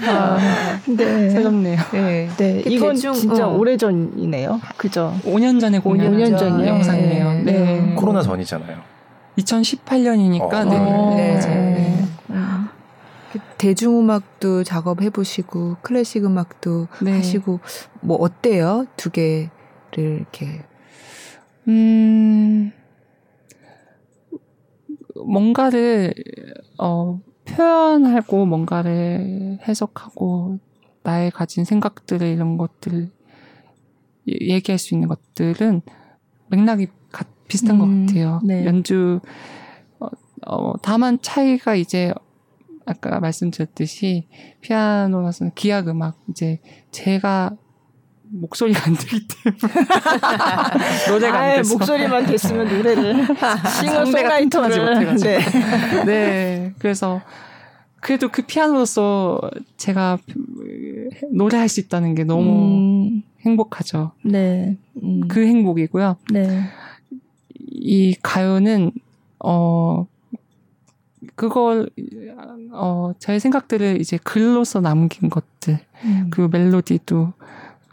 [0.09, 0.37] 아,
[0.89, 1.31] 네.
[1.31, 1.79] 새롭네요.
[1.93, 2.29] 네.
[2.37, 2.63] 네.
[2.67, 3.57] 이건 대중, 진짜 어.
[3.57, 4.61] 오래 전이네요.
[4.77, 5.15] 그죠?
[5.25, 7.45] 5년 전에 공연 5년 전 영상이네요.
[7.45, 7.53] 네.
[7.53, 7.95] 네.
[7.95, 8.79] 코로나 전이잖아요.
[9.39, 10.79] 2018년이니까 어, 네.
[11.17, 11.41] 네.
[11.41, 12.09] 네.
[12.31, 12.69] 음.
[13.57, 17.13] 대중음악도 작업해 보시고 클래식 음악도 네.
[17.13, 17.61] 하시고
[18.01, 18.87] 뭐 어때요?
[18.97, 19.51] 두 개를
[19.93, 20.65] 이렇게
[21.69, 22.73] 음
[25.15, 26.15] 뭔가를
[26.79, 30.59] 어 표현하고 뭔가를 해석하고
[31.03, 33.11] 나의 가진 생각들을 이런 것들
[34.27, 35.83] 얘기할 수 있는 것들은
[36.49, 38.41] 맥락이 가, 비슷한 음, 것 같아요.
[38.43, 38.65] 네.
[38.65, 39.21] 연주
[40.01, 40.09] 어,
[40.47, 42.13] 어, 다만 차이가 이제
[42.87, 44.29] 아까 말씀드렸듯이
[44.61, 46.61] 피아노라서는 기악 음악 이제
[46.91, 47.57] 제가
[48.35, 49.59] 목소리가 안 되기 때문에
[51.09, 53.27] 노래가 안 돼서 목소리만 됐으면 노래를
[53.81, 55.39] 싱어송라이터를 네.
[56.05, 57.23] 네 그래서
[58.01, 59.41] 그래도 그 피아노로서
[59.79, 60.19] 제가
[61.33, 63.23] 노래할 수 있다는 게 너무 음.
[63.41, 64.13] 행복하죠.
[64.23, 64.77] 네.
[65.03, 65.27] 음.
[65.29, 66.17] 그 행복이고요.
[66.31, 66.65] 네.
[67.59, 68.93] 이 가요는
[69.39, 70.07] 어
[71.35, 71.89] 그걸
[72.73, 76.29] 어 저의 생각들을 이제 글로써 남긴 것들 음.
[76.31, 77.33] 그 멜로디도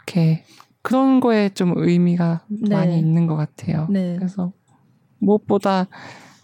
[0.06, 0.44] 이렇게
[0.82, 2.74] 그런 거에 좀 의미가 네.
[2.74, 3.86] 많이 있는 것 같아요.
[3.90, 4.16] 네.
[4.16, 4.52] 그래서
[5.18, 5.86] 무엇보다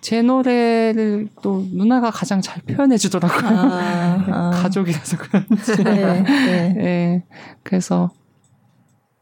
[0.01, 3.59] 제 노래를 또 누나가 가장 잘 표현해 주더라고요.
[3.59, 4.51] 아, 아.
[4.63, 5.83] 가족이라서 그런지.
[5.83, 6.73] 네, 네.
[6.75, 7.25] 네.
[7.65, 8.11] 그래서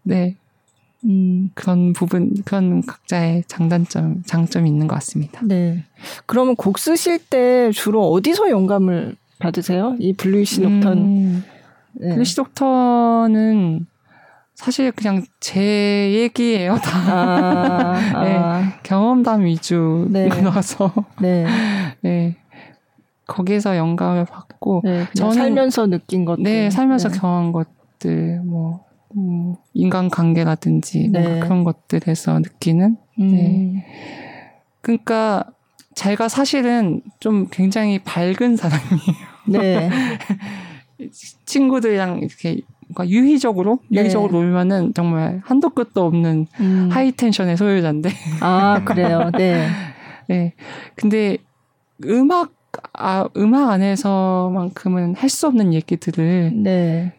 [0.02, 0.36] 네.
[1.04, 1.50] 음.
[1.54, 5.40] 그런 부분, 그런 각자의 장단점, 장점이 있는 것 같습니다.
[5.44, 5.84] 네.
[6.26, 9.96] 그러면 곡 쓰실 때 주로 어디서 영감을 받으세요?
[9.98, 10.98] 이 Bluish Nocturne.
[10.98, 11.44] 음,
[11.94, 12.10] 네.
[12.10, 13.86] Bluish Nocturne은
[14.56, 16.98] 사실 그냥 제 얘기예요, 다.
[16.98, 17.92] 아,
[18.24, 18.72] 네, 아.
[18.82, 20.92] 경험담 위주라서.
[21.20, 21.44] 네.
[21.44, 21.46] 네.
[22.02, 22.36] 네.
[23.26, 24.80] 거기서 영감을 받고.
[24.84, 26.42] 네, 저는 살면서 느낀 것들.
[26.42, 27.18] 네, 살면서 네.
[27.18, 28.84] 경험한 것들, 뭐,
[29.16, 31.40] 음, 인간관계라든지 네.
[31.40, 32.96] 그런 것들에서 느끼는.
[33.20, 33.30] 음.
[33.30, 33.86] 네.
[34.80, 35.44] 그러니까
[35.94, 39.16] 제가 사실은 좀 굉장히 밝은 사람이에요.
[39.48, 39.90] 네.
[41.44, 44.02] 친구들이랑 이렇게 그러니까 유희적으로 네.
[44.02, 46.88] 유희적으로 놀면은 정말 한도 끝도 없는 음.
[46.90, 48.10] 하이 텐션의 소유자인데.
[48.40, 49.30] 아 그래요.
[49.36, 49.68] 네.
[50.28, 50.54] 네.
[50.94, 51.38] 근데
[52.04, 52.52] 음악
[52.92, 57.12] 아 음악 안에서만큼은 할 수 없는 얘기들을 네.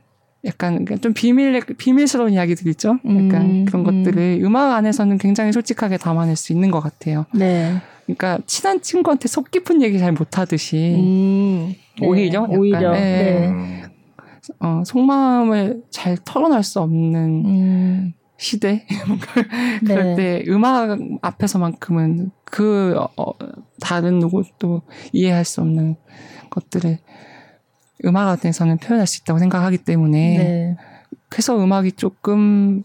[0.45, 2.99] 약간 좀 비밀 비밀스러운 이야기들 있죠.
[3.06, 4.56] 약간 음, 그런 것들을 음.
[4.56, 7.26] 악 안에서는 굉장히 솔직하게 담아낼 수 있는 것 같아요.
[7.34, 7.76] 네.
[8.06, 11.78] 그러니까 친한 친구한테 속 깊은 얘기 잘 못하듯이 음, 네.
[12.02, 13.49] 오히려 약간, 오히려 네.
[13.52, 13.84] 네.
[14.60, 18.14] 어, 속마음을 잘 털어낼 수 없는 음.
[18.38, 18.86] 시대
[19.86, 20.15] 그럴 네.
[20.15, 23.34] 때 음악 앞에서만큼은 그 어,
[23.82, 25.95] 다른 누구도 이해할 수 없는
[26.49, 26.99] 것들을
[28.06, 30.78] 음악 안에서는 표현할 수 있다고 생각하기 때문에 네.
[31.30, 32.84] 그래서 음악이 조금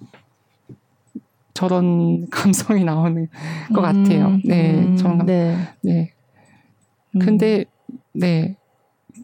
[1.55, 3.29] 저런 감성이 나오는
[3.75, 4.39] 것 음, 같아요.
[4.45, 5.27] 네, 음, 저런 감.
[5.27, 5.57] 네.
[5.83, 6.13] 네.
[7.21, 7.67] 근데
[8.15, 8.57] 네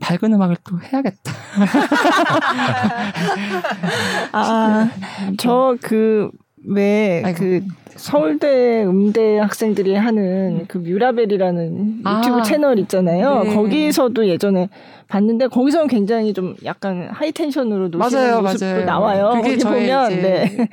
[0.01, 1.33] 밝은 음악을 또 해야겠다.
[4.33, 4.91] 아,
[5.39, 6.31] 저 그,
[6.65, 7.65] 왜, 그,
[7.99, 13.43] 서울대 음대 학생들이 하는 그 뮤라벨이라는 아, 유튜브 채널 있잖아요.
[13.43, 13.55] 네.
[13.55, 14.69] 거기서도 예전에
[15.09, 18.85] 봤는데 거기서는 굉장히 좀 약간 high tension으로 노시는 맞아요, 모습도 맞아요.
[18.85, 19.31] 나와요.
[19.43, 20.69] 그게 거기 보면 네.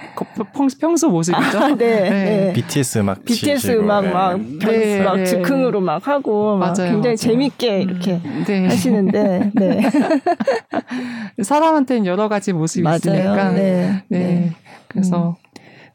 [0.79, 1.57] 평소 모습이죠.
[1.57, 2.09] 아, 네, 네.
[2.09, 2.53] 네.
[2.53, 4.11] BTS 음악 BTS 음악 네.
[4.11, 5.03] 막, 네.
[5.03, 5.23] 막 네.
[5.25, 7.15] 즉흥으로 막 하고 막 맞아요, 굉장히 맞아요.
[7.15, 8.67] 재밌게 이렇게 음, 네.
[8.67, 9.81] 하시는데 네.
[11.41, 12.97] 사람한테는 여러 가지 모습이 맞아요.
[12.97, 14.03] 있으니까 네.
[14.09, 14.51] 네.
[14.89, 15.45] 그래서 음.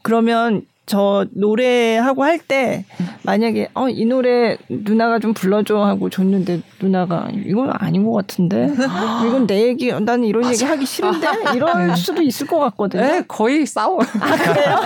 [0.03, 2.85] 그러면 저 노래하고 할 때
[3.23, 8.69] 만약에 어 이 노래 누나가 좀 불러줘 하고 줬는데 누나가 이건 아닌 것 같은데
[9.27, 11.95] 이건 내 얘기 나는 이런 얘기 하기 싫은데 이럴 네.
[11.97, 13.03] 수도 있을 것 같거든요.
[13.03, 14.01] 네, 거의 싸워.
[14.01, 14.77] 아 그래요?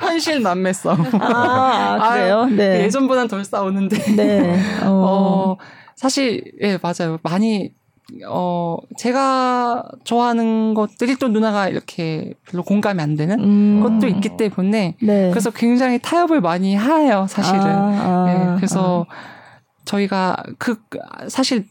[0.00, 1.00] 현실 남매 싸움.
[1.20, 2.46] 아, 아 그래요?
[2.46, 2.84] 네.
[2.84, 4.16] 예전보단 덜 싸우는데.
[4.16, 4.58] 네.
[4.84, 4.88] 어.
[4.88, 5.56] 어
[5.96, 7.18] 사실 예 맞아요.
[7.22, 7.72] 많이
[8.28, 13.80] 어, 제가 좋아하는 것들이 또 누나가 이렇게 별로 공감이 안 되는 음.
[13.82, 15.30] 것도 있기 때문에 네.
[15.30, 17.60] 그래서 굉장히 타협을 많이 해요, 사실은.
[17.62, 19.34] 아, 아, 네, 그래서 아.
[19.84, 20.76] 저희가 그
[21.28, 21.66] 사실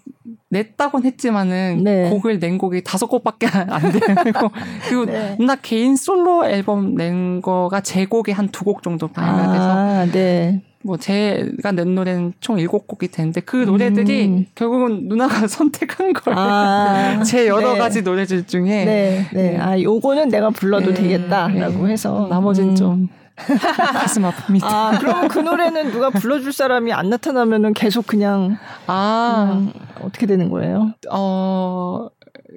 [0.49, 2.09] 냈다곤 했지만은 네.
[2.09, 4.51] 곡을 낸 곡이 다섯 곡밖에 안 되고
[4.87, 5.35] 그리고 네.
[5.39, 10.05] 누나 개인 솔로 앨범 낸 거가 제 곡이 한 두 곡 정도 반이가 돼서 아,
[10.11, 10.61] 네.
[10.83, 14.45] 뭐 제가 낸 노래는 총 일곱 곡이 되는데 그 노래들이 음.
[14.53, 16.37] 결국은 누나가 선택한 거예요.
[16.37, 17.79] 아, 제 여러 네.
[17.79, 19.51] 가지 노래들 중에 네, 네.
[19.51, 19.57] 네.
[19.57, 21.01] 아 요거는 내가 불러도 네.
[21.01, 22.75] 되겠다라고 해서 나머지는 음.
[22.75, 24.63] 좀 가슴 아픕니다.
[24.63, 30.49] 아, 그러면 그 노래는 누가 불러줄 사람이 안 나타나면은 계속 그냥 아 음, 어떻게 되는
[30.49, 30.93] 거예요?
[31.09, 32.09] 어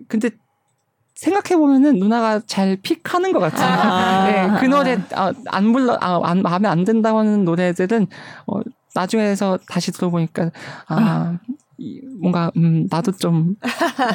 [0.08, 0.30] 근데
[1.16, 3.80] 생각해 보면은 누나가 잘 픽하는 것 같아요.
[3.80, 8.06] 아~ 네, 그 노래 아, 안 불러 아, 안, 마음에 안 든다고 하는 노래들은
[8.46, 8.60] 어,
[8.94, 10.50] 나중에서 다시 들어보니까
[10.88, 11.38] 아
[12.20, 13.56] 뭔가 음 나도 좀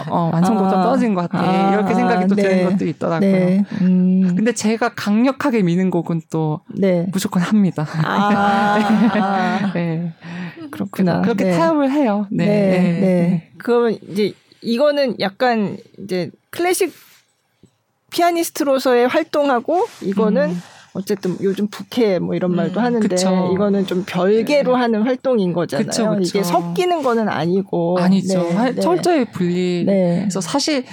[0.10, 2.44] 어, 완성도가 아, 떨어진 것 같아 아, 이렇게 생각이 또 네.
[2.44, 3.32] 드는 것들이 있더라고요.
[3.32, 3.66] 네.
[3.82, 4.36] 음.
[4.36, 7.08] 근데 제가 강력하게 미는 곡은 또 네.
[7.12, 7.86] 무조건 합니다.
[8.04, 10.14] 아, 네.
[10.70, 11.22] 그렇구나.
[11.22, 11.58] 그렇게 네.
[11.58, 12.28] 타협을 해요.
[12.32, 12.46] 네.
[12.46, 12.70] 네.
[12.72, 13.00] 네.
[13.00, 13.52] 네.
[13.58, 16.94] 그러면 이제 이거는 약간 이제 클래식
[18.12, 20.62] 피아니스트로서의 활동하고 이거는 음.
[20.94, 23.52] 어쨌든 요즘 부캐 뭐 이런 말도 음, 하는데 그쵸.
[23.54, 24.82] 이거는 좀 별개로 네.
[24.82, 25.86] 하는 활동인 거잖아요.
[25.88, 26.22] 그쵸, 그쵸.
[26.22, 28.44] 이게 섞이는 거는 아니고 아니죠.
[28.44, 28.82] 네, 네.
[28.82, 29.86] 철저히 분리.
[29.86, 30.20] 네.
[30.20, 30.84] 그래서 사실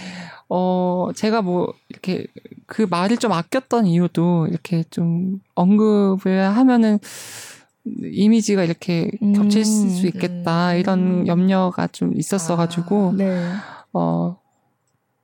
[0.48, 2.26] 어 제가 뭐 이렇게
[2.66, 7.00] 그 말을 좀 아꼈던 이유도 이렇게 좀 언급을 하면은
[8.02, 10.78] 이미지가 이렇게 음, 겹칠 수 있겠다 음.
[10.78, 13.52] 이런 염려가 좀 있었어가지고 아, 네.
[13.92, 14.38] 어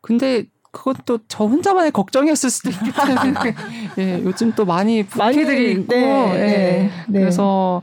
[0.01, 3.55] 근데 그것도 저 혼자만의 걱정이었을 수도 있기 때문에
[3.99, 7.21] 예, 요즘 또 많이 부캐들이 있고 네, 예, 네, 네.
[7.21, 7.83] 그래서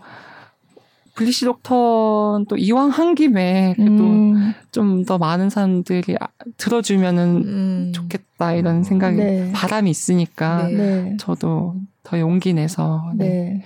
[1.15, 4.53] 블리시 독턴 또 이왕 한 김에 그래도 음.
[4.71, 6.27] 좀더 많은 사람들이 아,
[6.57, 7.91] 들어주면은 음.
[7.93, 9.51] 좋겠다 이런 생각이 네.
[9.53, 11.17] 바람이 있으니까 네.
[11.19, 13.63] 저도 더 용기 내서 네.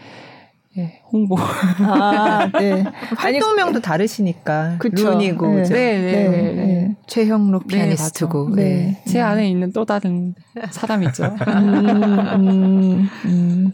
[0.77, 1.37] 예, 홍보.
[1.39, 2.83] 아, 네.
[3.15, 4.75] 활동명도 다르시니까.
[4.79, 5.11] 그쵸.
[5.11, 5.63] 룬이고, 네.
[5.63, 6.53] 네, 네, 네, 네.
[6.53, 6.95] 네.
[7.07, 8.55] 최형록 네, 피아니스트고.
[8.55, 10.35] 네, 제 안에 있는 또 다른
[10.71, 11.23] 사람이죠.
[11.47, 13.71] 음, 음, 음.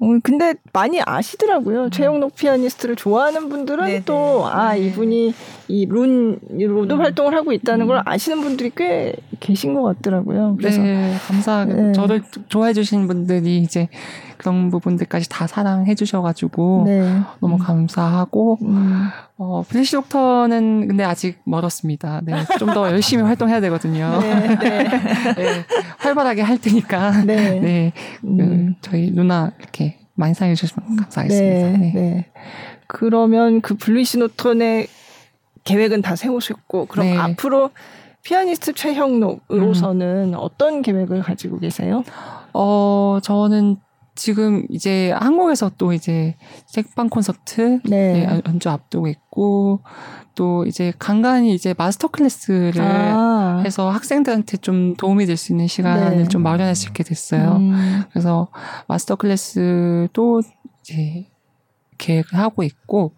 [0.00, 1.84] 어, 근데 많이 아시더라고요.
[1.84, 1.90] 음.
[1.90, 4.02] 최영록 피아니스트를 좋아하는 분들은 네네.
[4.04, 4.80] 또, 아, 네.
[4.80, 5.32] 이분이
[5.68, 7.00] 이 룬으로도 음.
[7.00, 8.02] 활동을 하고 있다는 걸 음.
[8.04, 10.56] 아시는 분들이 꽤 계신 것 같더라고요.
[10.58, 10.82] 그래서.
[10.82, 11.72] 네, 감사하게.
[11.72, 11.92] 네.
[11.92, 13.88] 저를 좋아해 주신 분들이 이제
[14.44, 17.18] 그런 부분들까지 다 사랑해 주셔가지고 네.
[17.40, 19.08] 너무 감사하고, 음.
[19.38, 22.20] 어, 플래시 독터는 근데 아직 멀었습니다.
[22.24, 24.18] 네, 좀 더 열심히 활동해야 되거든요.
[24.20, 24.84] 네, 네.
[25.34, 25.64] 네,
[25.98, 27.22] 활발하게 할 테니까.
[27.24, 27.58] 네.
[27.60, 27.92] 네.
[28.20, 31.70] 그 저희 누나 이렇게 많이 사랑해 주시면 감사하겠습니다.
[31.70, 31.78] 네.
[31.78, 31.92] 네.
[31.94, 32.26] 네.
[32.86, 34.88] 그러면 그 Bluish Nocturne의
[35.64, 37.16] 계획은 다 세우셨고, 그럼 네.
[37.16, 37.70] 앞으로
[38.24, 40.34] 피아니스트 최형록으로서는 음.
[40.36, 42.04] 어떤 계획을 가지고 계세요?
[42.52, 43.76] 어, 저는
[44.16, 46.36] 지금 이제 한국에서 또 이제
[46.66, 48.12] 책방 콘서트 네.
[48.12, 49.80] 네, 연주 앞두고 있고
[50.34, 53.62] 또 이제 간간히 이제 master class를 아.
[53.64, 56.28] 해서 학생들한테 좀 도움이 될 수 있는 시간을 네.
[56.28, 57.56] 좀 마련할 수 있게 됐어요.
[57.56, 58.02] 음.
[58.10, 58.48] 그래서
[58.86, 60.42] master class도
[60.80, 61.26] 이제
[61.98, 63.14] 계획을 하고 있고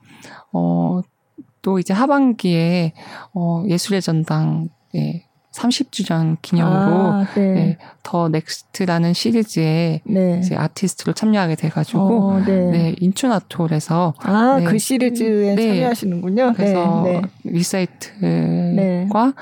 [0.52, 2.92] 어또 이제 하반기에
[3.34, 5.25] 어 예술의 전당 예,
[5.56, 7.52] 30주년 기념으로 아, 네.
[7.52, 10.38] 네, The Next라는 시리즈에 네.
[10.38, 12.70] 이제 아티스트로 참여하게 돼가지고 어, 네.
[12.70, 14.78] 네, 인춘아트홀에서 아그 네.
[14.78, 15.68] 시리즈에 네.
[15.68, 16.52] 참여하시는군요.
[16.54, 19.32] 그래서 네, 리사이틀과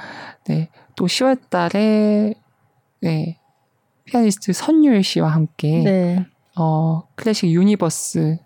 [0.46, 2.34] 네, 또 10월달에
[3.00, 3.38] 네,
[4.04, 6.24] 피아니스트 선율 씨와 함께
[6.56, 8.38] 어 Classic Universe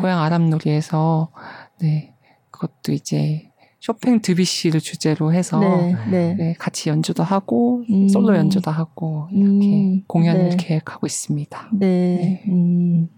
[0.00, 1.28] 고양 아람누리에서
[1.78, 2.14] 네
[2.50, 3.51] 그것도 이제
[3.82, 6.34] 쇼팽 드뷔시를 주제로 해서 네, 네.
[6.34, 8.08] 네, 같이 연주도 하고 음.
[8.08, 10.04] 솔로 연주도 하고 이렇게 음.
[10.06, 10.56] 공연을 네.
[10.56, 11.70] 계획하고 있습니다.
[11.72, 11.86] 네.
[11.88, 12.44] 네.
[12.46, 13.08] 음.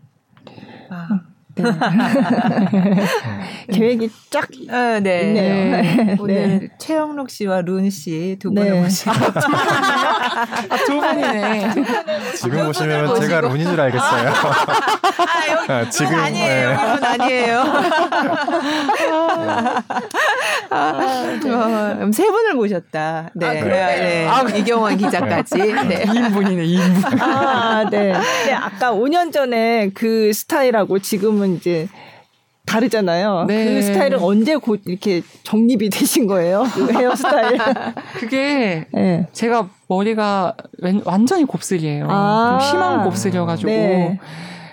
[0.89, 1.34] 아.
[1.57, 1.65] 네.
[3.73, 5.23] 계획이 쫙 아, 네.
[5.23, 5.83] 있네요.
[5.83, 6.17] 네.
[6.19, 6.69] 오늘 네.
[6.79, 8.81] 최형록 씨와 룬 씨 두 분을 네.
[8.81, 11.71] 모시고 아, 두 분이네.
[12.37, 14.29] 지금 보시면 제가 룬인 줄 알겠어요.
[14.29, 16.69] 아, 여기 아, 지금 아니에요.
[16.69, 16.75] 네.
[16.75, 17.63] 여기 아니에요.
[20.71, 22.13] 아, 네.
[22.13, 23.31] 세 분을 모셨다.
[23.35, 23.47] 네.
[23.47, 24.27] 아, 네.
[24.29, 25.59] 아, 이경원 기자까지.
[25.59, 26.05] 네.
[26.05, 27.21] 2인분이네, 2인분.
[27.23, 28.13] 아, 네.
[28.47, 28.53] 네.
[28.53, 31.89] 아까 5년 전에 그 스타일하고 지금은 이제
[32.67, 33.45] 다르잖아요.
[33.47, 33.75] 네.
[33.75, 36.65] 그 스타일은 언제 곧 이렇게 정립이 되신 거예요?
[36.73, 37.59] 그 헤어스타일.
[38.19, 39.27] 그게 네.
[39.33, 40.57] 제가 머리가
[41.05, 42.07] 완전히 곱슬이에요.
[42.09, 44.19] 아~ 좀 심한 곱슬이어가지고 네.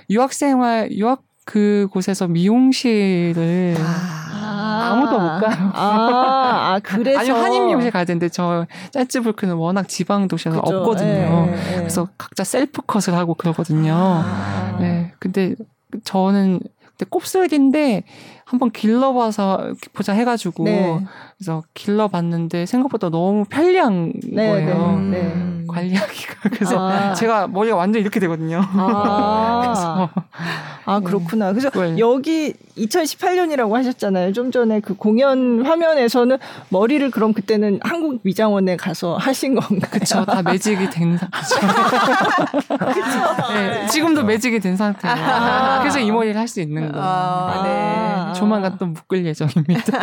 [0.10, 4.96] 유학생활 유학 그 곳에서 미용실을 아.
[5.00, 5.72] 무도 못 가요.
[5.74, 11.46] 아, 아 그래서 아니 한인 미용실 가야 되는데 저 짤츠불크는 워낙 지방 도시가 없거든요.
[11.48, 11.76] 네, 네.
[11.78, 13.94] 그래서 각자 셀프 컷을 하고 그러거든요.
[13.94, 14.78] 아.
[14.80, 15.14] 네.
[15.20, 15.56] 근데
[16.04, 18.04] 저는 그때 곱슬인데
[18.46, 21.00] 한번 길러봐서 보자 해가지고 네.
[21.38, 25.00] 그래서 길러봤는데 생각보다 너무 편리한 네, 거예요.
[25.00, 25.61] 네, 네.
[25.72, 27.14] 관리하기가 그래서 아.
[27.14, 28.62] 제가 머리가 완전 이렇게 되거든요.
[28.74, 30.10] 아.
[30.86, 31.54] 아 그렇구나.
[31.54, 31.98] 그래서 네.
[32.00, 34.34] 여기 2018년이라고 하셨잖아요.
[34.34, 36.38] 좀 전에 그 공연 화면에서는
[36.70, 39.92] 머리를 그럼 그때는 한국 미장원에 가서 하신 건가요?
[39.92, 40.26] 그렇죠.
[40.26, 41.56] 다 매직이 된 상태죠.
[43.54, 45.16] 네, 지금도 매직이 된 상태예요.
[45.16, 47.06] 아~ 그래서 이 머리를 할 수 있는 거예요.
[47.06, 48.34] 아~ 네.
[48.38, 50.00] 조만간 또 묶을 예정입니다.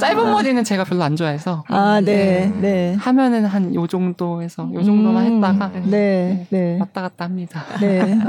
[0.00, 1.64] 짧은 머리는 제가 별로 안 좋아해서.
[1.68, 2.50] 아, 네.
[2.56, 2.60] 네.
[2.60, 2.96] 네.
[2.98, 6.46] 하면은 한 요 정도에서 요 정도만 음, 했다가 네.
[6.50, 6.76] 네.
[6.80, 7.64] 왔다 갔다 합니다.
[7.80, 8.18] 네.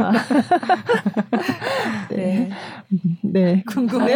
[2.10, 2.50] 네.
[3.24, 3.64] 네.
[3.68, 4.16] 궁금해.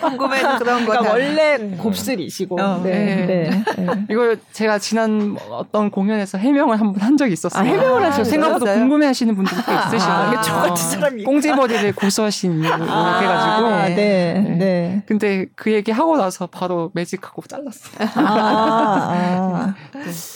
[0.00, 0.92] 궁금해 그런 거.
[0.92, 2.60] 그러니까 원래 곱슬이시고.
[2.60, 3.26] 어, 네.
[3.26, 3.64] 네.
[3.76, 3.86] 네.
[4.10, 7.62] 이걸 제가 지난 어떤 공연에서 해명을 한 번 한 적이 있었어요.
[7.62, 8.24] 아, 해명을 하셨어요?
[8.24, 10.12] 생각보다 궁금해 하시는 분들이 꽤 있으시고.
[10.12, 11.22] 아, 저 같은 사람이.
[11.24, 13.94] 꽁지 머리를 고수하신 이유 아, 해가지고.
[13.94, 13.95] 네.
[13.96, 14.40] 네.
[14.58, 15.02] 네.
[15.06, 18.08] 근데 그 얘기 하고 나서 바로 매직하고 잘랐어요.
[18.16, 19.14] 아,
[19.54, 19.74] 아.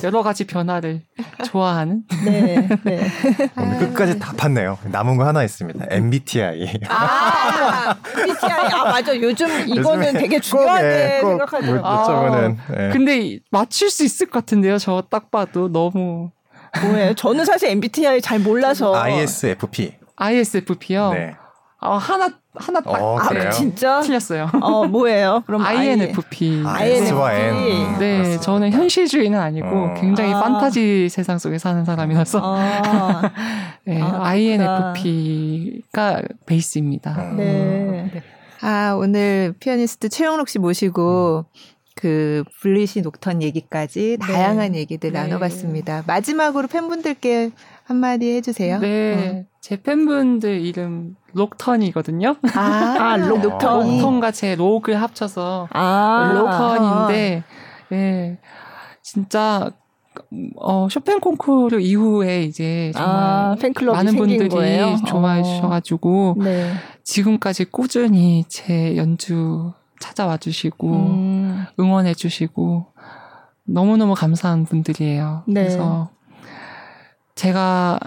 [0.03, 1.03] 여러 가지 변화를
[1.45, 2.03] 좋아하는.
[2.25, 2.69] 네.
[2.85, 3.07] 네.
[3.59, 4.79] 오늘 끝까지 다 팠네요.
[4.85, 5.87] 남은 거 하나 있습니다.
[5.91, 6.81] MBTI.
[6.89, 8.67] 아, MBTI.
[8.73, 9.17] 아, 맞아.
[9.17, 11.85] 요즘 이거는 되게 중요하게 생각하더라고요.
[11.85, 12.89] 아, 네.
[12.91, 14.79] 근데 맞출 수 있을 것 같은데요.
[14.79, 16.31] 저 딱 봐도 너무.
[16.83, 17.15] 뭐예요?
[17.15, 18.95] 저는 사실 MBTI 잘 몰라서.
[18.95, 19.95] ISFP.
[20.17, 21.13] ISFP요?
[21.15, 21.35] 네.
[21.83, 24.51] 아, 하나 하나 딱 어, 아, 진짜 틀렸어요.
[24.61, 25.43] 어 뭐예요?
[25.47, 26.63] 그럼 INFP.
[26.67, 27.99] INF와 N.
[27.99, 29.95] 네, 음, 저는 현실주의는 아니고 어.
[29.95, 30.41] 굉장히 아.
[30.41, 33.33] 판타지 세상 속에 사는 사람이라서 아.
[33.87, 37.13] 네, 아, INFP가 베이스입니다.
[37.13, 37.37] 음.
[37.37, 38.11] 네.
[38.13, 38.23] 네.
[38.63, 41.47] 아 오늘 피아니스트 최형록 씨 모시고
[41.95, 44.27] 그 블리시 녹턴 얘기까지 네.
[44.27, 45.21] 다양한 얘기들 네.
[45.21, 46.05] 나눠봤습니다.
[46.07, 47.53] 마지막으로 팬분들께
[47.85, 48.81] 한마디 해주세요.
[48.81, 49.51] 네, 어.
[49.61, 52.37] 제 팬분들 이름 록턴이거든요.
[52.55, 53.81] 아, 아 록 턴.
[53.87, 57.45] 녹턴과 제 록을 합쳐서 아, 록턴인데,
[57.93, 58.39] 예, 네,
[59.03, 59.71] 진짜
[60.57, 63.57] 어, 쇼팽 콩쿠르 이후에 이제 정말 아,
[63.93, 64.97] 많은 분들이 거예요?
[65.07, 65.43] 좋아해 어.
[65.43, 66.73] 주셔가지고 네.
[67.05, 71.65] 지금까지 꾸준히 제 연주 찾아와 주시고 음.
[71.79, 72.87] 응원해 주시고
[73.65, 75.45] 너무너무 감사한 분들이에요.
[75.47, 75.63] 네.
[75.63, 76.11] 그래서
[77.37, 78.01] 제가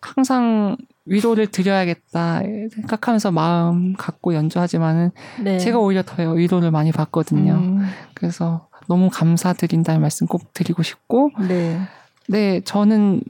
[0.00, 0.76] 항상
[1.10, 2.42] 위로를 드려야겠다
[2.72, 5.10] 생각하면서 마음 갖고 연주하지만은
[5.42, 5.58] 네.
[5.58, 7.52] 제가 오히려 더 위로를 많이 받거든요.
[7.54, 7.80] 음.
[8.14, 11.80] 그래서 너무 감사드린다는 말씀 꼭 드리고 싶고, 네,
[12.28, 13.22] 네 저는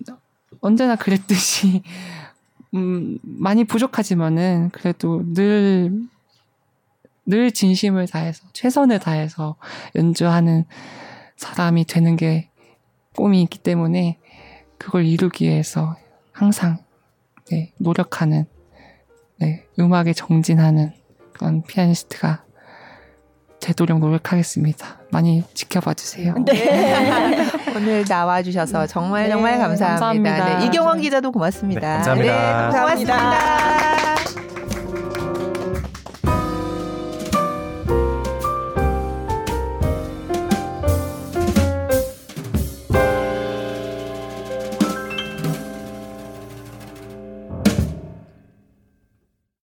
[0.60, 1.82] 언제나 그랬듯이
[2.74, 5.90] 음, 많이 부족하지만은 그래도 늘,
[7.24, 9.56] 늘 진심을 다해서, 최선을 다해서
[9.96, 10.66] 연주하는
[11.36, 12.50] 사람이 되는 게
[13.16, 14.18] 꿈이 있기 때문에
[14.76, 15.96] 그걸 이루기 위해서
[16.32, 16.78] 항상
[17.50, 18.46] 네, 노력하는
[19.38, 20.92] 네, 음악에 정진하는
[21.32, 22.44] 그런 피아니스트가
[23.60, 25.00] 되도록 노력하겠습니다.
[25.10, 26.34] 많이 지켜봐 주세요.
[26.46, 27.50] 네.
[27.76, 30.30] 오늘 나와 주셔서 정말 정말 네, 감사합니다.
[30.30, 30.58] 감사합니다.
[30.60, 31.80] 네, 이경원 기자도 고맙습니다.
[31.80, 32.70] 네, 감사합니다.
[32.70, 34.49] 네, 고맙습니다.